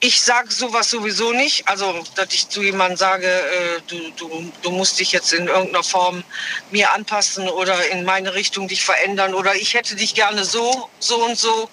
[0.00, 1.68] Ich sage sowas sowieso nicht.
[1.68, 5.82] Also, dass ich zu jemandem sage, äh, du, du, du musst dich jetzt in irgendeiner
[5.82, 6.24] Form
[6.70, 11.22] mir anpassen oder in meine Richtung dich verändern oder ich hätte dich gerne so, so
[11.22, 11.68] und so.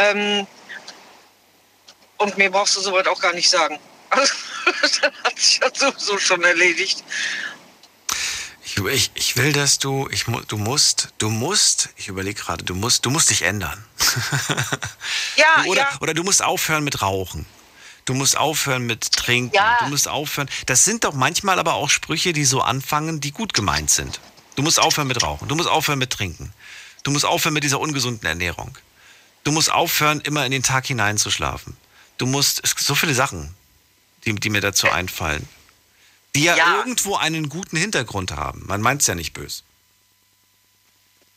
[0.00, 0.46] Ähm,
[2.16, 3.78] und mir brauchst du sowas auch gar nicht sagen.
[4.10, 4.34] Also,
[4.82, 7.02] das hat sich ja sowieso schon erledigt.
[8.64, 12.74] Ich, ich, ich will, dass du, ich, du musst, du musst, ich überlege gerade, du
[12.74, 13.84] musst, du musst dich ändern.
[15.36, 15.98] Ja, oder, ja.
[16.00, 17.46] oder du musst aufhören mit Rauchen.
[18.04, 19.54] Du musst aufhören mit Trinken.
[19.54, 19.78] Ja.
[19.80, 20.50] Du musst aufhören.
[20.66, 24.20] Das sind doch manchmal aber auch Sprüche, die so anfangen, die gut gemeint sind.
[24.56, 25.48] Du musst aufhören mit Rauchen.
[25.48, 26.52] Du musst aufhören mit Trinken.
[27.04, 28.76] Du musst aufhören mit dieser ungesunden Ernährung.
[29.44, 31.76] Du musst aufhören, immer in den Tag hineinzuschlafen.
[32.18, 33.54] Du musst, so viele Sachen,
[34.24, 35.48] die, die mir dazu einfallen,
[36.34, 36.78] die ja, Ja.
[36.78, 38.64] irgendwo einen guten Hintergrund haben.
[38.66, 39.62] Man meint es ja nicht böse.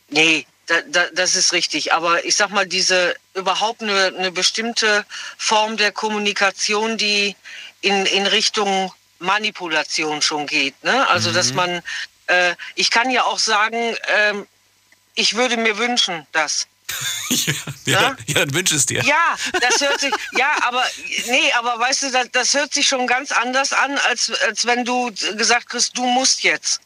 [0.10, 1.94] Nee, da, da, das ist richtig.
[1.94, 5.06] Aber ich sag mal, diese überhaupt eine, eine bestimmte
[5.38, 7.36] Form der Kommunikation, die
[7.82, 10.82] in, in Richtung Manipulation schon geht.
[10.84, 11.08] Ne?
[11.10, 11.56] Also, dass Mhm.
[11.56, 11.82] man,
[12.28, 14.48] äh, ich kann ja auch sagen, ähm,
[15.16, 16.68] ich würde mir wünschen, dass.
[17.86, 19.04] Ja, ja dann wünsch es dir.
[19.04, 20.86] Ja, das hört sich, ja, aber,
[21.28, 24.86] nee, aber weißt du, das, das hört sich schon ganz anders an, als, als wenn
[24.86, 26.80] du gesagt kriegst, du musst jetzt.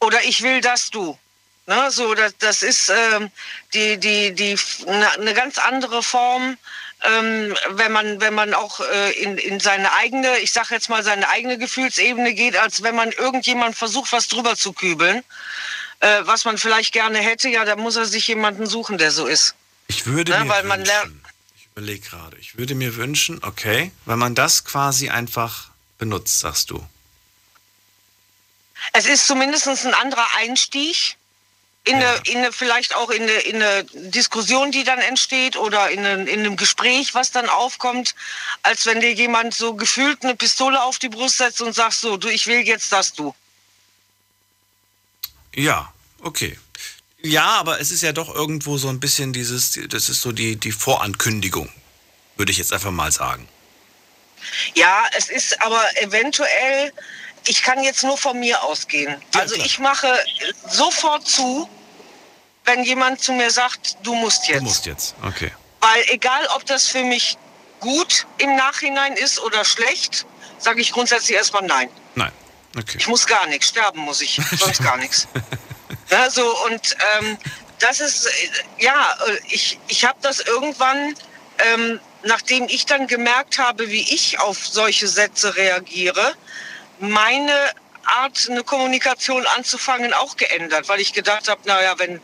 [0.00, 1.18] Oder ich will, dass du.
[1.66, 3.30] Ne, so, das, das ist ähm,
[3.72, 6.56] die, die, die, eine ne ganz andere Form,
[7.04, 11.04] ähm, wenn man, wenn man auch äh, in, in seine eigene, ich sag jetzt mal,
[11.04, 15.22] seine eigene Gefühlsebene geht, als wenn man irgendjemand versucht, was drüber zu kübeln,
[16.02, 19.26] äh, was man vielleicht gerne hätte, ja, da muss er sich jemanden suchen, der so
[19.26, 19.54] ist.
[19.86, 21.12] Ich würde Ne, mir weil lernt,
[21.56, 22.36] Ich überlege gerade.
[22.38, 26.84] Ich würde mir wünschen, okay, wenn man das quasi einfach benutzt, sagst du.
[28.92, 31.16] Es ist zumindest ein anderer Einstieg
[31.84, 35.88] in, eine, in eine, vielleicht auch in eine, in eine Diskussion, die dann entsteht oder
[35.90, 38.16] in, eine, in einem Gespräch, was dann aufkommt,
[38.62, 42.16] als wenn dir jemand so gefühlt eine Pistole auf die Brust setzt und sagt so,
[42.16, 43.34] du, ich will jetzt, dass du.
[45.54, 45.92] Ja,
[46.22, 46.58] okay.
[47.22, 50.56] Ja, aber es ist ja doch irgendwo so ein bisschen dieses, das ist so die,
[50.56, 51.68] die Vorankündigung,
[52.36, 53.48] würde ich jetzt einfach mal sagen.
[54.74, 56.92] Ja, es ist aber eventuell,
[57.46, 59.16] ich kann jetzt nur von mir ausgehen.
[59.34, 60.12] also ich mache
[60.68, 61.68] sofort zu,
[62.64, 64.60] wenn jemand zu mir sagt, du musst jetzt.
[64.60, 65.52] Du musst jetzt, okay.
[65.80, 67.36] Weil egal, ob das für mich
[67.80, 70.26] gut im Nachhinein ist oder schlecht,
[70.58, 71.88] sage ich grundsätzlich erstmal nein.
[72.14, 72.32] Nein,
[72.76, 72.98] okay.
[72.98, 75.28] Ich muss gar nichts, sterben muss ich, sonst gar nichts.
[76.10, 77.38] Ja, so, und ähm,
[77.78, 78.30] das ist, äh,
[78.80, 81.14] ja, äh, ich, ich habe das irgendwann,
[81.58, 86.34] ähm, nachdem ich dann gemerkt habe, wie ich auf solche Sätze reagiere,
[86.98, 87.52] meine
[88.04, 92.20] Art, eine Kommunikation anzufangen, auch geändert, weil ich gedacht habe, naja, wenn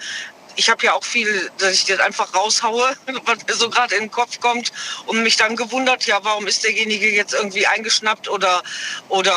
[0.58, 4.04] ich habe ja auch viel, dass ich das einfach raushaue, was mir so gerade in
[4.04, 4.72] den Kopf kommt
[5.06, 8.62] und mich dann gewundert, ja, warum ist derjenige jetzt irgendwie eingeschnappt oder,
[9.08, 9.36] oder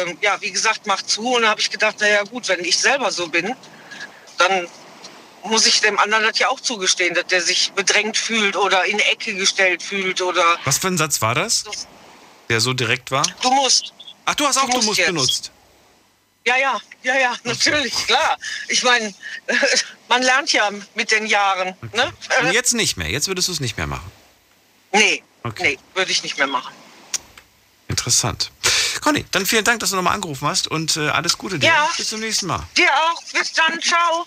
[0.00, 1.34] ähm, ja, wie gesagt, macht zu.
[1.34, 3.54] Und dann habe ich gedacht, naja gut, wenn ich selber so bin,
[4.38, 4.66] dann
[5.44, 8.96] muss ich dem anderen das ja auch zugestehen, dass der sich bedrängt fühlt oder in
[8.96, 10.58] die Ecke gestellt fühlt oder.
[10.64, 11.64] Was für ein Satz war das?
[12.48, 13.24] Der so direkt war?
[13.42, 13.92] Du musst.
[14.24, 15.06] Ach, du hast auch Du du musst musst jetzt.
[15.08, 15.51] benutzt.
[16.44, 18.36] Ja, ja, ja, ja, natürlich, klar.
[18.68, 19.14] Ich meine,
[20.08, 21.76] man lernt ja mit den Jahren.
[21.92, 22.12] Ne?
[22.42, 23.08] Und jetzt nicht mehr.
[23.10, 24.10] Jetzt würdest du es nicht mehr machen.
[24.92, 25.76] Nee, Okay.
[25.76, 26.72] nee, würde ich nicht mehr machen.
[27.88, 28.50] Interessant.
[29.00, 31.66] Conny, dann vielen Dank, dass du nochmal angerufen hast und äh, alles Gute dir.
[31.66, 31.90] Ja.
[31.96, 32.62] Bis zum nächsten Mal.
[32.76, 33.22] Dir auch.
[33.32, 33.80] Bis dann.
[33.80, 34.26] Ciao.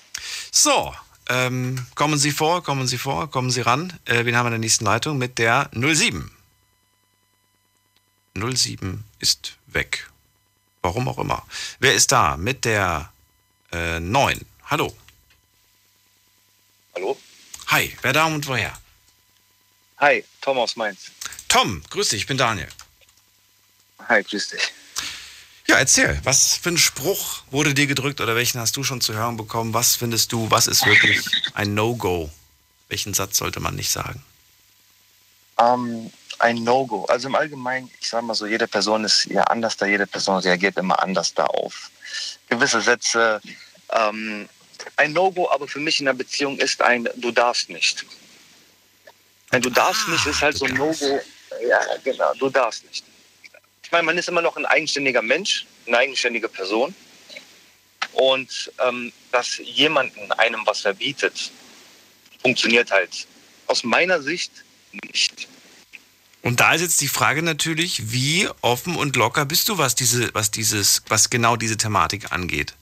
[0.52, 0.94] So,
[1.30, 3.98] ähm, kommen Sie vor, kommen Sie vor, kommen Sie ran.
[4.06, 5.18] Äh, wen haben wir in der nächsten Leitung?
[5.18, 6.32] Mit der 07.
[8.36, 10.10] 07 ist weg.
[10.86, 11.44] Warum auch immer.
[11.80, 12.38] Wer ist da?
[12.38, 13.12] Mit der
[13.72, 14.40] äh, 9.
[14.66, 14.96] Hallo.
[16.94, 17.18] Hallo?
[17.68, 18.72] Hi, wer da und woher?
[19.98, 21.12] Hi, Tom aus Mainz.
[21.48, 22.68] Tom, grüß dich, ich bin Daniel.
[24.08, 24.62] Hi, grüß dich.
[25.68, 29.16] Ja, erzähl, was für ein Spruch wurde dir gedrückt oder welchen hast du schon zu
[29.16, 29.74] hören bekommen?
[29.74, 31.26] Was findest du, was ist wirklich
[31.56, 32.30] ein No-Go?
[32.90, 34.22] Welchen Satz sollte man nicht sagen?
[35.60, 37.06] Ähm, ein No-Go.
[37.06, 40.40] Also im Allgemeinen, ich sage mal so, jede Person ist ja anders da, jede Person
[40.40, 41.92] reagiert immer anders da auf
[42.50, 43.42] gewisse Sätze.
[43.92, 44.48] Ähm,
[44.98, 48.06] ein No-Go aber für mich in einer Beziehung ist ein Du darfst nicht.
[49.52, 51.22] Ein Du darfst nicht ist halt so ein No-Go.
[51.68, 53.06] Ja, genau, du darfst nicht.
[53.84, 56.94] Ich meine, man ist immer noch ein eigenständiger Mensch, eine eigenständige Person.
[58.14, 61.52] Und ähm, dass jemanden einem was verbietet,
[62.42, 63.28] funktioniert halt
[63.68, 64.52] aus meiner Sicht
[65.04, 65.48] nicht.
[66.42, 70.34] Und da ist jetzt die Frage natürlich, wie offen und locker bist du, was diese,
[70.36, 72.76] was dieses, was genau diese Thematik angeht?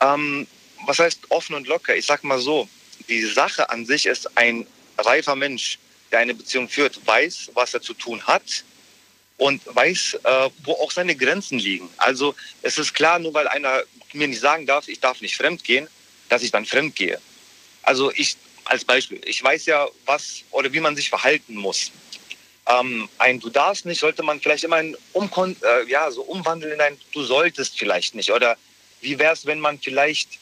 [0.00, 0.46] Ähm,
[0.86, 1.94] was heißt offen und locker?
[1.94, 2.68] Ich sag mal so,
[3.08, 4.66] die Sache an sich ist ein
[4.98, 5.78] reifer Mensch,
[6.10, 8.64] der eine Beziehung führt, weiß, was er zu tun hat
[9.36, 11.88] und weiß, äh, wo auch seine Grenzen liegen.
[11.98, 13.82] Also es ist klar, nur weil einer
[14.14, 15.88] mir nicht sagen darf, ich darf nicht fremd gehen,
[16.28, 17.20] dass ich dann fremd gehe.
[17.82, 18.36] Also ich
[18.66, 21.90] als Beispiel, ich weiß ja, was oder wie man sich verhalten muss.
[22.66, 26.72] Ähm, ein Du darfst nicht sollte man vielleicht immer in umkon äh, ja, so umwandeln
[26.72, 28.32] in ein Du solltest vielleicht nicht.
[28.32, 28.56] Oder
[29.00, 30.38] wie wäre es, wenn man vielleicht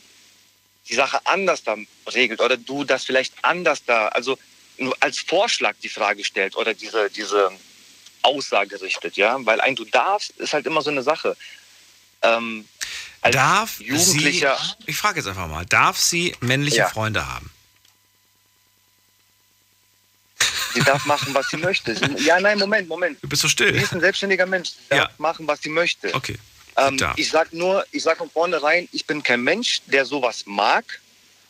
[0.89, 1.77] die Sache anders da
[2.13, 4.39] regelt oder du das vielleicht anders da, also
[4.79, 7.51] nur als Vorschlag die Frage stellt oder diese, diese
[8.23, 11.37] Aussage richtet, ja, weil ein Du darfst ist halt immer so eine Sache.
[12.23, 12.67] Ähm,
[13.21, 16.89] als Darf Jugendlicher, sie, ich frage jetzt einfach mal, darf sie männliche Ja.
[16.89, 17.51] Freunde haben?
[20.75, 21.95] Sie darf machen, was sie möchte.
[21.95, 23.19] Sie, ja, nein, Moment, Moment.
[23.23, 23.73] Du bist so still.
[23.73, 24.71] Sie ist ein selbstständiger Mensch.
[24.71, 26.15] Sie darf machen, was sie möchte.
[26.15, 26.39] Okay.
[26.77, 31.01] Ähm, ich sag nur, ich sag von vornherein, ich bin kein Mensch, der sowas mag.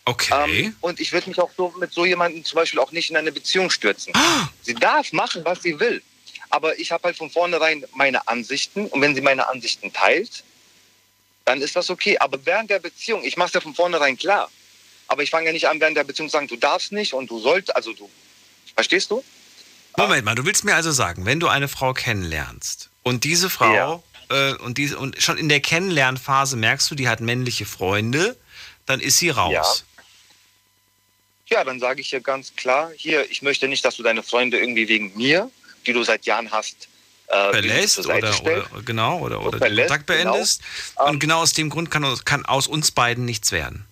[0.04, 0.66] Okay.
[0.66, 3.16] Ähm, und ich würde mich auch so mit so jemandem zum Beispiel auch nicht in
[3.16, 4.12] eine Beziehung stürzen.
[4.14, 4.48] Ah!
[4.62, 6.02] Sie darf machen, was sie will.
[6.50, 8.86] Aber ich habe halt von vornherein meine Ansichten.
[8.86, 10.44] Und wenn sie meine Ansichten teilt,
[11.46, 12.18] dann ist das okay.
[12.18, 14.50] Aber während der Beziehung, ich mache es ja von vornherein klar.
[15.08, 17.30] Aber ich fange ja nicht an, während der Beziehung zu sagen, du darfst nicht und
[17.30, 18.10] du sollst, also du,
[18.74, 19.22] verstehst du?
[19.96, 24.02] Moment mal, du willst mir also sagen, wenn du eine Frau kennenlernst und diese Frau
[24.28, 28.36] äh, und, diese, und schon in der Kennenlernphase merkst du, die hat männliche Freunde,
[28.86, 29.84] dann ist sie raus.
[31.46, 34.58] Ja, dann sage ich hier ganz klar, hier, ich möchte nicht, dass du deine Freunde
[34.58, 35.50] irgendwie wegen mir,
[35.86, 36.88] die du seit Jahren hast,
[37.28, 40.60] äh, Verlässt oder, oder genau oder, oder den verlässt, Kontakt beendest.
[40.96, 41.08] genau.
[41.08, 43.86] Und genau aus dem Grund kann, kann aus uns beiden nichts werden.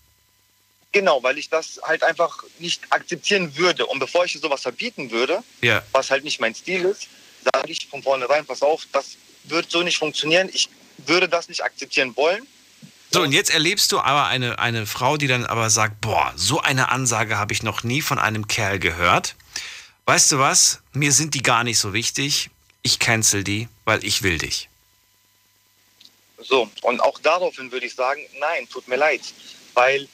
[0.93, 3.87] Genau, weil ich das halt einfach nicht akzeptieren würde.
[3.87, 5.83] Und bevor ich dir sowas verbieten würde, Ja.
[5.93, 7.09] was halt nicht mein Stil ist,
[7.53, 10.51] sage ich von vornherein, pass auf, das wird so nicht funktionieren.
[10.53, 12.47] Ich würde das nicht akzeptieren wollen.
[13.11, 16.61] So, und jetzt erlebst du aber eine, eine Frau, die dann aber sagt, boah, so
[16.61, 19.35] eine Ansage habe ich noch nie von einem Kerl gehört.
[20.05, 20.81] Weißt du was?
[20.93, 22.51] Mir sind die gar nicht so wichtig.
[22.83, 24.69] Ich cancel die, weil ich will dich.
[26.39, 29.21] So, und auch daraufhin würde ich sagen, nein, tut mir leid.
[29.75, 30.09] Weil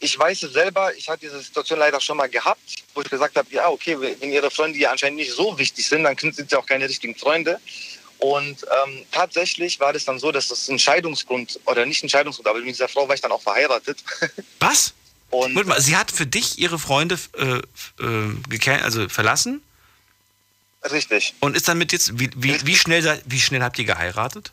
[0.00, 2.60] ich weiß es selber, ich hatte diese Situation leider schon mal gehabt,
[2.94, 6.04] wo ich gesagt habe, ja, okay, wenn Ihre Freunde ja anscheinend nicht so wichtig sind,
[6.04, 7.60] dann sind sie auch keine richtigen Freunde.
[8.18, 12.48] Und ähm, tatsächlich war das dann so, dass das ein Scheidungsgrund, oder nicht ein Scheidungsgrund,
[12.48, 14.02] aber mit dieser Frau war ich dann auch verheiratet.
[14.60, 14.94] Was?
[15.30, 17.60] Und Moment mal, sie hat für dich ihre Freunde äh,
[18.02, 19.62] äh, also verlassen
[20.84, 21.34] Richtig.
[21.40, 24.52] und ist dann mit jetzt, wie, wie, wie, schnell, wie schnell habt ihr geheiratet?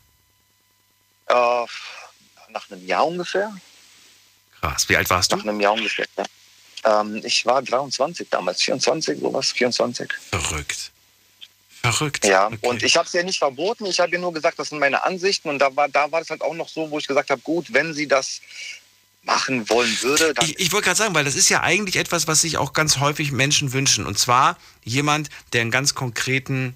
[1.26, 3.52] Äh, nach einem Jahr ungefähr.
[4.70, 5.36] Krass, wie alt warst du?
[5.36, 7.00] Nach einem Jahr ungefähr, ja.
[7.00, 10.10] Ähm, ich war 23 damals, 24, sowas, 24.
[10.30, 10.90] Verrückt.
[11.82, 12.24] Verrückt.
[12.24, 14.78] Ja, und ich habe es ja nicht verboten, ich habe ihr nur gesagt, das sind
[14.78, 17.30] meine Ansichten und da war, da war es halt auch noch so, wo ich gesagt
[17.30, 18.40] habe, gut, wenn sie das
[19.22, 22.26] machen wollen würde, dann Ich, ich wollte gerade sagen, weil das ist ja eigentlich etwas,
[22.26, 24.06] was sich auch ganz häufig Menschen wünschen.
[24.06, 26.74] Und zwar jemand, der einen ganz konkreten,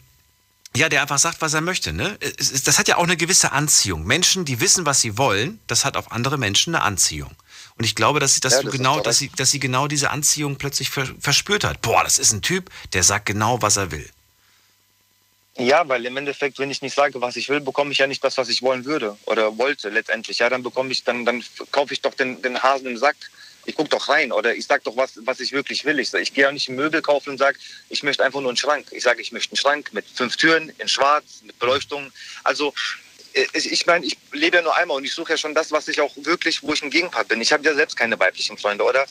[0.77, 1.93] ja, der einfach sagt, was er möchte.
[1.93, 2.17] Ne?
[2.21, 4.05] Ist- Das hat ja auch eine gewisse Anziehung.
[4.05, 7.35] Menschen, die wissen, was sie wollen, das hat auf andere Menschen eine Anziehung.
[7.79, 10.11] Und ich glaube, dass sie, dass Ja, das genau, dass sie, dass sie genau diese
[10.11, 11.81] Anziehung plötzlich ver verspürt hat.
[11.81, 14.09] Boah, das ist ein Typ, der sagt genau, was er will.
[15.57, 18.23] Ja, weil im Endeffekt, wenn ich nicht sage, was ich will, bekomme ich ja nicht
[18.23, 20.39] das, was ich wollen würde oder wollte letztendlich.
[20.39, 21.43] Ja, dann bekomme ich, dann, dann
[21.73, 23.17] kaufe ich doch den, den Hasen im Sack.
[23.65, 25.99] Ich gucke doch rein oder ich sage doch, was, was ich wirklich will.
[25.99, 28.57] Ich, ich gehe ja nicht ein Möbel kaufen und sage, ich möchte einfach nur einen
[28.57, 28.87] Schrank.
[28.93, 32.11] Ich sage, ich möchte einen Schrank mit fünf Türen, in schwarz, mit Beleuchtung.
[32.45, 32.73] Also
[33.53, 35.89] ich, ich meine, ich lebe ja nur einmal und ich suche ja schon das, was
[35.89, 37.41] ich auch wirklich, wo ich ein Gegenpart bin.
[37.41, 39.07] Ich habe ja selbst keine weiblichen Freunde, oder?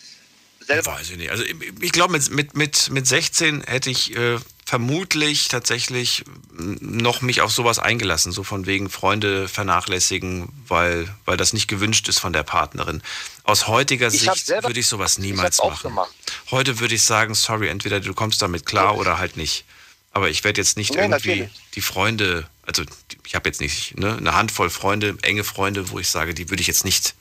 [0.65, 0.94] Selber.
[0.94, 1.31] Weiß ich nicht.
[1.31, 7.22] Also ich, ich glaube, mit, mit, mit, mit 16 hätte ich äh, vermutlich tatsächlich noch
[7.22, 12.19] mich auf sowas eingelassen, so von wegen Freunde vernachlässigen, weil, weil das nicht gewünscht ist
[12.19, 13.02] von der Partnerin.
[13.44, 15.84] Aus heutiger Ich Sicht selber- würde ich sowas ich niemals auch machen.
[15.89, 16.11] gemacht.
[16.52, 19.64] Heute würde ich sagen, sorry, entweder du kommst damit klar oder halt nicht.
[20.11, 21.49] Aber ich werde jetzt nicht Nee, irgendwie natürlich.
[21.76, 22.84] die Freunde, also
[23.28, 26.62] ich habe jetzt nicht ne, eine Handvoll Freunde, enge Freunde, wo ich sage, die würde
[26.62, 27.14] ich jetzt nicht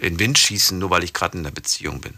[0.00, 2.14] in den Wind schießen, nur weil ich gerade in einer Beziehung bin.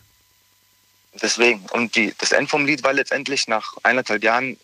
[1.21, 1.61] Deswegen.
[1.73, 4.57] Und die, das End vom Lied war letztendlich nach eineinhalb Jahren,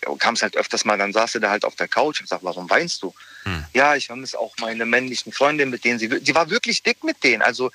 [0.00, 2.28] äh, kam es halt öfters mal, dann saß sie da halt auf der Couch und
[2.28, 3.14] sagt, warum weinst du?
[3.42, 3.64] Hm.
[3.74, 7.22] Ja, ich vermisse auch meine männlichen Freundinnen, mit denen sie, die war wirklich dick mit
[7.22, 7.42] denen.
[7.42, 7.70] Also,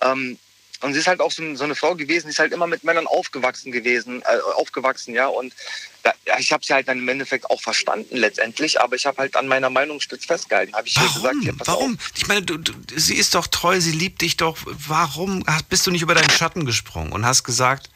[0.00, 0.38] ähm,
[0.82, 2.84] und sie ist halt auch so, so eine Frau gewesen, die ist halt immer mit
[2.84, 5.28] Männern aufgewachsen gewesen, äh, aufgewachsen, ja.
[5.28, 5.54] Und
[6.02, 9.18] da, ja, ich habe sie halt dann im Endeffekt auch verstanden letztendlich, aber ich habe
[9.18, 10.74] halt an meiner Meinung stets festgehalten.
[10.74, 11.94] Habe ich ihr gesagt, ja, Warum?
[11.94, 12.10] auf.
[12.16, 14.56] Ich meine, du, du, sie ist doch treu, sie liebt dich doch.
[14.66, 17.88] Warum bist du nicht über deinen Schatten gesprungen und hast gesagt,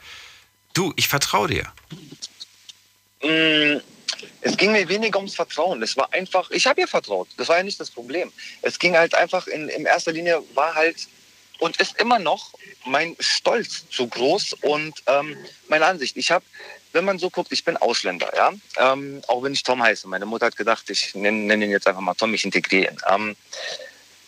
[0.73, 1.71] du, ich vertraue dir?
[3.21, 3.81] Mm,
[4.41, 5.81] Es ging mir weniger ums Vertrauen.
[5.83, 7.27] Es war einfach, ich habe ihr vertraut.
[7.37, 8.31] Das war ja nicht das Problem.
[8.61, 11.07] Es ging halt einfach in, in erster Linie war halt
[11.59, 12.53] und ist immer noch
[12.85, 16.17] mein Stolz so groß und ähm, meine Ansicht.
[16.17, 16.45] Ich habe,
[16.93, 20.07] wenn man so guckt, ich bin Ausländer, ja, ähm, auch wenn ich Tom heiße.
[20.07, 22.97] Meine Mutter hat gedacht, ich nenne nenn ihn jetzt einfach mal Tom, ich integriere ihn.
[23.09, 23.35] Ähm,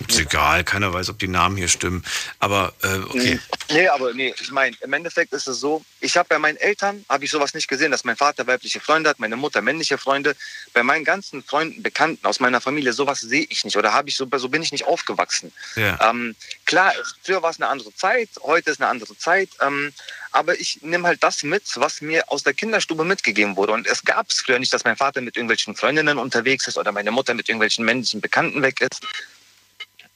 [0.07, 2.03] Ist egal, keiner weiß, ob die Namen hier stimmen.
[2.39, 3.39] Aber äh, okay.
[3.69, 7.03] Nee, aber nee, ich meine, im Endeffekt ist es so, ich habe bei meinen Eltern,
[7.09, 10.35] habe ich sowas nicht gesehen, dass mein Vater weibliche Freunde hat, meine Mutter männliche Freunde.
[10.73, 14.15] Bei meinen ganzen Freunden, Bekannten aus meiner Familie, sowas sehe ich nicht oder habe ich
[14.15, 15.51] so, so bin ich nicht aufgewachsen.
[15.75, 16.09] Ja.
[16.09, 16.35] Ähm,
[16.65, 16.93] klar,
[17.23, 19.93] früher war es eine andere Zeit, heute ist eine andere Zeit, ähm,
[20.31, 23.73] aber ich nehme halt das mit, was mir aus der Kinderstube mitgegeben wurde.
[23.73, 26.91] Und es gab es früher nicht, dass mein Vater mit irgendwelchen Freundinnen unterwegs ist oder
[26.91, 29.01] meine Mutter mit irgendwelchen männlichen Bekannten weg ist.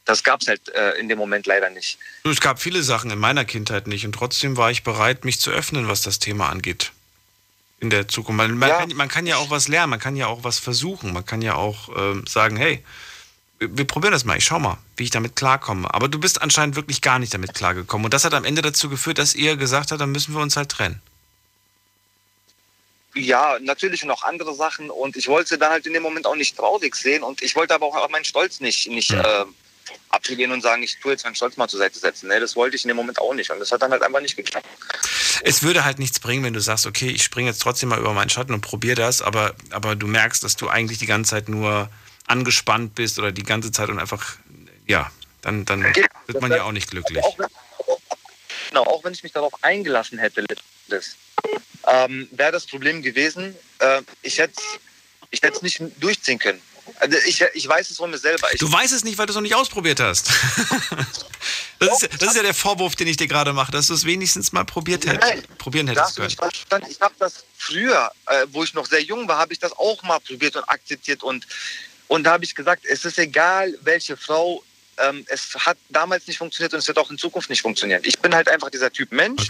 [0.05, 1.97] Das gab es halt äh, in dem Moment leider nicht.
[2.23, 5.49] Es gab viele Sachen in meiner Kindheit nicht und trotzdem war ich bereit, mich zu
[5.51, 6.91] öffnen, was das Thema angeht.
[7.79, 8.37] In der Zukunft.
[8.37, 8.77] Man, man, Ja.
[8.79, 11.41] kann, man kann ja auch was lernen, man kann ja auch was versuchen, man kann
[11.41, 12.83] ja auch ähm, sagen, hey,
[13.59, 15.93] wir, wir probieren das mal, ich schau mal, wie ich damit klarkomme.
[15.93, 18.05] Aber du bist anscheinend wirklich gar nicht damit klargekommen.
[18.05, 20.55] Und das hat am Ende dazu geführt, dass ihr gesagt habt, dann müssen wir uns
[20.57, 21.01] halt trennen.
[23.15, 26.57] Ja, natürlich noch andere Sachen und ich wollte dann halt in dem Moment auch nicht
[26.57, 29.45] traurig sehen und ich wollte aber auch meinen Stolz nicht, nicht äh,
[30.09, 32.27] abgeben und sagen, ich tue jetzt meinen Stolz mal zur Seite setzen.
[32.27, 34.21] Nee, das wollte ich in dem Moment auch nicht und das hat dann halt einfach
[34.21, 34.65] nicht geklappt.
[35.43, 38.13] Es würde halt nichts bringen, wenn du sagst, okay, ich springe jetzt trotzdem mal über
[38.13, 41.49] meinen Schatten und probiere das, aber, aber du merkst, dass du eigentlich die ganze Zeit
[41.49, 41.89] nur
[42.27, 44.37] angespannt bist oder die ganze Zeit und einfach,
[44.87, 45.11] ja,
[45.41, 47.23] dann, dann wird man ja auch nicht glücklich.
[47.23, 47.37] Auch
[48.69, 50.45] genau, auch wenn ich mich darauf eingelassen hätte,
[50.87, 51.15] das,
[51.87, 54.61] ähm, wäre das Problem gewesen, äh, ich hätte
[55.33, 56.61] ich hätte es nicht durchziehen können.
[56.99, 58.51] Also ich, ich weiß es von mir selber.
[58.53, 60.29] Ich, Du weißt es nicht, weil du es noch nicht ausprobiert hast.
[61.79, 64.05] Das ist, das ist ja der Vorwurf, den ich dir gerade mache, dass du es
[64.05, 66.15] wenigstens mal probiert Nein, hättest, probieren hättest
[66.69, 66.85] können.
[66.89, 70.01] Ich habe das früher, äh, wo ich noch sehr jung war, habe ich das auch
[70.03, 71.23] mal probiert und akzeptiert.
[71.23, 71.45] Und,
[72.07, 74.63] und da habe ich gesagt, es ist egal, welche Frau,
[74.97, 78.01] ähm, es hat damals nicht funktioniert und es wird auch in Zukunft nicht funktionieren.
[78.05, 79.49] Ich bin halt einfach dieser Typ Mensch,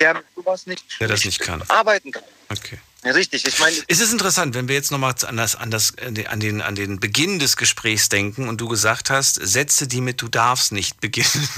[0.00, 1.62] der mit sowas nicht, Der das nicht kann.
[1.68, 2.24] arbeiten kann.
[2.48, 2.78] Okay.
[3.06, 5.94] Ja, richtig, ich meine, Es ist interessant, wenn wir jetzt nochmal an, das, an, das,
[5.98, 10.20] an, den, an den Beginn des Gesprächs denken und du gesagt hast, Sätze, die mit
[10.20, 11.48] du darfst nicht beginnen.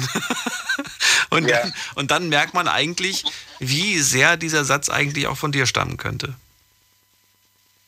[1.31, 3.25] und, dann, und dann merkt man eigentlich,
[3.61, 6.35] wie sehr dieser Satz eigentlich auch von dir stammen könnte.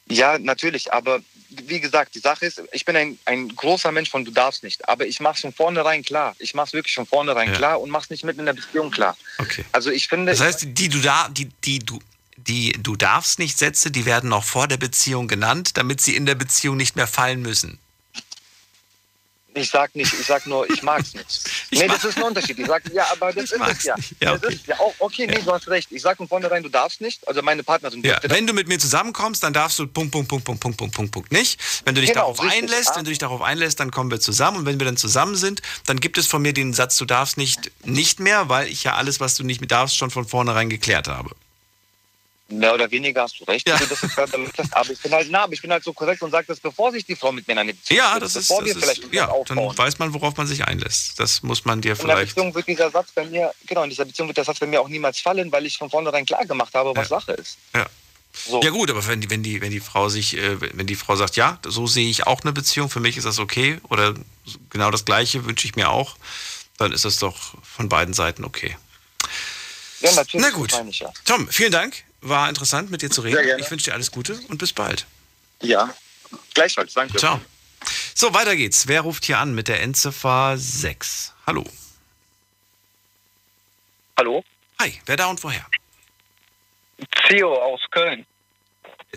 [0.09, 1.21] ja, natürlich, aber
[1.51, 4.89] wie gesagt, die Sache ist, ich bin ein, ein großer Mensch von du darfst nicht,
[4.89, 6.35] aber ich mache es von vornherein klar.
[6.39, 7.57] Ich mache es wirklich von vornherein Ja.
[7.57, 9.17] klar und mache es nicht mitten in der Beziehung klar.
[9.39, 9.65] Okay.
[9.73, 11.99] Also ich finde, Das heißt, die du da, die, die du,
[12.47, 16.27] die du darfst nicht Sätze, die werden auch vor der Beziehung genannt, damit sie in
[16.27, 17.79] der Beziehung nicht mehr fallen müssen.
[19.53, 21.41] Ich sag nicht, ich sag nur, ich mag's nicht.
[21.73, 22.57] nee, das ist ein Unterschied.
[22.57, 23.97] Ich sag, ja, aber das ist es ja.
[24.21, 25.91] Ja, Das ist ja auch, okay, nee, du hast recht.
[25.91, 27.27] Ich sag von vornherein, du darfst nicht.
[27.27, 30.45] Also meine Partnerin Ja, wenn du mit mir zusammenkommst, dann darfst du Punkt, Punkt, Punkt,
[30.45, 31.61] Punkt, Punkt, Punkt, Punkt, Punkt nicht.
[31.85, 32.63] Wenn du dich Genau, darauf richtig.
[32.63, 32.97] einlässt, Ah.
[32.99, 34.59] wenn du dich darauf einlässt, dann kommen wir zusammen.
[34.59, 37.37] Und wenn wir dann zusammen sind, dann gibt es von mir den Satz, du darfst
[37.37, 41.09] nicht, nicht mehr, weil ich ja alles, was du nicht darfst, schon von vornherein geklärt
[41.09, 41.35] habe.
[42.51, 43.77] Mehr oder weniger hast du recht, ja.
[43.77, 44.75] du das jetzt gerade erläuterst.
[44.75, 46.93] Aber ich bin halt nah, aber ich bin halt so korrekt und sage das, bevor
[46.93, 49.05] sich die Frau mit mir in eine Beziehung Ja, das ist, bevor das wir vielleicht
[49.05, 51.19] ist ja, etwas dann weiß man, worauf man sich einlässt.
[51.19, 52.35] Das muss man dir In der vielleicht.
[52.35, 54.81] Beziehung wird dieser Satz bei mir, genau, in dieser Beziehung wird der Satz bei mir
[54.81, 57.59] auch niemals fallen, weil ich von vornherein klar gemacht habe, was Sache ist.
[57.75, 57.87] Ja.
[58.63, 61.17] Ja gut, aber wenn die, wenn die, wenn die Frau sich, äh, wenn die Frau
[61.17, 64.15] sagt, ja, so sehe ich auch eine Beziehung, für mich ist das okay oder
[64.71, 66.17] genau das Gleiche wünsche ich mir auch,
[66.79, 68.77] dann ist das doch von beiden Seiten okay.
[70.01, 70.47] Ja, natürlich.
[70.47, 70.73] Na gut.
[70.89, 71.13] ich ja.
[71.25, 72.05] Tom, vielen Dank.
[72.23, 73.59] War interessant mit dir zu reden.
[73.59, 75.07] Ich wünsche dir alles Gute und bis bald.
[75.63, 75.95] Ja,
[76.55, 77.17] gleichfalls, danke.
[77.19, 77.41] Ciao.
[78.15, 78.87] So, weiter geht's.
[78.89, 81.33] Wer ruft hier an mit der Endziffer 6?
[81.47, 81.65] Hallo.
[84.19, 84.45] Hallo?
[84.81, 85.67] Hi, wer da und woher?
[87.27, 88.27] Zio aus Köln.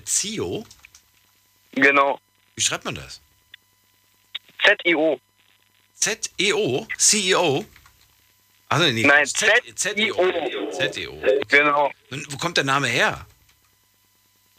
[0.06, 0.66] Zio?
[1.74, 2.20] Genau.
[2.56, 3.20] Wie schreibt man das?
[4.64, 5.20] Z-I-O.
[5.96, 6.88] Z-E-O?
[6.98, 7.66] CEO?
[8.70, 9.52] Also nee, Nein, Z-
[10.72, 11.20] Z-E-O.
[11.22, 11.42] Z-E-O.
[11.48, 11.92] Genau.
[12.12, 13.26] Und Wo kommt der Name her?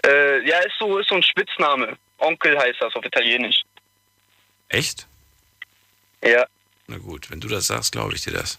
[0.04, 1.96] Äh, ja, ist so, ist so ein Spitzname.
[2.18, 3.62] Onkel heißt das auf Italienisch.
[4.68, 5.06] Echt?
[6.22, 6.46] Ja.
[6.86, 8.58] Na gut, wenn du das sagst, glaube ich dir das.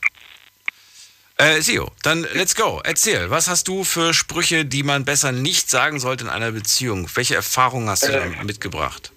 [1.38, 2.82] Äh, Sio, dann let's go.
[2.84, 7.10] Erzähl, was hast du für Sprüche, die man besser nicht sagen sollte in einer Beziehung?
[7.16, 8.44] Welche Erfahrungen hast du Äh.
[8.44, 9.12] mitgebracht?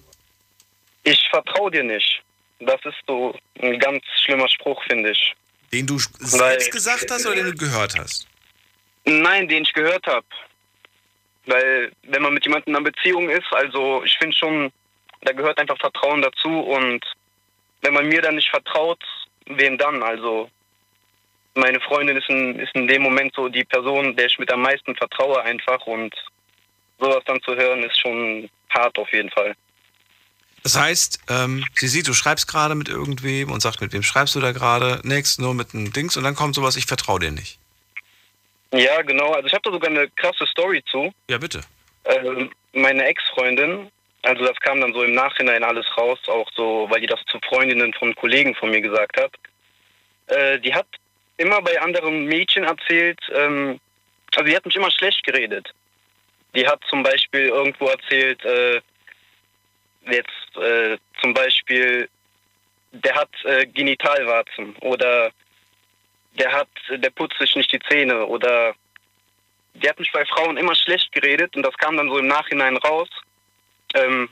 [1.03, 2.21] Ich vertraue dir nicht.
[2.59, 5.33] Das ist so ein ganz schlimmer Spruch, finde ich.
[5.71, 8.27] Den du selbst gesagt hast oder den du gehört hast?
[9.05, 10.25] Nein, den ich gehört habe.
[11.45, 14.71] Weil, wenn man mit jemandem in einer Beziehung ist, also ich finde schon,
[15.21, 17.03] da gehört einfach Vertrauen dazu und
[17.81, 19.03] wenn man mir dann nicht vertraut,
[19.45, 20.03] wem dann?
[20.03, 20.49] Also,
[21.55, 24.61] meine Freundin ist in, ist in dem Moment so die Person, der ich mit am
[24.61, 26.13] meisten vertraue einfach und
[26.99, 29.55] sowas dann zu hören, ist schon hart auf jeden Fall.
[30.63, 34.35] Das heißt, ähm, sie sieht, du schreibst gerade mit irgendwem und sagt, mit wem schreibst
[34.35, 34.99] du da gerade?
[35.03, 37.59] Nix, nur mit einem Dings und dann kommt sowas, ich vertraue dir nicht.
[38.73, 39.31] Ja, genau.
[39.33, 41.13] Also ich habe da sogar eine krasse Story zu.
[41.29, 41.61] Ja, bitte.
[42.05, 43.89] Ähm, meine Ex-Freundin,
[44.23, 47.39] also das kam dann so im Nachhinein alles raus, auch so, weil die das zu
[47.47, 49.31] Freundinnen von Kollegen von mir gesagt hat.
[50.27, 50.87] Äh, die hat
[51.37, 53.79] immer bei anderen Mädchen erzählt, ähm,
[54.35, 55.73] also die hat mich immer schlecht geredet.
[56.53, 58.81] Die hat zum Beispiel irgendwo erzählt, äh,
[60.05, 62.09] jetzt äh, zum Beispiel,
[62.91, 65.31] der hat äh, Genitalwarzen oder
[66.37, 68.75] der hat, der putzt sich nicht die Zähne oder
[69.73, 72.77] die hat mich bei Frauen immer schlecht geredet und das kam dann so im Nachhinein
[72.77, 73.09] raus,
[73.93, 74.29] ähm,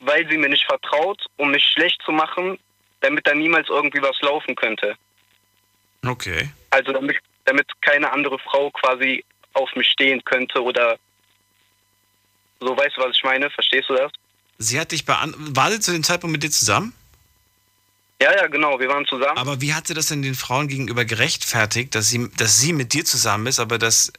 [0.00, 2.58] weil sie mir nicht vertraut, um mich schlecht zu machen,
[3.00, 4.96] damit da niemals irgendwie was laufen könnte.
[6.06, 6.50] Okay.
[6.70, 9.24] Also damit, damit keine andere Frau quasi
[9.54, 10.98] auf mich stehen könnte oder
[12.60, 13.50] so, weißt du, was ich meine?
[13.50, 14.12] Verstehst du das?
[14.58, 16.92] Sie hat dich an war sie zu dem Zeitpunkt mit dir zusammen?
[18.22, 19.36] Ja, ja, genau, wir waren zusammen.
[19.36, 22.92] Aber wie hat sie das denn den Frauen gegenüber gerechtfertigt, dass sie, dass sie mit
[22.94, 24.12] dir zusammen ist, aber das,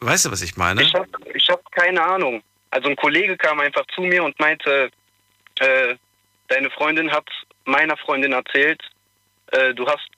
[0.00, 0.82] weißt du, was ich meine?
[0.82, 2.42] Ich habe ich hab keine Ahnung.
[2.70, 4.90] Also ein Kollege kam einfach zu mir und meinte,
[5.58, 5.94] äh,
[6.48, 7.26] deine Freundin hat
[7.64, 8.82] meiner Freundin erzählt,
[9.48, 10.08] äh, du hast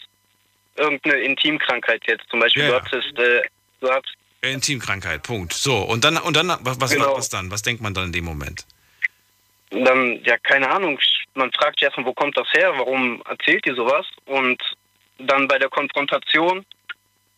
[0.77, 2.25] irgendeine Intimkrankheit jetzt.
[2.31, 3.43] Zum Beispiel, Ja, du hattest, äh,
[3.81, 4.13] du hast,
[4.43, 5.55] Intimkrankheit, Punkt.
[5.55, 7.17] So, und dann, und dann, was, was, Genau.
[7.17, 7.51] was dann?
[7.51, 8.67] Was denkt man dann in dem Moment?
[9.83, 10.99] Dann, ja, keine Ahnung,
[11.35, 14.07] man fragt sich erstmal, wo kommt das her, warum erzählt die sowas?
[14.27, 14.63] Und
[15.19, 16.65] dann bei der Konfrontation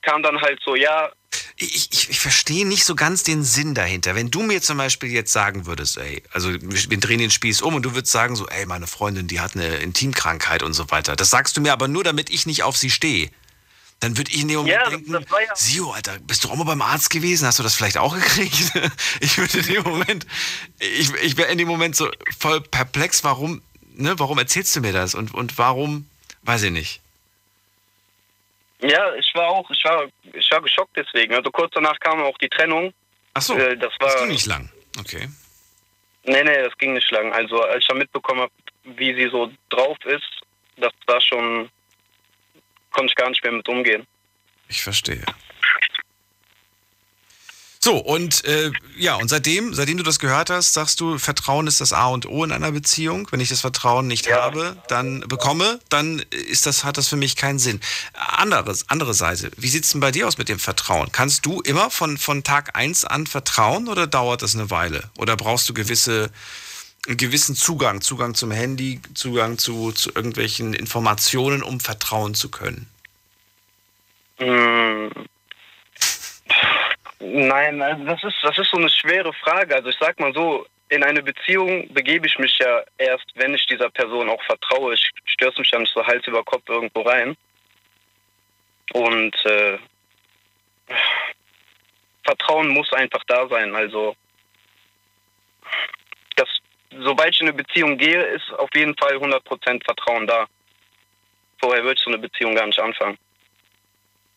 [0.02, 1.10] kam dann halt so, ja,
[1.58, 4.14] Ich, ich, ich verstehe nicht so ganz den Sinn dahinter.
[4.14, 7.74] Wenn du mir zum Beispiel jetzt sagen würdest, ey, also wir drehen den Spieß um
[7.74, 11.16] und du würdest sagen so, ey, meine Freundin, die hat eine Intimkrankheit und so weiter.
[11.16, 13.30] Das sagst du mir aber nur, damit ich nicht auf sie stehe.
[14.00, 16.82] Dann würde ich in dem Moment Ja, denken, Sio, Alter, bist du auch mal beim
[16.82, 17.46] Arzt gewesen?
[17.46, 18.72] Hast du das vielleicht auch gekriegt?
[19.20, 20.26] ich würde in dem Moment,
[20.78, 23.62] ich, ich wäre in dem Moment so voll perplex, warum,
[23.94, 25.14] ne, warum erzählst du mir das?
[25.14, 26.08] Und, und warum,
[26.42, 27.00] weiß ich nicht.
[28.82, 31.34] ja, ich war auch, ich war, ich war geschockt deswegen.
[31.34, 32.92] Also kurz danach kam auch die Trennung.
[33.34, 34.70] Ach so, äh, das war, das ging nicht lang.
[35.00, 35.28] Okay.
[36.24, 37.32] Nee, nee, das ging nicht lang.
[37.32, 38.52] Also als ich dann mitbekommen habe,
[38.84, 40.42] wie sie so drauf ist,
[40.76, 41.70] das war schon,
[42.96, 44.06] konnte ich gar nicht mehr mit umgehen.
[44.68, 45.22] Ich verstehe.
[47.86, 51.80] So, und äh, ja, und seitdem, seitdem du das gehört hast, sagst du, Vertrauen ist
[51.80, 53.28] das A und O in einer Beziehung.
[53.30, 57.36] Wenn ich das Vertrauen nicht habe, dann bekomme, dann ist das, hat das für mich
[57.36, 57.80] keinen Sinn.
[58.14, 61.12] Anderes, andere Seite, wie sieht's denn bei dir aus mit dem Vertrauen?
[61.12, 65.08] Kannst du immer von, von Tag eins an vertrauen oder dauert das eine Weile?
[65.16, 66.32] Oder brauchst du gewisse,
[67.06, 72.88] einen gewissen Zugang, Zugang zum Handy, Zugang zu, zu irgendwelchen Informationen, um vertrauen zu können?
[74.38, 75.10] Hm.
[77.18, 79.74] Nein, also das ist, das ist so eine schwere Frage.
[79.74, 83.66] Also ich sag mal so, in eine Beziehung begebe ich mich ja erst, wenn ich
[83.66, 84.94] dieser Person auch vertraue.
[84.94, 87.36] Ich stürze mich ja nicht so Hals über Kopf irgendwo rein.
[88.92, 89.78] Und äh,
[92.24, 93.74] Vertrauen muss einfach da sein.
[93.74, 94.14] Also,
[97.02, 100.46] sobald ich in eine Beziehung gehe, ist auf jeden Fall 100% Vertrauen da.
[101.58, 103.18] Vorher würde ich so eine Beziehung gar nicht anfangen.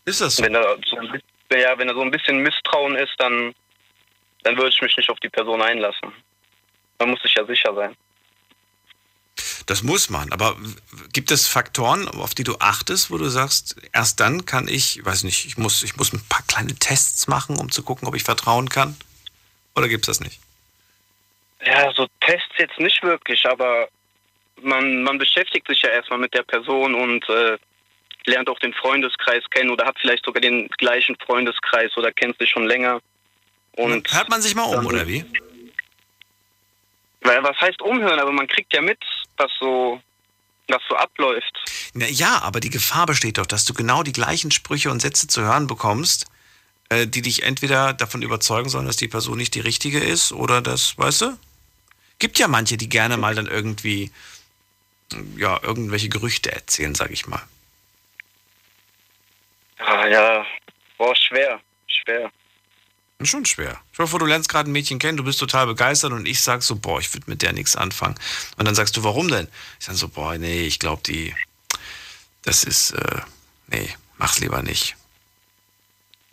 [0.06, 0.44] Ist das so?
[0.44, 3.54] Wenn da so ein bisschen, ja, wenn da so ein bisschen Misstrauen ist, dann,
[4.44, 6.12] dann würde ich mich nicht auf die Person einlassen.
[6.98, 7.96] Man muss sich ja sicher sein.
[9.66, 10.32] Das muss man.
[10.32, 10.58] Aber
[11.14, 15.24] gibt es Faktoren, auf die du achtest, wo du sagst, erst dann kann ich, weiß
[15.24, 18.24] nicht, ich muss, ich muss ein paar kleine Tests machen, um zu gucken, ob ich
[18.24, 18.98] vertrauen kann?
[19.76, 20.42] Oder gibt es das nicht?
[21.66, 23.90] Ja, so Tests jetzt nicht wirklich, aber
[24.62, 27.58] man, man beschäftigt sich ja erstmal mit der Person und äh,
[28.26, 32.50] lernt auch den Freundeskreis kennen oder hat vielleicht sogar den gleichen Freundeskreis oder kennt sich
[32.50, 33.02] schon länger.
[33.74, 35.26] Und Hört man sich mal um, oder wie?
[37.22, 38.20] Weil, was heißt umhören?
[38.20, 39.00] Aber man kriegt ja mit,
[39.38, 40.02] was so,
[40.68, 41.54] was so abläuft.
[41.94, 45.28] Na ja, aber die Gefahr besteht doch, dass du genau die gleichen Sprüche und Sätze
[45.28, 46.28] zu hören bekommst,
[46.90, 50.62] äh, die dich entweder davon überzeugen sollen, dass die Person nicht die richtige ist oder
[50.62, 51.38] das, weißt du?
[52.20, 54.12] Gibt ja manche, die gerne mal dann irgendwie,
[55.38, 57.42] ja, irgendwelche Gerüchte erzählen, sag ich mal.
[59.78, 60.46] Ah, ja,
[60.98, 62.32] boah, schwer, schwer.
[63.22, 63.80] Schon schwer.
[63.98, 66.64] Dir vor, du lernst gerade ein Mädchen kennen, du bist total begeistert und ich sag
[66.64, 68.16] so, boah, ich würde mit der nichts anfangen.
[68.58, 69.48] Und dann sagst du, warum denn?
[69.80, 71.36] Ich sag so, boah, nee, ich glaube, die,
[72.44, 73.22] das ist, äh,
[73.68, 74.96] nee, mach's lieber nicht.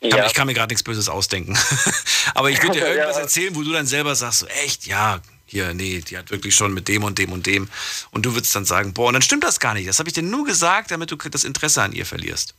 [0.00, 1.58] Kann, Ich kann mir gerade nichts Böses ausdenken.
[2.34, 3.22] Aber ich würde dir irgendwas Ja.
[3.22, 6.74] erzählen, wo du dann selber sagst, so, echt, ja, hier, nee, die hat wirklich schon
[6.74, 7.68] mit dem und dem und dem.
[8.10, 9.88] Und du würdest dann sagen, boah, und dann stimmt das gar nicht.
[9.88, 12.54] Das habe ich dir nur gesagt, damit du das Interesse an ihr verlierst.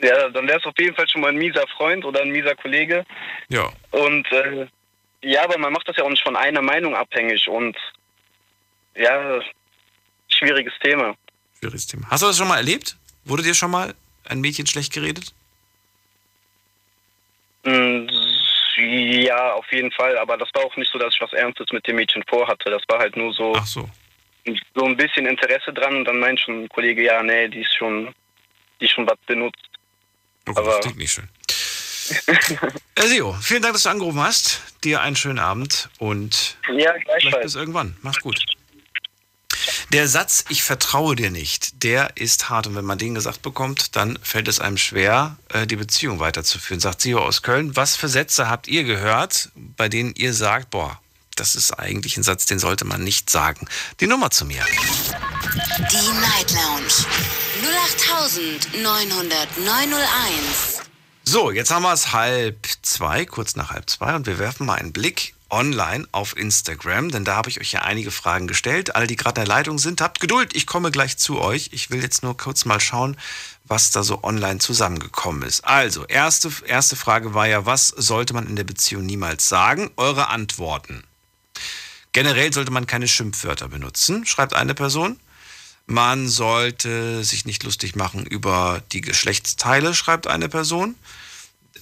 [0.00, 2.54] Ja, dann wäre es auf jeden Fall schon mal ein mieser Freund oder ein mieser
[2.54, 3.04] Kollege.
[3.48, 3.72] Ja.
[3.90, 4.68] Und äh,
[5.22, 7.76] ja, aber man macht das ja auch nicht von einer Meinung abhängig und
[8.94, 9.40] ja,
[10.28, 11.16] schwieriges Thema.
[11.58, 12.08] Schwieriges Thema.
[12.08, 12.96] Hast du das schon mal erlebt?
[13.24, 13.94] Wurde dir schon mal
[14.24, 15.34] ein Mädchen schlecht geredet?
[18.78, 21.86] Ja, auf jeden Fall, aber das war auch nicht so, dass ich was Ernstes mit
[21.86, 22.70] dem Mädchen vorhatte.
[22.70, 23.88] Das war halt nur so, so.
[24.74, 27.74] so ein bisschen Interesse dran und dann meint schon ein Kollege, ja, nee, die ist
[27.74, 28.14] schon,
[28.80, 29.68] die ist schon was benutzt.
[30.48, 31.28] Oh Gott, das klingt nicht schön.
[32.98, 34.62] Sio, vielen Dank, dass du angerufen hast.
[34.84, 37.96] Dir einen schönen Abend und Ja, vielleicht bis irgendwann.
[38.02, 38.38] Mach's gut.
[39.92, 42.66] Der Satz, ich vertraue dir nicht, der ist hart.
[42.66, 46.80] Und wenn man den gesagt bekommt, dann fällt es einem schwer, äh, die Beziehung weiterzuführen.
[46.80, 47.76] Sagt Sio aus Köln.
[47.76, 51.00] Was für Sätze habt ihr gehört, bei denen ihr sagt, boah,
[51.36, 53.68] das ist eigentlich ein Satz, den sollte man nicht sagen.
[54.00, 54.64] Die Nummer zu mir.
[55.54, 57.06] Die Night Lounge
[58.74, 60.82] 0890901.
[61.24, 64.78] So, jetzt haben wir es halb zwei, kurz nach halb zwei, und wir werfen mal
[64.78, 68.94] einen Blick online auf Instagram, denn da habe ich euch ja einige Fragen gestellt.
[68.94, 71.70] Alle, die gerade in der Leitung sind, habt Geduld, ich komme gleich zu euch.
[71.72, 73.16] Ich will jetzt nur kurz mal schauen,
[73.64, 75.64] was da so online zusammengekommen ist.
[75.64, 79.90] Also, erste, erste Frage war ja, was sollte man in der Beziehung niemals sagen?
[79.96, 81.04] Eure Antworten.
[82.12, 85.20] Generell sollte man keine Schimpfwörter benutzen, schreibt eine Person.
[85.86, 90.96] Man sollte sich nicht lustig machen über die Geschlechtsteile, schreibt eine Person.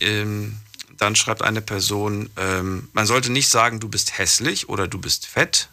[0.00, 0.60] Ähm,
[0.96, 5.26] dann schreibt eine Person, ähm, man sollte nicht sagen, du bist hässlich oder du bist
[5.26, 5.68] fett.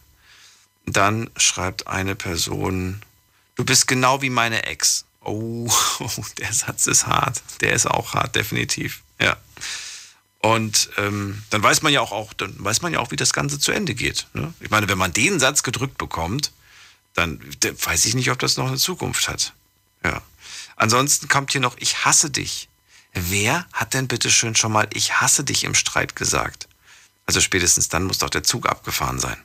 [0.86, 3.02] Dann schreibt eine Person,
[3.56, 5.06] du bist genau wie meine Ex.
[5.22, 5.72] Oh,
[6.38, 7.42] der Satz ist hart.
[7.62, 9.02] Der ist auch hart, definitiv.
[9.20, 9.38] Ja.
[10.40, 13.32] Und ähm, dann weiß man ja auch, auch, dann weiß man ja auch, wie das
[13.32, 14.28] Ganze zu Ende geht.
[14.34, 14.54] Ne?
[14.60, 16.52] Ich meine, wenn man den Satz gedrückt bekommt,
[17.14, 19.54] dann weiß ich nicht, ob das noch eine Zukunft hat.
[20.04, 20.22] Ja.
[20.76, 22.68] Ansonsten kommt hier noch, ich hasse dich.
[23.14, 26.68] Wer hat denn bitte schön schon mal ich hasse dich im Streit gesagt?
[27.26, 29.38] Also spätestens dann muss doch der Zug abgefahren sein.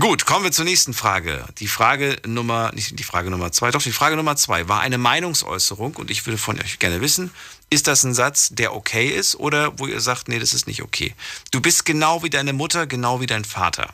[0.00, 1.44] Gut, kommen wir zur nächsten Frage.
[1.58, 4.96] Die Frage Nummer, nicht die Frage Nummer zwei, doch die Frage Nummer zwei war eine
[4.96, 7.32] Meinungsäußerung und ich würde von euch gerne wissen,
[7.68, 10.82] ist das ein Satz, der okay ist oder wo ihr sagt, nee, das ist nicht
[10.82, 11.14] okay?
[11.50, 13.92] Du bist genau wie deine Mutter, genau wie dein Vater.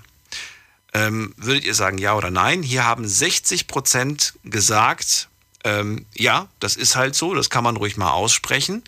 [0.93, 2.63] Ähm, würdet ihr sagen ja oder nein?
[2.63, 5.31] Hier haben 60 Prozent gesagt,
[5.65, 8.83] ähm, ja, das ist halt so, das kann man ruhig mal aussprechen.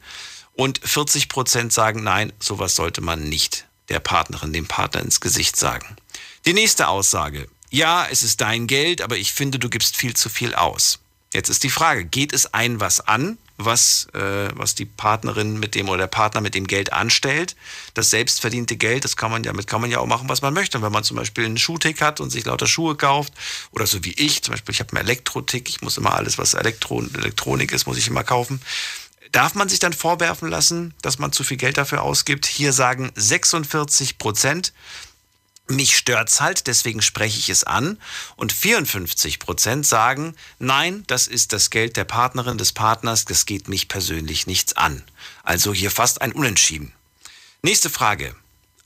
[0.55, 5.57] Und 40 Prozent sagen, nein, sowas sollte man nicht der Partnerin, dem Partner ins Gesicht
[5.57, 5.97] sagen.
[6.47, 7.49] Die nächste Aussage.
[7.71, 11.01] Ja, es ist dein Geld, aber ich finde, du gibst viel zu viel aus.
[11.35, 15.75] Jetzt ist die Frage, geht es ein was an, was, äh, was die Partnerin mit
[15.75, 17.57] dem oder der Partner mit dem Geld anstellt?
[17.95, 20.55] Das selbstverdiente Geld, das kann man ja, damit kann man ja auch machen, was man
[20.55, 20.79] möchte.
[20.79, 23.33] Und wenn man zum Beispiel einen Schuhtick hat und sich lauter Schuhe kauft,
[23.73, 26.55] oder so wie ich, zum Beispiel, ich habe einen Elektrotick, ich muss immer alles, was
[26.55, 28.61] Elektro Elektronik ist, muss ich immer kaufen.
[29.33, 32.47] Darf man sich dann vorwerfen lassen, dass man zu viel Geld dafür ausgibt?
[32.47, 34.73] Hier sagen 46 Prozent,
[35.69, 37.99] mich stört's halt, deswegen spreche ich es an.
[38.37, 43.69] Und 54 Prozent sagen, nein, das ist das Geld der Partnerin, des Partners, das geht
[43.69, 45.03] mich persönlich nichts an.
[45.43, 46.93] Also hier fast ein Unentschieden.
[47.63, 48.35] Nächste Frage.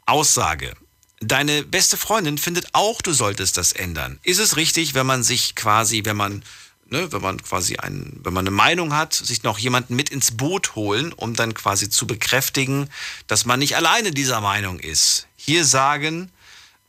[0.06, 0.74] Aussage.
[1.20, 4.18] Deine beste Freundin findet auch, du solltest das ändern.
[4.22, 6.42] Ist es richtig, wenn man sich quasi, wenn man,
[6.88, 10.30] ne, wenn man quasi ein, wenn man eine Meinung hat, sich noch jemanden mit ins
[10.30, 12.88] Boot holen, um dann quasi zu bekräftigen,
[13.26, 15.26] dass man nicht alleine dieser Meinung ist?
[15.36, 16.32] Hier sagen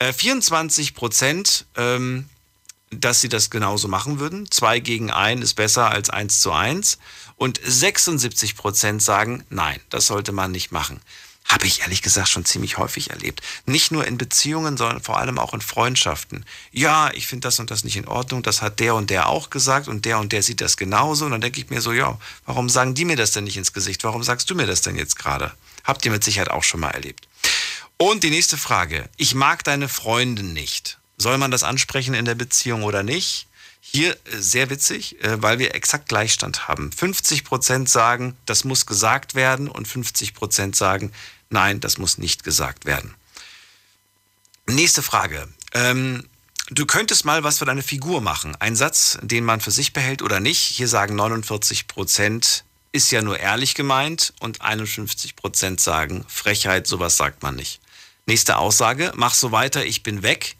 [0.02, 2.28] äh, 24 Prozent, ähm,
[2.90, 4.50] dass sie das genauso machen würden.
[4.50, 6.98] Zwei gegen ein ist besser als eins zu eins.
[7.38, 11.00] Und 76 Prozent sagen, nein, das sollte man nicht machen.
[11.46, 13.42] Habe ich ehrlich gesagt schon ziemlich häufig erlebt.
[13.66, 16.46] Nicht nur in Beziehungen, sondern vor allem auch in Freundschaften.
[16.72, 19.50] Ja, ich finde das und das nicht in Ordnung, das hat der und der auch
[19.50, 21.26] gesagt und der und der sieht das genauso.
[21.26, 23.74] Und dann denke ich mir so, ja, warum sagen die mir das denn nicht ins
[23.74, 24.04] Gesicht?
[24.04, 25.52] Warum sagst du mir das denn jetzt gerade?
[25.84, 27.28] Habt ihr mit Sicherheit auch schon mal erlebt.
[28.02, 29.08] Und die nächste Frage.
[29.18, 30.98] Ich mag deine Freundin nicht.
[31.20, 33.46] Soll man das ansprechen in der Beziehung oder nicht?
[33.80, 36.92] Hier äh, sehr witzig, äh, weil wir exakt Gleichstand haben.
[36.92, 41.12] 50 Prozent sagen, das muss gesagt werden und 50 Prozent sagen,
[41.52, 43.14] nein, das muss nicht gesagt werden.
[44.66, 45.48] Nächste Frage.
[45.76, 46.28] Ähm,
[46.72, 48.56] du könntest mal was für deine Figur machen.
[48.56, 50.62] Ein Satz, den man für sich behält oder nicht.
[50.62, 52.64] Hier sagen 49 Prozent,
[52.94, 57.80] ist ja nur ehrlich gemeint und 51 Prozent sagen, Frechheit, sowas sagt man nicht.
[58.32, 60.56] Nächste Aussage, mach so weiter, ich bin weg.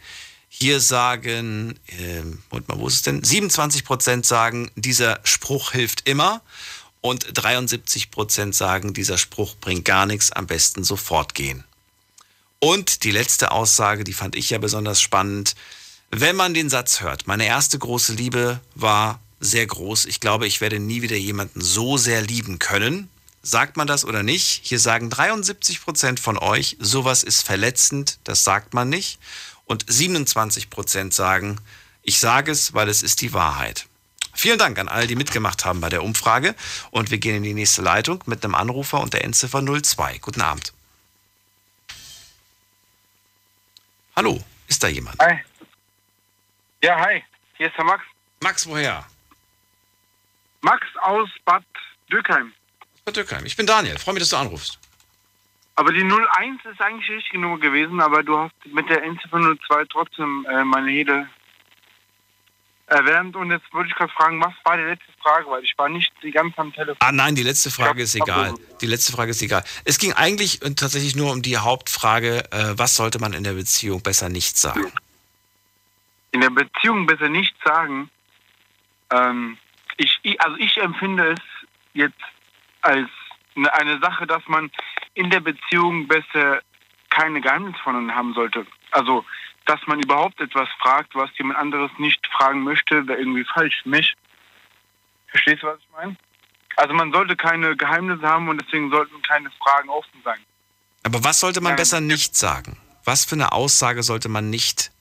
[0.50, 2.22] Hier sagen, äh,
[2.52, 3.24] mal, wo ist es denn?
[3.24, 6.42] 27 Prozent sagen, dieser Spruch hilft immer.
[7.00, 11.64] Und 73 Prozent sagen, dieser Spruch bringt gar nichts, am besten sofort gehen.
[12.60, 15.56] Und die letzte Aussage, die fand ich ja besonders spannend.
[16.10, 20.08] Wenn man den Satz hört, meine erste große Liebe war sehr groß.
[20.08, 23.08] Ich glaube, ich werde nie wieder jemanden so sehr lieben können.
[23.44, 24.62] Sagt man das oder nicht?
[24.64, 29.20] Hier sagen 73 Prozent von euch, sowas ist verletzend, das sagt man nicht
[29.72, 31.60] und 27 Prozent sagen,
[32.04, 33.88] ich sage es, weil es ist die Wahrheit.
[34.34, 36.56] Vielen Dank an alle, die mitgemacht haben bei der Umfrage.
[36.90, 40.18] Und wir gehen in die nächste Leitung mit einem Anrufer und der Endziffer 02.
[40.20, 40.74] Guten Abend.
[44.16, 45.20] Hallo, ist da jemand?
[45.20, 45.40] Hi.
[46.84, 47.24] Ja, hi.
[47.58, 48.04] Hier ist der Max.
[48.42, 49.06] Max, woher?
[50.62, 51.64] Max aus Bad
[52.12, 52.54] Dürkheim.
[53.06, 53.46] Bad Dürkheim.
[53.46, 53.98] Ich bin Daniel.
[53.98, 54.80] Freue mich, dass du anrufst.
[55.76, 59.40] Aber die 01 ist eigentlich die richtige Nummer gewesen, aber du hast mit der Endziffer
[59.40, 61.28] 02 trotzdem äh, meine Hede
[62.88, 63.36] erwärmt.
[63.36, 65.50] Und jetzt würde ich gerade fragen, was war die letzte Frage?
[65.50, 66.98] Weil ich war nicht die ganze am Telefon.
[67.00, 68.54] Ah nein, die letzte Frage ist egal.
[68.82, 69.64] Die letzte Frage ist egal.
[69.86, 74.04] Es ging eigentlich tatsächlich nur um die Hauptfrage, äh, was sollte man in der Beziehung
[74.04, 74.92] besser nicht sagen?
[76.32, 78.10] In der Beziehung besser nicht sagen.
[79.10, 79.58] Ähm,
[79.98, 81.40] ich, also ich empfinde es
[81.94, 82.22] jetzt
[82.82, 83.10] als
[83.56, 84.72] eine Sache, dass man
[85.14, 86.62] in der Beziehung besser
[87.10, 88.66] keine Geheimnisse voneinander haben sollte.
[88.92, 89.26] Also,
[89.66, 94.16] dass man überhaupt etwas fragt, was jemand anderes nicht fragen möchte, wäre irgendwie falsch mich.
[95.28, 96.16] Verstehst du, was ich meine?
[96.78, 100.40] Also man sollte keine Geheimnisse haben und deswegen sollten keine Fragen offen sein.
[101.04, 102.78] Aber was sollte man besser nicht sagen?
[103.04, 104.92] Was für eine Aussage sollte man nicht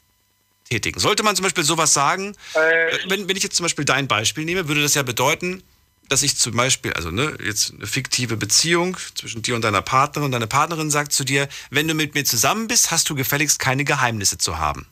[0.68, 0.98] tätigen?
[0.98, 4.44] Sollte man zum Beispiel sowas sagen, äh, wenn, wenn ich jetzt zum Beispiel dein Beispiel
[4.44, 5.62] nehme, würde das ja bedeuten,
[6.10, 10.26] dass ich zum Beispiel, also ne, jetzt eine fiktive Beziehung zwischen dir und deiner Partnerin
[10.26, 13.60] und deine Partnerin sagt zu dir, wenn du mit mir zusammen bist, hast du gefälligst
[13.60, 14.86] keine Geheimnisse zu haben.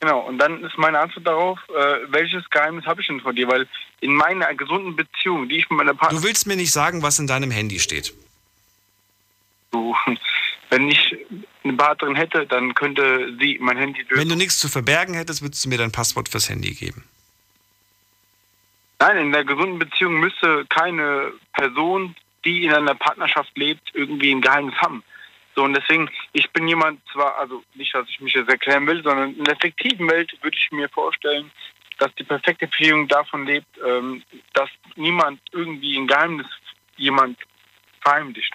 [0.00, 3.48] Genau, und dann ist meine Antwort darauf, äh, welches Geheimnis habe ich denn von dir?
[3.48, 3.66] Weil
[4.00, 6.22] in meiner gesunden Beziehung, die ich mit meiner Partnerin...
[6.22, 8.14] Du willst mir nicht sagen, was in deinem Handy steht.
[9.72, 9.96] Du,
[10.70, 11.16] wenn ich
[11.64, 14.04] eine Partnerin hätte, dann könnte sie mein Handy...
[14.10, 17.04] Wenn du nichts zu verbergen hättest, würdest du mir dein Passwort fürs Handy geben.
[19.00, 24.40] Nein, in der gesunden Beziehung müsste keine Person, die in einer Partnerschaft lebt, irgendwie ein
[24.40, 25.04] Geheimnis haben.
[25.54, 29.02] So, und deswegen, ich bin jemand zwar, also nicht, dass ich mich jetzt erklären will,
[29.02, 31.50] sondern in der fiktiven Welt würde ich mir vorstellen,
[31.98, 34.22] dass die perfekte Beziehung davon lebt, ähm,
[34.52, 36.46] dass niemand irgendwie ein Geheimnis
[36.96, 37.38] jemand
[38.00, 38.52] verheimlicht.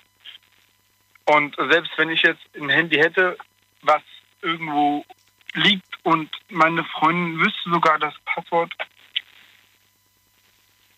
[1.25, 3.37] Und selbst wenn ich jetzt ein Handy hätte,
[3.81, 4.01] was
[4.41, 5.05] irgendwo
[5.53, 8.73] liegt und meine Freundin wüsste sogar das Passwort,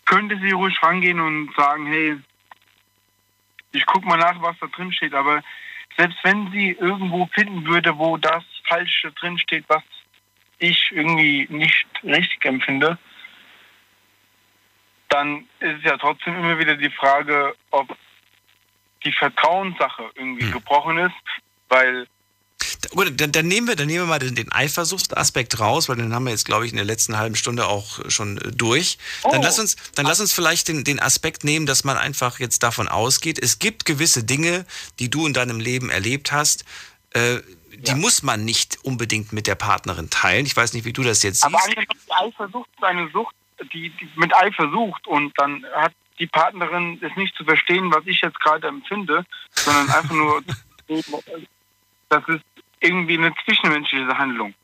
[0.06, 2.16] könnte sie ruhig rangehen und sagen, hey,
[3.72, 5.14] ich guck mal nach, was da drin steht.
[5.14, 5.42] Aber
[5.96, 9.82] selbst wenn sie irgendwo finden würde, wo das Falsche drin steht, was
[10.58, 12.98] ich irgendwie nicht richtig empfinde,
[15.08, 17.96] dann ist es ja trotzdem immer wieder die Frage, ob
[19.04, 20.52] die Vertrauenssache irgendwie hm.
[20.52, 22.06] gebrochen ist, weil
[22.90, 26.14] Gut, dann, dann, nehmen wir, dann nehmen wir mal den, den Eifersuchtsaspekt raus, weil den
[26.14, 28.98] haben wir jetzt, glaube ich, in der letzten halben Stunde auch schon äh, durch.
[29.22, 29.30] Oh.
[29.32, 32.62] Dann lass uns, dann lass uns vielleicht den, den Aspekt nehmen, dass man einfach jetzt
[32.62, 34.66] davon ausgeht, es gibt gewisse Dinge,
[34.98, 36.64] die du in deinem Leben erlebt hast,
[37.10, 37.40] äh,
[37.78, 40.46] die muss man nicht unbedingt mit der Partnerin teilen.
[40.46, 41.76] Ich weiß nicht, wie du das jetzt Aber siehst.
[41.76, 43.34] die Eifersucht ist eine Sucht,
[43.72, 48.20] die, die mit Eifersucht und dann hat die Partnerin es nicht zu verstehen, was ich
[48.22, 50.42] jetzt gerade empfinde, sondern einfach nur,
[52.08, 52.44] das ist
[52.80, 54.54] irgendwie eine zwischenmenschliche Handlung.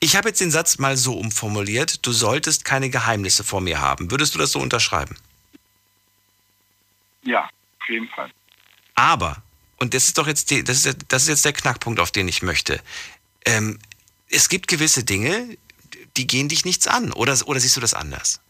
[0.00, 4.10] Ich habe jetzt den Satz mal so umformuliert, du solltest keine Geheimnisse vor mir haben.
[4.10, 5.16] Würdest du das so unterschreiben?
[7.22, 7.44] Ja,
[7.80, 8.30] auf jeden Fall.
[8.94, 9.42] Aber,
[9.78, 12.28] und das ist doch jetzt, die, das, ist, das ist jetzt der Knackpunkt, auf den
[12.28, 12.82] ich möchte.
[13.46, 13.78] Ähm,
[14.28, 15.56] es gibt gewisse Dinge,
[16.16, 17.12] die gehen dich nichts an.
[17.12, 18.40] Oder, oder siehst du das anders?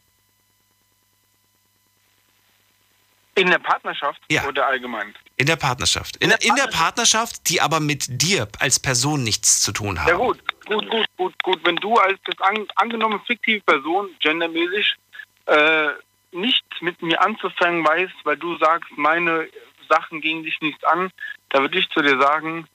[3.34, 4.46] In der Partnerschaft Ja.
[4.46, 5.14] oder allgemein?
[5.42, 6.18] In der Partnerschaft.
[6.18, 10.08] In, in der Partnerschaft, die aber mit dir als Person nichts zu tun haben.
[10.08, 11.60] Ja gut, gut, gut, gut, gut.
[11.64, 14.94] Wenn du als an, angenommene fiktive Person, gendermäßig,
[15.46, 15.88] äh,
[16.30, 19.48] nichts mit mir anzufangen weißt, weil du sagst, meine
[19.88, 21.10] Sachen gingen dich nichts an,
[21.48, 22.68] da würde ich zu dir sagen,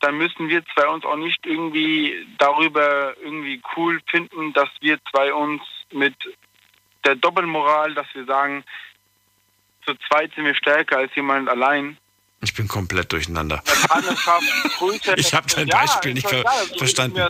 [0.00, 5.32] dann müssen wir zwei uns auch nicht irgendwie darüber irgendwie cool finden, dass wir zwei
[5.32, 5.62] uns
[5.92, 6.16] mit
[7.04, 8.64] der Doppelmoral, dass wir sagen,
[9.84, 11.96] zu zweit sind wir stärker als jemand allein.
[12.44, 13.62] Ich bin komplett durcheinander.
[15.16, 17.20] Ich hab dein Ja, Beispiel nicht ist ver- doch egal, so verstanden.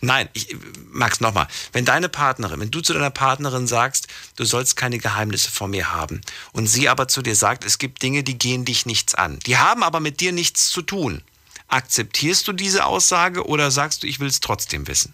[0.00, 0.56] Nein, ich,
[0.90, 1.46] Max, nochmal.
[1.72, 5.92] Wenn deine Partnerin, wenn du zu deiner Partnerin sagst, du sollst keine Geheimnisse vor mir
[5.92, 9.38] haben, und sie aber zu dir sagt, es gibt Dinge, die gehen dich nichts an,
[9.40, 11.22] die haben aber mit dir nichts zu tun,
[11.68, 15.12] akzeptierst du diese Aussage oder sagst du, ich will es trotzdem wissen?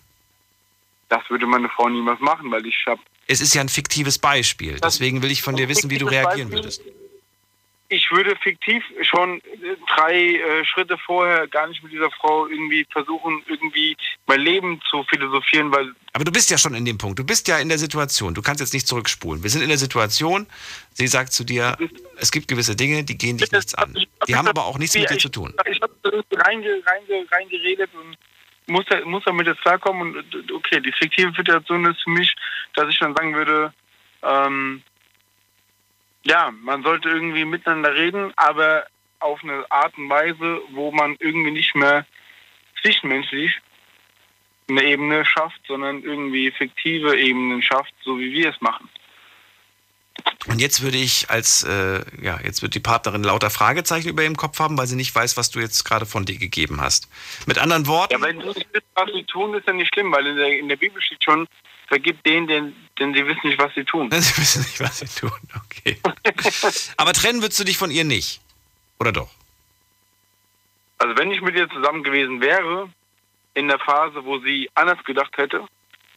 [1.09, 4.79] Das würde meine Frau niemals machen, weil ich habe Es ist ja ein fiktives Beispiel,
[4.83, 6.83] deswegen will ich von dir wissen, wie du reagieren würdest.
[7.89, 12.87] ich würde fiktiv schon äh, drei äh, Schritte vorher gar nicht mit dieser Frau irgendwie
[12.91, 13.97] versuchen, irgendwie
[14.27, 17.19] mein Leben zu philosophieren, weil Aber du bist ja schon in dem Punkt.
[17.19, 18.35] Du bist ja in der Situation.
[18.35, 19.43] Du kannst jetzt nicht zurückspulen.
[19.43, 20.47] Wir sind in der Situation.
[20.95, 21.77] Sie sagt zu dir,
[22.17, 23.97] es gibt gewisse Dinge, die gehen dich nichts an.
[24.27, 25.55] Die haben aber auch nichts mit dir zu tun.
[25.71, 25.93] ich habe
[26.33, 28.17] reinge, reinge, reingeredet und
[28.67, 30.17] muss, da- muss damit jetzt klarkommen.
[30.17, 32.35] Und okay, die fiktive Situation ist für mich,
[32.75, 33.73] dass ich dann sagen würde,
[34.23, 34.83] ähm,
[36.25, 38.87] ja, man sollte irgendwie miteinander reden, aber
[39.21, 42.05] auf eine Art und Weise, wo man irgendwie nicht mehr
[42.83, 43.61] zwischenmenschlich
[44.69, 48.89] eine Ebene schafft, sondern irgendwie fiktive Ebenen schafft, so wie wir es machen.
[50.49, 54.37] Und jetzt würde ich als, äh, ja, jetzt wird die Partnerin lauter Fragezeichen über ihrem
[54.37, 57.09] Kopf haben, weil sie nicht weiß, was du jetzt gerade von dir gegeben hast.
[57.47, 58.13] Mit anderen Worten.
[58.13, 60.59] Ja, wenn du nicht wisst, was sie tun, ist ja nicht schlimm, weil in der,
[60.59, 61.49] in der Bibel steht schon,
[61.89, 64.11] vergib denen, denn, denn sie wissen nicht, was sie tun.
[64.13, 65.31] Sie wissen nicht, was sie tun,
[65.65, 65.99] okay.
[66.97, 68.41] Aber trennen würdest du dich von ihr nicht?
[68.99, 69.31] Oder doch?
[70.99, 72.89] Also wenn ich mit ihr zusammen gewesen wäre,
[73.55, 75.67] in der Phase, wo sie anders gedacht hätte,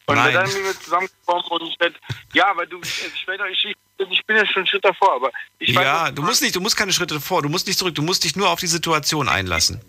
[0.05, 0.33] und Nein.
[0.33, 1.99] dann mit mir zusammengekommen und ich hätte,
[2.33, 5.31] ja, weil du, ich, doch, ich, ich, ich bin ja schon einen Schritt davor, aber
[5.59, 7.95] ich weiß ja, du musst nicht, du musst keine Schritte vor, du musst nicht zurück,
[7.95, 9.81] du musst dich nur auf die Situation einlassen.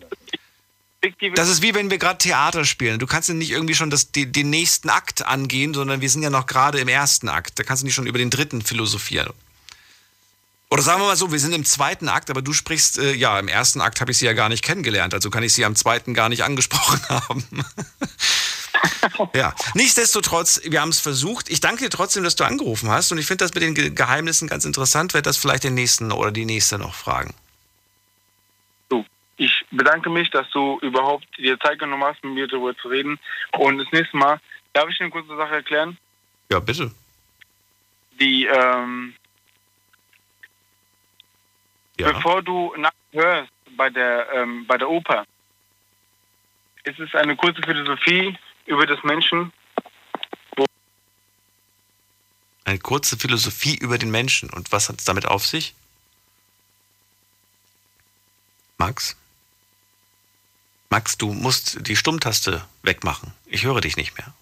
[1.34, 2.98] Das ist wie wenn wir gerade Theater spielen.
[2.98, 6.22] Du kannst ja nicht irgendwie schon das, die, den nächsten Akt angehen, sondern wir sind
[6.22, 7.58] ja noch gerade im ersten Akt.
[7.58, 9.32] Da kannst du nicht schon über den dritten philosophieren.
[10.68, 13.38] Oder sagen wir mal so, wir sind im zweiten Akt, aber du sprichst, äh, ja,
[13.40, 15.74] im ersten Akt habe ich sie ja gar nicht kennengelernt, also kann ich sie am
[15.74, 17.64] zweiten gar nicht angesprochen haben.
[19.34, 21.48] ja, nichtsdestotrotz, wir haben es versucht.
[21.48, 23.90] Ich danke dir trotzdem, dass du angerufen hast und ich finde das mit den Ge
[23.90, 25.14] Geheimnissen ganz interessant.
[25.14, 27.34] Werde das vielleicht den nächsten oder die nächste noch fragen.
[29.36, 33.18] ich bedanke mich, dass du überhaupt dir Zeit genommen hast, mit mir darüber zu reden.
[33.52, 34.38] Und das nächste Mal,
[34.74, 35.96] darf ich eine kurze Sache erklären?
[36.50, 36.90] Ja, bitte.
[38.20, 39.14] Die, ähm,
[41.98, 42.12] Ja.
[42.12, 45.24] bevor du nachhörst bei der, ähm, bei der Oper,
[46.84, 48.36] ist es eine kurze Philosophie
[48.70, 49.52] über das Menschen.
[52.64, 54.48] Eine kurze Philosophie über den Menschen.
[54.48, 55.74] Und was hat es damit auf sich?
[58.78, 59.16] Max?
[60.88, 63.32] Max, du musst die Stummtaste wegmachen.
[63.46, 64.32] Ich höre dich nicht mehr.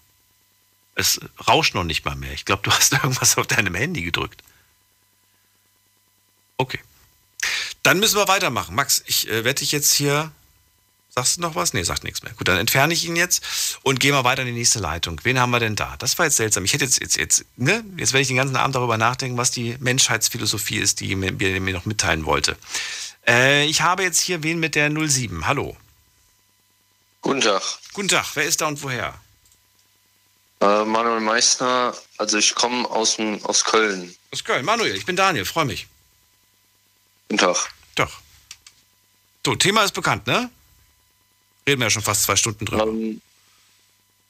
[0.95, 2.33] Es rauscht noch nicht mal mehr.
[2.33, 4.43] Ich glaube, du hast irgendwas auf deinem Handy gedrückt.
[6.57, 6.79] Okay.
[7.83, 8.75] Dann müssen wir weitermachen.
[8.75, 10.31] Max, ich äh, werde dich jetzt hier.
[11.19, 11.73] Sagst du noch was?
[11.73, 12.31] Nee, sagt nichts mehr.
[12.31, 13.43] Gut, dann entferne ich ihn jetzt
[13.83, 15.19] und gehe mal weiter in die nächste Leitung.
[15.23, 15.97] Wen haben wir denn da?
[15.99, 16.63] Das war jetzt seltsam.
[16.63, 17.83] Ich hätte jetzt, jetzt, jetzt, ne?
[17.97, 21.59] Jetzt werde ich den ganzen Abend darüber nachdenken, was die Menschheitsphilosophie ist, die mir, mir
[21.59, 22.55] mir noch mitteilen wollte.
[23.27, 25.45] Äh, ich habe jetzt hier wen mit der 07.
[25.45, 25.75] Hallo.
[27.19, 27.63] Guten Tag.
[27.91, 28.25] Guten Tag.
[28.35, 29.13] Wer ist da und woher?
[30.61, 34.15] Äh, Manuel Meissner, also ich komme aus, aus Köln.
[34.31, 34.63] Aus Köln.
[34.63, 35.43] Manuel, ich bin Daniel.
[35.43, 35.85] Freue mich.
[37.27, 37.57] Guten Tag.
[37.95, 38.21] Doch.
[39.45, 40.49] So, Thema ist bekannt, ne?
[41.69, 42.87] Reden wir ja schon fast zwei Stunden drüber.
[42.87, 43.21] Ähm,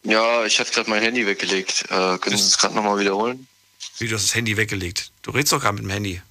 [0.04, 1.86] ja, ich hatte gerade mein Handy weggelegt.
[1.90, 3.48] Äh, können Sie es gerade nochmal wiederholen?
[3.98, 5.10] Wie, du hast das Handy weggelegt.
[5.22, 6.22] Du redest doch gerade mit dem Handy.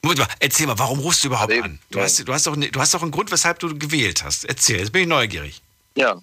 [0.00, 1.78] Moment mal, erzähl mal, warum rufst du überhaupt an?
[1.90, 4.46] Du hast, du, hast doch, du hast doch einen Grund, weshalb du gewählt hast.
[4.46, 5.60] Erzähl, jetzt bin ich neugierig.
[5.96, 6.18] Ja.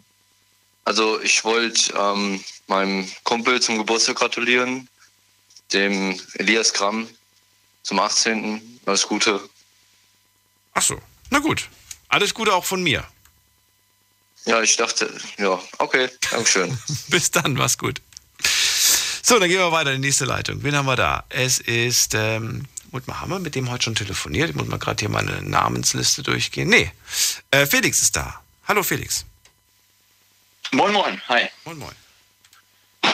[0.83, 4.89] Also ich wollte ähm, meinem Kumpel zum Geburtstag gratulieren,
[5.71, 7.07] dem Elias Gramm
[7.83, 8.79] zum 18.
[8.87, 9.39] Alles Gute.
[10.73, 10.99] Ach so,
[11.29, 11.69] na gut.
[12.09, 13.05] Alles Gute auch von mir.
[14.47, 16.77] Ja, ich dachte, ja, okay, Dankeschön.
[17.09, 18.01] Bis dann, mach's gut.
[19.21, 20.63] So, dann gehen wir weiter in die nächste Leitung.
[20.63, 21.25] Wen haben wir da?
[21.27, 24.49] Es ist, ähm, mal, haben wir mit dem heute schon telefoniert?
[24.49, 26.69] Ich muss mal gerade hier meine Namensliste durchgehen.
[26.69, 26.89] Nee,
[27.51, 28.41] äh, Felix ist da.
[28.69, 29.25] Hallo Felix.
[30.71, 31.49] Moin, moin, hi.
[31.65, 32.06] Moin, moin.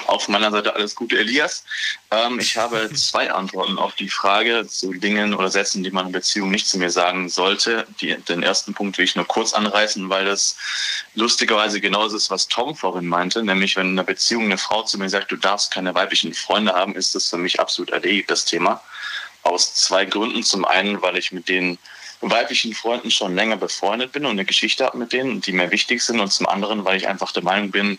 [0.07, 1.63] Auf meiner Seite alles Gute, Elias.
[2.11, 6.11] Ähm, ich habe zwei Antworten auf die Frage zu Dingen oder Sätzen, die man in
[6.11, 7.87] Beziehung nicht zu mir sagen sollte.
[8.01, 10.57] Die, den ersten Punkt will ich nur kurz anreißen, weil das
[11.15, 13.43] lustigerweise genauso ist, was Tom vorhin meinte.
[13.43, 16.73] Nämlich, wenn in einer Beziehung eine Frau zu mir sagt, du darfst keine weiblichen Freunde
[16.73, 18.81] haben, ist das für mich absolut erledigt, das Thema.
[19.43, 20.43] Aus zwei Gründen.
[20.43, 21.77] Zum einen, weil ich mit den
[22.29, 26.01] weiblichen Freunden schon länger befreundet bin und eine Geschichte habe mit denen, die mir wichtig
[26.01, 26.19] sind.
[26.19, 27.97] Und zum anderen, weil ich einfach der Meinung bin,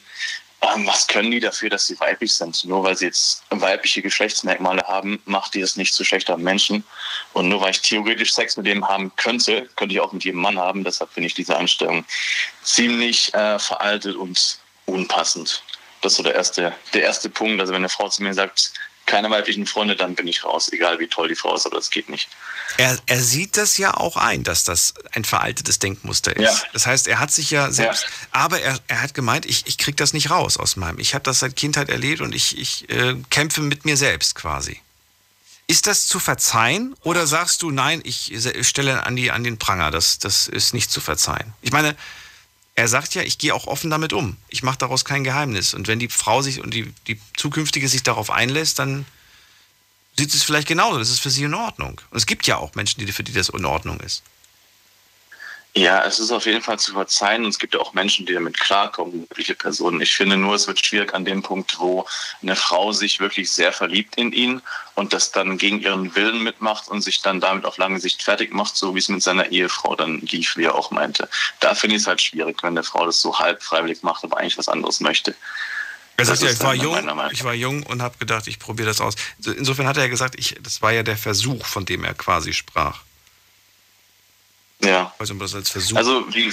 [0.74, 2.64] ähm, was können die dafür, dass sie weiblich sind?
[2.64, 6.84] Nur weil sie jetzt weibliche Geschlechtsmerkmale haben, macht die es nicht zu schlechteren Menschen.
[7.32, 10.40] Und nur weil ich theoretisch Sex mit dem haben könnte, könnte ich auch mit jedem
[10.40, 10.84] Mann haben.
[10.84, 12.04] Deshalb finde ich diese Einstellung
[12.62, 15.62] ziemlich äh, veraltet und unpassend.
[16.02, 17.60] Das ist so der erste, der erste Punkt.
[17.60, 18.72] Also wenn eine Frau zu mir sagt,
[19.06, 21.90] keine weiblichen Freunde, dann bin ich raus, egal wie toll die Frau ist, aber das
[21.90, 22.28] geht nicht.
[22.78, 26.42] Er, er sieht das ja auch ein, dass das ein veraltetes Denkmuster ist.
[26.42, 26.68] Ja.
[26.72, 29.96] Das heißt, er hat sich ja selbst, aber er, er hat gemeint, ich, ich kriege
[29.96, 30.98] das nicht raus aus meinem.
[30.98, 34.80] Ich habe das seit Kindheit erlebt und ich, ich äh, kämpfe mit mir selbst quasi.
[35.66, 38.32] Ist das zu verzeihen oder sagst du, nein, ich
[38.62, 41.54] stelle an, die, an den Pranger, das, das ist nicht zu verzeihen?
[41.62, 41.96] Ich meine,
[42.76, 44.36] er sagt ja, ich gehe auch offen damit um.
[44.48, 45.74] Ich mache daraus kein Geheimnis.
[45.74, 49.04] Und wenn die Frau sich und die, die zukünftige sich darauf einlässt, dann
[50.16, 50.98] sieht sie es vielleicht genauso.
[50.98, 52.00] Das ist für sie in Ordnung.
[52.10, 54.22] Und es gibt ja auch Menschen, die, für die das in Ordnung ist.
[55.76, 58.32] Ja, es ist auf jeden Fall zu verzeihen und es gibt ja auch Menschen, die
[58.32, 60.00] damit klarkommen, mögliche Personen.
[60.00, 62.06] Ich finde nur, es wird schwierig an dem Punkt, wo
[62.42, 64.62] eine Frau sich wirklich sehr verliebt in ihn
[64.94, 68.54] und das dann gegen ihren Willen mitmacht und sich dann damit auf lange Sicht fertig
[68.54, 71.28] macht, so wie es mit seiner Ehefrau dann lief, wie er auch meinte.
[71.58, 74.38] Da finde ich es halt schwierig, wenn eine Frau das so halb freiwillig macht, aber
[74.38, 75.34] eigentlich was anderes möchte.
[76.16, 79.00] Er sagt ja, ich war jung, ich war jung und habe gedacht, ich probiere das
[79.00, 79.16] aus.
[79.44, 82.52] Insofern hat er ja gesagt, ich, das war ja der Versuch, von dem er quasi
[82.52, 83.00] sprach.
[84.84, 85.14] Ja.
[85.18, 86.52] Man das als Versuch Also, wie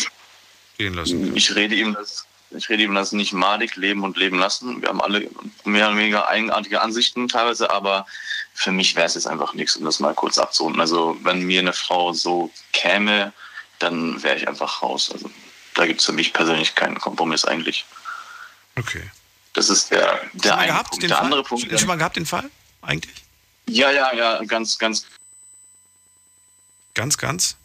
[0.77, 1.35] gehen lassen.
[1.35, 4.81] ich rede ihm das, ich rede ihm das nicht madig, leben und leben lassen.
[4.81, 5.29] Wir haben alle
[5.65, 8.05] mehr oder weniger eigenartige Ansichten teilweise, aber
[8.53, 10.81] für mich wäre es jetzt einfach nichts, um das mal kurz abzurunden.
[10.81, 13.33] Also, wenn mir eine Frau so käme,
[13.79, 15.09] dann wäre ich einfach raus.
[15.11, 15.29] Also,
[15.75, 17.85] da gibt es für mich persönlich keinen Kompromiss eigentlich.
[18.77, 19.09] Okay.
[19.53, 21.03] Das ist der, der eine gehabt, Punkt.
[21.03, 21.25] den Der Fall?
[21.25, 21.79] andere Punkt.
[21.79, 22.49] Schon mal gehabt den Fall?
[22.81, 23.23] Eigentlich?
[23.67, 25.05] Ja, ja, ja, ganz, ganz.
[26.93, 27.55] Ganz, ganz.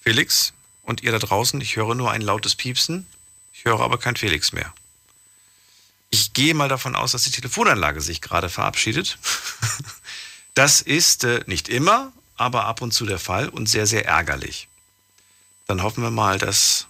[0.00, 0.52] Felix
[0.82, 3.06] und ihr da draußen, ich höre nur ein lautes Piepsen.
[3.52, 4.72] Ich höre aber kein Felix mehr.
[6.10, 9.18] Ich gehe mal davon aus, dass die Telefonanlage sich gerade verabschiedet.
[10.54, 14.68] Das ist äh, nicht immer, aber ab und zu der Fall und sehr, sehr ärgerlich.
[15.66, 16.86] Dann hoffen wir mal, dass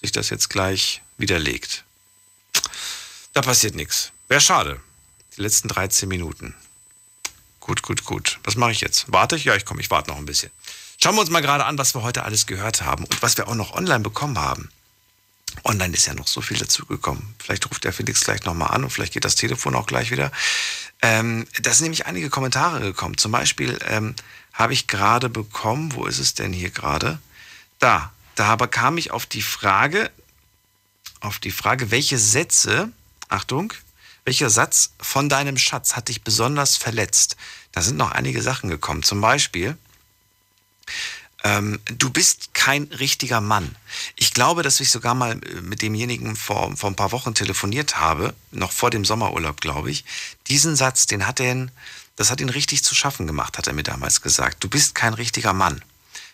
[0.00, 1.84] sich das jetzt gleich widerlegt.
[3.34, 4.12] Da passiert nichts.
[4.28, 4.80] Wäre schade.
[5.36, 6.54] Die letzten 13 Minuten.
[7.60, 8.38] Gut, gut, gut.
[8.44, 9.04] Was mache ich jetzt?
[9.12, 9.44] Warte ich?
[9.44, 10.50] Ja, ich komme, ich warte noch ein bisschen.
[10.98, 13.48] Schauen wir uns mal gerade an, was wir heute alles gehört haben und was wir
[13.48, 14.70] auch noch online bekommen haben.
[15.64, 17.34] Online ist ja noch so viel dazugekommen.
[17.38, 20.30] Vielleicht ruft der Felix gleich nochmal an und vielleicht geht das Telefon auch gleich wieder.
[21.02, 23.18] Ähm, da sind nämlich einige Kommentare gekommen.
[23.18, 24.14] Zum Beispiel ähm,
[24.52, 27.18] habe ich gerade bekommen, wo ist es denn hier gerade?
[27.78, 30.10] Da, da kam ich auf die Frage,
[31.20, 32.90] auf die Frage, welche Sätze,
[33.28, 33.72] Achtung,
[34.24, 37.36] welcher Satz von deinem Schatz hat dich besonders verletzt?
[37.72, 39.02] Da sind noch einige Sachen gekommen.
[39.02, 39.76] Zum Beispiel,
[41.44, 43.76] ähm, du bist kein richtiger Mann.
[44.16, 47.98] Ich glaube, dass ich sogar mal äh, mit demjenigen vor, vor ein paar Wochen telefoniert
[47.98, 50.04] habe, noch vor dem Sommerurlaub, glaube ich.
[50.48, 51.68] Diesen Satz, den hat er,
[52.16, 54.64] das hat ihn richtig zu schaffen gemacht, hat er mir damals gesagt.
[54.64, 55.82] Du bist kein richtiger Mann.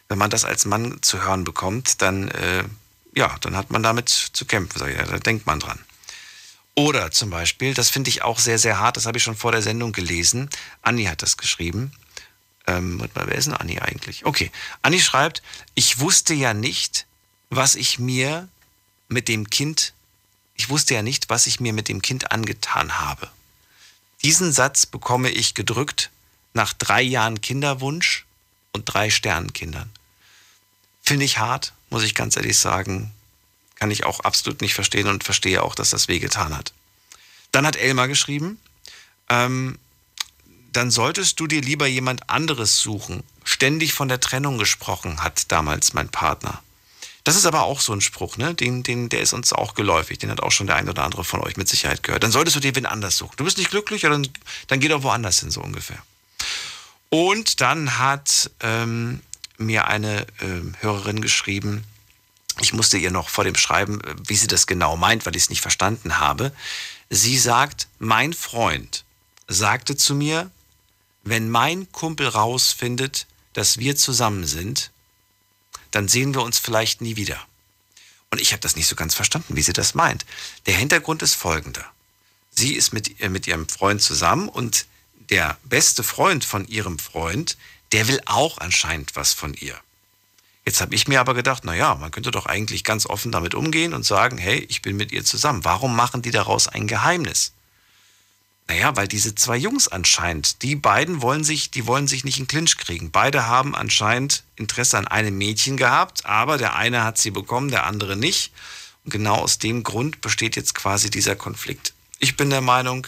[0.09, 2.65] Wenn man das als Mann zu hören bekommt, dann, äh,
[3.15, 4.79] ja, dann hat man damit zu kämpfen.
[4.79, 5.79] Sag ich, ja, da denkt man dran.
[6.75, 9.53] Oder zum Beispiel, das finde ich auch sehr, sehr hart, das habe ich schon vor
[9.53, 10.49] der Sendung gelesen.
[10.81, 11.93] Anni hat das geschrieben.
[12.67, 14.25] Ähm, warte mal, wer ist denn Anni eigentlich?
[14.25, 14.51] Okay,
[14.83, 15.43] Anni schreibt,
[15.75, 17.07] ich wusste ja nicht,
[17.51, 18.49] was ich mir
[19.09, 19.93] mit dem Kind,
[20.55, 23.31] ich wusste ja nicht, was ich mir mit dem Kind angetan habe.
[24.23, 26.11] Diesen Satz bekomme ich gedrückt
[26.55, 28.25] nach drei Jahren Kinderwunsch
[28.73, 29.91] und drei Sternenkindern.
[31.03, 33.13] Finde ich hart, muss ich ganz ehrlich sagen.
[33.75, 36.73] Kann ich auch absolut nicht verstehen und verstehe auch, dass das wehgetan hat.
[37.51, 38.61] Dann hat Elmar geschrieben,
[39.29, 39.79] ähm,
[40.73, 43.23] dann solltest du dir lieber jemand anderes suchen.
[43.45, 46.63] Ständig von der Trennung gesprochen hat damals mein Partner.
[47.25, 48.55] Das ist aber auch so ein Spruch, ne?
[48.55, 50.19] Den, den, der ist uns auch geläufig.
[50.19, 52.25] Den hat auch schon der ein oder andere von euch mit Sicherheit gehört.
[52.25, 53.35] Dann solltest du dir wen anders suchen.
[53.37, 54.27] Du bist nicht glücklich, dann,
[54.67, 56.03] dann geh doch woanders hin, so ungefähr.
[57.11, 59.21] Und dann hat ähm,
[59.57, 61.85] mir eine ähm, Hörerin geschrieben,
[62.61, 65.45] ich musste ihr noch vor dem Schreiben, äh, wie sie das genau meint, weil ich
[65.45, 66.53] es nicht verstanden habe.
[67.09, 69.05] Sie sagt, mein Freund
[69.47, 70.51] sagte zu mir,
[71.25, 74.91] wenn mein Kumpel rausfindet, dass wir zusammen sind,
[75.91, 77.39] dann sehen wir uns vielleicht nie wieder.
[78.31, 80.25] Und ich habe das nicht so ganz verstanden, wie sie das meint.
[80.67, 81.85] Der Hintergrund ist folgender.
[82.51, 84.87] Sie ist mit, äh, mit ihrem Freund zusammen und
[85.31, 87.57] der beste Freund von ihrem Freund,
[87.93, 89.79] der will auch anscheinend was von ihr.
[90.65, 93.55] Jetzt habe ich mir aber gedacht, na ja, man könnte doch eigentlich ganz offen damit
[93.55, 95.65] umgehen und sagen, hey, ich bin mit ihr zusammen.
[95.65, 97.53] Warum machen die daraus ein Geheimnis?
[98.69, 102.47] Naja, weil diese zwei Jungs anscheinend, die beiden wollen sich, die wollen sich nicht in
[102.47, 103.11] Clinch kriegen.
[103.11, 107.85] Beide haben anscheinend Interesse an einem Mädchen gehabt, aber der eine hat sie bekommen, der
[107.85, 108.53] andere nicht.
[109.05, 111.93] Und genau aus dem Grund besteht jetzt quasi dieser Konflikt.
[112.19, 113.07] Ich bin der Meinung,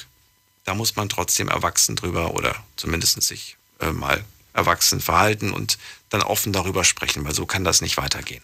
[0.65, 5.79] da muss man trotzdem erwachsen drüber oder zumindest sich äh, mal erwachsen verhalten und
[6.11, 8.43] dann offen darüber sprechen, weil so kann das nicht weitergehen.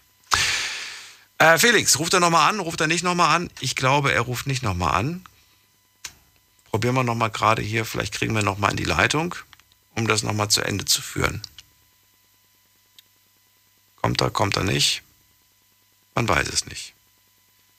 [1.38, 2.60] Äh, Felix, ruft er nochmal an?
[2.60, 3.50] Ruft er nicht nochmal an?
[3.60, 5.24] Ich glaube, er ruft nicht nochmal an.
[6.70, 9.34] Probieren wir nochmal gerade hier, vielleicht kriegen wir nochmal in die Leitung,
[9.96, 11.42] um das nochmal zu Ende zu führen.
[13.96, 15.02] Kommt er, kommt er nicht?
[16.14, 16.94] Man weiß es nicht.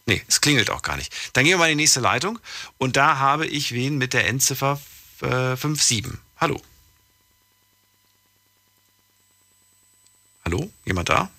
[0.05, 1.13] Nee, es klingelt auch gar nicht.
[1.33, 2.39] Dann gehen wir mal in die nächste Leitung
[2.77, 4.79] und da habe ich wen mit der Endziffer
[5.21, 6.07] äh, 57.
[6.37, 6.61] Hallo.
[10.43, 10.71] Hallo?
[10.85, 11.29] Jemand da?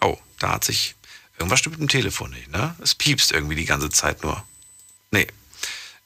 [0.00, 0.94] Oh, da hat sich
[1.36, 2.74] irgendwas stimmt mit dem Telefon nicht, ne?
[2.80, 4.44] Es piepst irgendwie die ganze Zeit nur.
[5.12, 5.28] Nee.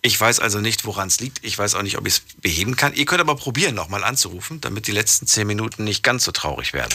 [0.02, 1.42] Ich weiß also nicht, woran es liegt.
[1.42, 2.92] Ich weiß auch nicht, ob ich es beheben kann.
[2.92, 6.74] Ihr könnt aber probieren, nochmal anzurufen, damit die letzten zehn Minuten nicht ganz so traurig
[6.74, 6.94] werden.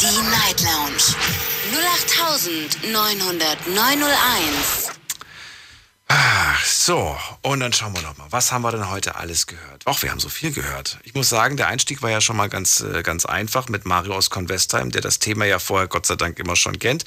[0.00, 1.16] Die Night Lounge
[2.84, 4.85] 0890901.
[6.08, 9.84] Ach, so, und dann schauen wir noch mal, was haben wir denn heute alles gehört?
[9.86, 10.98] Auch wir haben so viel gehört.
[11.02, 14.14] Ich muss sagen, der Einstieg war ja schon mal ganz, äh, ganz einfach mit Mario
[14.14, 17.04] aus Convestheim, der das Thema ja vorher Gott sei Dank immer schon kennt.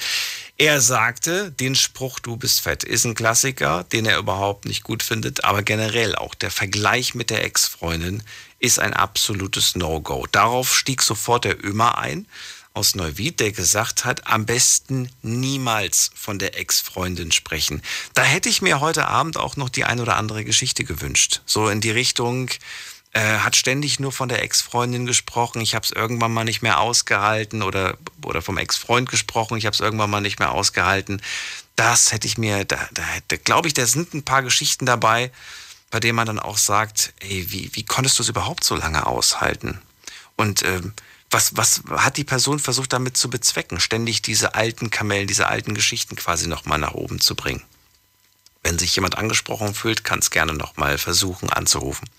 [0.57, 5.01] Er sagte, den Spruch, du bist fett, ist ein Klassiker, den er überhaupt nicht gut
[5.01, 8.21] findet, aber generell auch der Vergleich mit der Ex-Freundin
[8.59, 10.27] ist ein absolutes No-Go.
[10.29, 12.27] Darauf stieg sofort der Ömer ein
[12.73, 17.81] aus Neuwied, der gesagt hat, am besten niemals von der Ex-Freundin sprechen.
[18.13, 21.41] Da hätte ich mir heute Abend auch noch die ein oder andere Geschichte gewünscht.
[21.45, 22.49] So in die Richtung,
[23.11, 26.79] äh, hat ständig nur von der Ex-Freundin gesprochen, ich habe es irgendwann mal nicht mehr
[26.79, 31.21] ausgehalten oder, oder vom Ex-Freund gesprochen, ich habe es irgendwann mal nicht mehr ausgehalten.
[31.75, 35.31] Das hätte ich mir, da, da, da glaube ich, da sind ein paar Geschichten dabei,
[35.89, 39.07] bei denen man dann auch sagt, ey, wie, wie konntest du es überhaupt so lange
[39.07, 39.81] aushalten?
[40.35, 40.93] Und ähm,
[41.31, 43.79] was, was hat die Person versucht damit zu bezwecken?
[43.79, 47.63] Ständig diese alten Kamellen, diese alten Geschichten quasi nochmal nach oben zu bringen.
[48.63, 52.09] Wenn sich jemand angesprochen fühlt, kann es gerne nochmal versuchen anzurufen.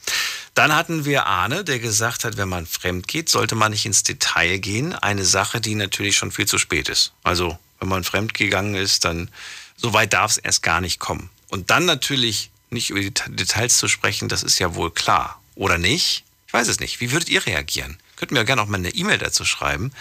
[0.55, 4.03] Dann hatten wir Arne, der gesagt hat, wenn man fremd geht, sollte man nicht ins
[4.03, 4.95] Detail gehen.
[4.95, 7.13] Eine Sache, die natürlich schon viel zu spät ist.
[7.23, 9.31] Also, wenn man fremd gegangen ist, dann
[9.77, 11.31] so weit darf es erst gar nicht kommen.
[11.49, 15.41] Und dann natürlich nicht über die Details zu sprechen, das ist ja wohl klar.
[15.57, 16.25] Oder nicht?
[16.47, 17.01] Ich weiß es nicht.
[17.01, 17.99] Wie würdet ihr reagieren?
[18.21, 19.93] Könnt mir gerne auch mal eine E-Mail dazu schreiben,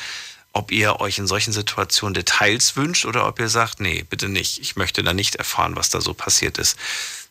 [0.51, 4.59] ob ihr euch in solchen Situationen Details wünscht oder ob ihr sagt, nee, bitte nicht.
[4.59, 6.77] Ich möchte da nicht erfahren, was da so passiert ist.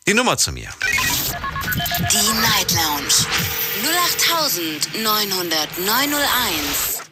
[0.07, 0.71] Die Nummer zu mir.
[0.81, 3.13] Die Night Lounge
[4.95, 7.03] 0890901.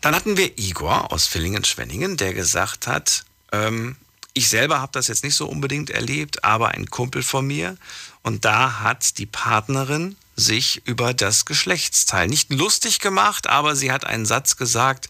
[0.00, 3.94] Dann hatten wir Igor aus Villingen-Schwenningen, der gesagt hat, ähm,
[4.32, 7.76] ich selber habe das jetzt nicht so unbedingt erlebt, aber ein Kumpel von mir.
[8.22, 14.04] Und da hat die Partnerin sich über das Geschlechtsteil nicht lustig gemacht, aber sie hat
[14.06, 15.08] einen Satz gesagt,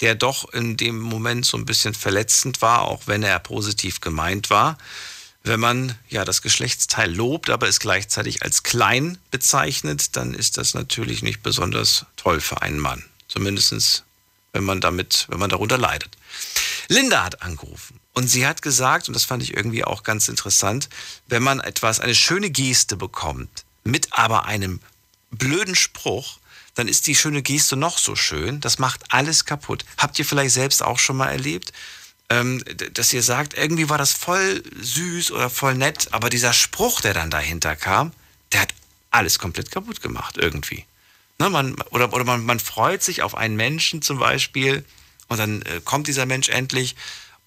[0.00, 4.50] der doch in dem Moment so ein bisschen verletzend war, auch wenn er positiv gemeint
[4.50, 4.78] war.
[5.42, 10.74] Wenn man ja das Geschlechtsteil lobt, aber es gleichzeitig als klein bezeichnet, dann ist das
[10.74, 13.04] natürlich nicht besonders toll für einen Mann.
[13.28, 14.04] Zumindest
[14.52, 16.16] wenn man damit, wenn man darunter leidet.
[16.88, 20.88] Linda hat angerufen und sie hat gesagt, und das fand ich irgendwie auch ganz interessant,
[21.26, 24.80] wenn man etwas, eine schöne Geste bekommt, mit aber einem
[25.30, 26.38] blöden Spruch,
[26.74, 28.60] dann ist die schöne Geste noch so schön.
[28.60, 29.84] Das macht alles kaputt.
[29.96, 31.72] Habt ihr vielleicht selbst auch schon mal erlebt,
[32.30, 32.62] ähm,
[32.92, 37.14] dass ihr sagt, irgendwie war das voll süß oder voll nett, aber dieser Spruch, der
[37.14, 38.12] dann dahinter kam,
[38.52, 38.74] der hat
[39.10, 40.84] alles komplett kaputt gemacht irgendwie.
[41.38, 44.84] Ne, man, oder oder man, man freut sich auf einen Menschen zum Beispiel
[45.28, 46.96] und dann äh, kommt dieser Mensch endlich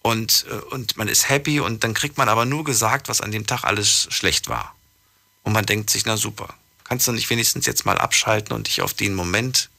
[0.01, 3.31] und, äh, und man ist happy und dann kriegt man aber nur gesagt, was an
[3.31, 4.73] dem Tag alles schlecht war.
[5.43, 6.53] Und man denkt sich, na super,
[6.83, 9.69] kannst du nicht wenigstens jetzt mal abschalten und dich auf den Moment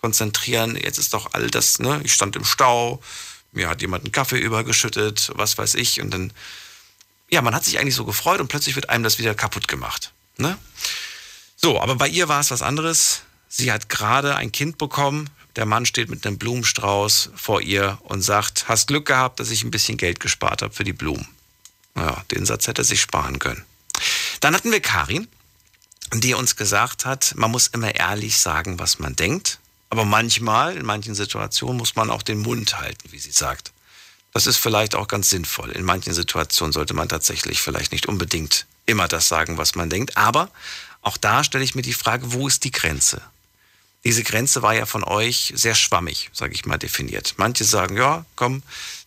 [0.00, 0.76] konzentrieren?
[0.76, 2.00] Jetzt ist doch all das, ne?
[2.04, 3.02] Ich stand im Stau,
[3.52, 6.00] mir hat jemand einen Kaffee übergeschüttet, was weiß ich.
[6.00, 6.32] Und dann,
[7.30, 10.12] ja, man hat sich eigentlich so gefreut und plötzlich wird einem das wieder kaputt gemacht.
[10.38, 10.56] Ne?
[11.56, 13.22] So, aber bei ihr war es was anderes.
[13.48, 15.28] Sie hat gerade ein Kind bekommen.
[15.56, 19.62] Der Mann steht mit einem Blumenstrauß vor ihr und sagt, hast Glück gehabt, dass ich
[19.62, 21.28] ein bisschen Geld gespart habe für die Blumen.
[21.94, 23.62] Ja, den Satz hätte er sich sparen können.
[24.40, 25.28] Dann hatten wir Karin,
[26.14, 29.58] die uns gesagt hat, man muss immer ehrlich sagen, was man denkt.
[29.90, 33.72] Aber manchmal, in manchen Situationen, muss man auch den Mund halten, wie sie sagt.
[34.32, 35.70] Das ist vielleicht auch ganz sinnvoll.
[35.72, 40.16] In manchen Situationen sollte man tatsächlich vielleicht nicht unbedingt immer das sagen, was man denkt.
[40.16, 40.50] Aber
[41.02, 43.20] auch da stelle ich mir die Frage, wo ist die Grenze?
[44.04, 47.34] Diese Grenze war ja von euch sehr schwammig, sage ich mal, definiert.
[47.36, 48.62] Manche sagen, ja, komm,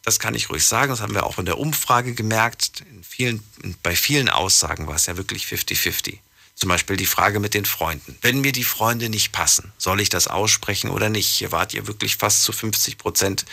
[0.05, 0.89] das kann ich ruhig sagen.
[0.89, 2.83] Das haben wir auch in der Umfrage gemerkt.
[2.91, 3.43] In vielen,
[3.83, 6.19] bei vielen Aussagen war es ja wirklich 50-50.
[6.53, 8.17] Zum Beispiel die Frage mit den Freunden.
[8.21, 11.27] Wenn mir die Freunde nicht passen, soll ich das aussprechen oder nicht?
[11.27, 13.45] Hier wart ihr wirklich fast zu 50 Prozent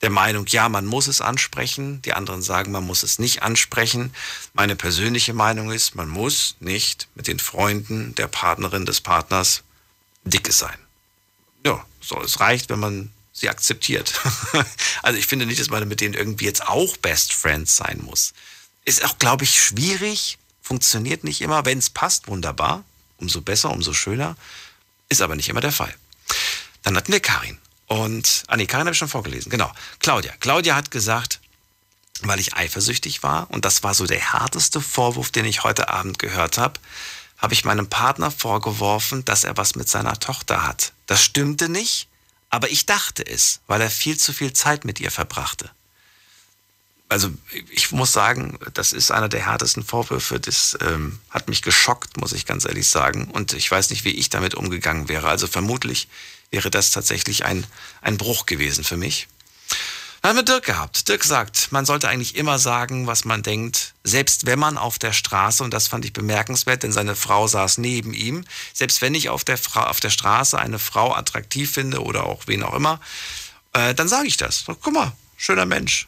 [0.00, 2.00] der Meinung, ja, man muss es ansprechen.
[2.02, 4.14] Die anderen sagen, man muss es nicht ansprechen.
[4.54, 9.62] Meine persönliche Meinung ist, man muss nicht mit den Freunden der Partnerin des Partners
[10.24, 10.78] dicke sein.
[11.64, 14.20] Ja, so, es reicht, wenn man sie akzeptiert.
[15.02, 18.32] also ich finde nicht, dass man mit denen irgendwie jetzt auch Best Friends sein muss.
[18.84, 21.64] Ist auch, glaube ich, schwierig, funktioniert nicht immer.
[21.64, 22.84] Wenn es passt, wunderbar.
[23.18, 24.36] Umso besser, umso schöner.
[25.08, 25.94] Ist aber nicht immer der Fall.
[26.82, 27.58] Dann hatten wir Karin.
[27.86, 29.72] Und, ah nee, Karin habe ich schon vorgelesen, genau.
[29.98, 30.32] Claudia.
[30.38, 31.40] Claudia hat gesagt,
[32.22, 36.18] weil ich eifersüchtig war, und das war so der härteste Vorwurf, den ich heute Abend
[36.18, 36.78] gehört habe,
[37.38, 40.92] habe ich meinem Partner vorgeworfen, dass er was mit seiner Tochter hat.
[41.06, 42.06] Das stimmte nicht,
[42.50, 45.70] aber ich dachte es, weil er viel zu viel Zeit mit ihr verbrachte
[47.10, 47.28] also
[47.72, 50.38] ich muss sagen, das ist einer der härtesten Vorwürfe.
[50.38, 53.24] Das ähm, hat mich geschockt, muss ich ganz ehrlich sagen.
[53.24, 55.28] Und ich weiß nicht, wie ich damit umgegangen wäre.
[55.28, 56.08] Also vermutlich
[56.52, 57.66] wäre das tatsächlich ein,
[58.00, 59.26] ein Bruch gewesen für mich.
[60.22, 61.08] Dann haben wir Dirk gehabt.
[61.08, 65.14] Dirk sagt, man sollte eigentlich immer sagen, was man denkt, selbst wenn man auf der
[65.14, 68.44] Straße, und das fand ich bemerkenswert, denn seine Frau saß neben ihm,
[68.74, 72.46] selbst wenn ich auf der, Fra auf der Straße eine Frau attraktiv finde oder auch
[72.46, 73.00] wen auch immer,
[73.72, 74.64] äh, dann sage ich das.
[74.66, 76.06] Guck mal, schöner Mensch.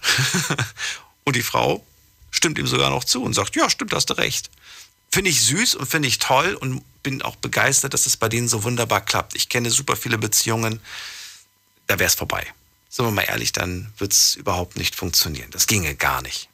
[1.24, 1.84] und die Frau
[2.30, 4.50] stimmt ihm sogar noch zu und sagt, ja, stimmt, hast du recht.
[5.10, 8.48] Finde ich süß und finde ich toll und bin auch begeistert, dass es bei denen
[8.48, 9.34] so wunderbar klappt.
[9.36, 10.80] Ich kenne super viele Beziehungen,
[11.86, 12.46] da wäre es vorbei.
[12.92, 15.50] Sind wir mal ehrlich, dann wird es überhaupt nicht funktionieren.
[15.50, 16.50] Das ginge gar nicht.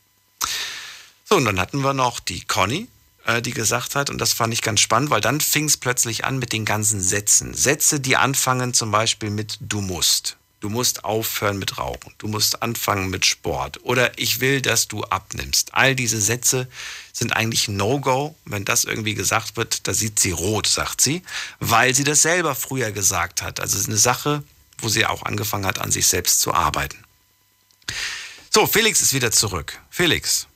[1.24, 2.86] So, und dann hatten wir noch die Conny,
[3.26, 6.24] äh, die gesagt hat, und das fand ich ganz spannend, weil dann fing es plötzlich
[6.24, 7.54] an mit den ganzen Sätzen.
[7.54, 10.36] Sätze, die anfangen zum Beispiel mit du musst.
[10.60, 12.14] Du musst aufhören mit Rauchen.
[12.18, 13.80] Du musst anfangen mit Sport.
[13.82, 15.74] Oder ich will, dass du abnimmst.
[15.74, 16.68] All diese Sätze
[17.12, 18.36] sind eigentlich No-Go.
[18.44, 21.24] Wenn das irgendwie gesagt wird, da sieht sie rot, sagt sie,
[21.58, 23.58] weil sie das selber früher gesagt hat.
[23.58, 24.44] Also es ist eine Sache,
[24.78, 27.04] wo sie auch angefangen hat, an sich selbst zu arbeiten.
[28.50, 29.78] So, Felix ist wieder zurück.
[29.90, 30.46] Felix.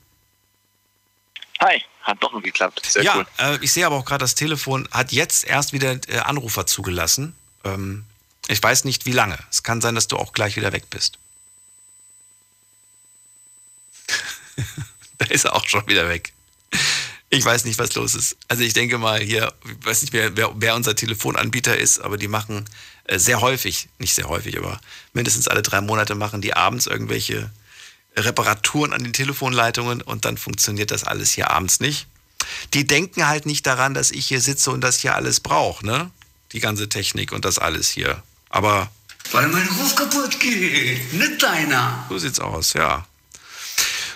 [1.59, 2.85] Hi, hat doch noch geklappt.
[2.85, 3.25] Sehr ja, cool.
[3.37, 7.35] äh, ich sehe aber auch gerade, das Telefon hat jetzt erst wieder äh, Anrufer zugelassen.
[7.63, 8.05] Ähm,
[8.47, 9.37] ich weiß nicht, wie lange.
[9.49, 11.17] Es kann sein, dass du auch gleich wieder weg bist.
[15.17, 16.33] da ist er auch schon wieder weg.
[17.29, 18.37] Ich weiß nicht, was los ist.
[18.47, 22.17] Also ich denke mal hier, ich weiß nicht, wer, wer, wer unser Telefonanbieter ist, aber
[22.17, 22.65] die machen
[23.09, 24.79] sehr häufig, nicht sehr häufig, aber
[25.13, 27.49] mindestens alle drei Monate machen die abends irgendwelche
[28.15, 32.07] Reparaturen an den Telefonleitungen und dann funktioniert das alles hier abends nicht.
[32.73, 36.11] Die denken halt nicht daran, dass ich hier sitze und das hier alles brauche, ne?
[36.51, 38.21] Die ganze Technik und das alles hier.
[38.49, 38.91] Aber.
[39.31, 42.05] Weil mein Ruf kaputt geht, nicht deiner.
[42.09, 43.07] So sieht's aus, ja.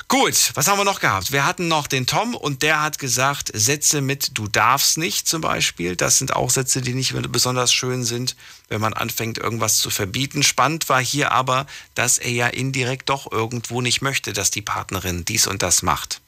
[0.10, 1.34] Gut, was haben wir noch gehabt?
[1.34, 5.42] Wir hatten noch den Tom und der hat gesagt, Sätze mit du darfst nicht zum
[5.42, 5.98] Beispiel.
[5.98, 8.38] Das sind auch Sätze, die nicht besonders schön sind,
[8.70, 10.44] wenn man anfängt, irgendwas zu verbieten.
[10.44, 15.26] Spannend war hier aber, dass er ja indirekt doch irgendwo nicht möchte, dass die Partnerin
[15.26, 16.22] dies und das macht.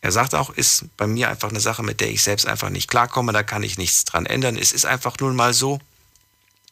[0.00, 2.88] Er sagt auch, ist bei mir einfach eine Sache, mit der ich selbst einfach nicht
[2.88, 4.56] klarkomme, da kann ich nichts dran ändern.
[4.56, 5.78] Es ist einfach nun mal so.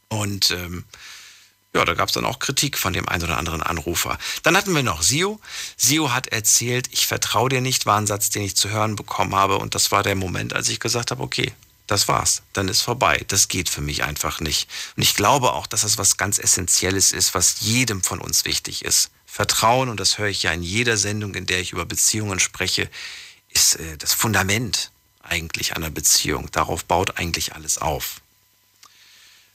[0.09, 0.85] Und ähm,
[1.75, 4.19] ja, da gab es dann auch Kritik von dem einen oder anderen Anrufer.
[4.43, 5.39] Dann hatten wir noch Sio.
[5.77, 9.35] Sio hat erzählt, ich vertraue dir nicht, war ein Satz, den ich zu hören bekommen
[9.35, 9.59] habe.
[9.59, 11.53] Und das war der Moment, als ich gesagt habe, okay,
[11.87, 13.25] das war's, dann ist vorbei.
[13.29, 14.69] Das geht für mich einfach nicht.
[14.97, 18.85] Und ich glaube auch, dass das was ganz Essentielles ist, was jedem von uns wichtig
[18.85, 19.11] ist.
[19.27, 22.91] Vertrauen, und das höre ich ja in jeder Sendung, in der ich über Beziehungen spreche,
[23.51, 24.91] ist äh, das Fundament
[25.23, 26.51] eigentlich einer Beziehung.
[26.51, 28.21] Darauf baut eigentlich alles auf.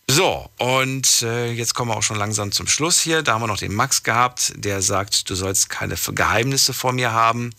[0.07, 3.21] So, und äh, jetzt kommen wir auch schon langsam zum Schluss hier.
[3.21, 7.13] Da haben wir noch den Max gehabt, der sagt, du sollst keine Geheimnisse vor mir
[7.13, 7.51] haben.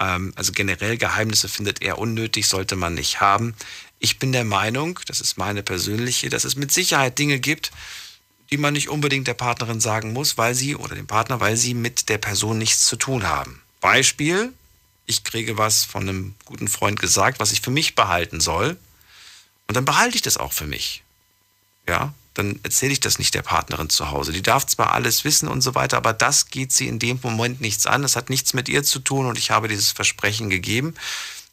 [0.00, 3.54] Ähm, also generell Geheimnisse findet er unnötig, sollte man nicht haben.
[3.98, 7.70] Ich bin der Meinung, das ist meine persönliche, dass es mit Sicherheit Dinge gibt,
[8.50, 11.74] die man nicht unbedingt der Partnerin sagen muss, weil sie oder dem Partner, weil sie
[11.74, 13.62] mit der Person nichts zu tun haben.
[13.80, 14.52] Beispiel,
[15.06, 18.76] ich kriege was von einem guten Freund gesagt, was ich für mich behalten soll.
[19.68, 21.01] Und dann behalte ich das auch für mich.
[21.88, 24.32] Ja, dann erzähle ich das nicht der Partnerin zu Hause.
[24.32, 27.60] Die darf zwar alles wissen und so weiter, aber das geht sie in dem Moment
[27.60, 28.02] nichts an.
[28.02, 30.94] Das hat nichts mit ihr zu tun und ich habe dieses Versprechen gegeben.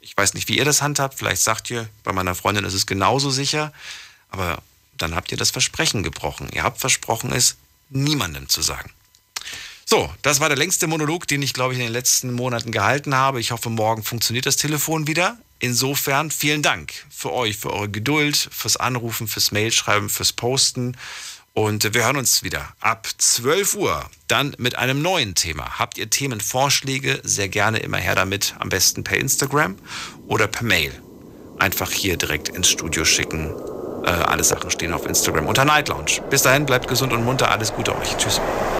[0.01, 1.15] Ich weiß nicht, wie ihr das handhabt.
[1.15, 3.73] Vielleicht sagt ihr, bei meiner Freundin ist es genauso sicher.
[4.29, 4.61] Aber
[4.97, 6.49] dann habt ihr das Versprechen gebrochen.
[6.53, 7.57] Ihr habt versprochen, es
[7.89, 8.91] niemandem zu sagen.
[9.85, 13.15] So, das war der längste Monolog, den ich, glaube ich, in den letzten Monaten gehalten
[13.15, 13.39] habe.
[13.39, 15.37] Ich hoffe, morgen funktioniert das Telefon wieder.
[15.59, 20.95] Insofern vielen Dank für euch, für eure Geduld, fürs Anrufen, fürs Mailschreiben, fürs Posten.
[21.53, 25.77] Und wir hören uns wieder ab 12 Uhr, dann mit einem neuen Thema.
[25.77, 27.19] Habt ihr Themenvorschläge?
[27.23, 29.75] Sehr gerne immer her damit, am besten per Instagram
[30.27, 30.93] oder per Mail.
[31.57, 33.53] Einfach hier direkt ins Studio schicken.
[34.05, 36.21] Äh, alle Sachen stehen auf Instagram unter Night Lounge.
[36.29, 37.51] Bis dahin, bleibt gesund und munter.
[37.51, 38.15] Alles Gute euch.
[38.15, 38.39] Tschüss.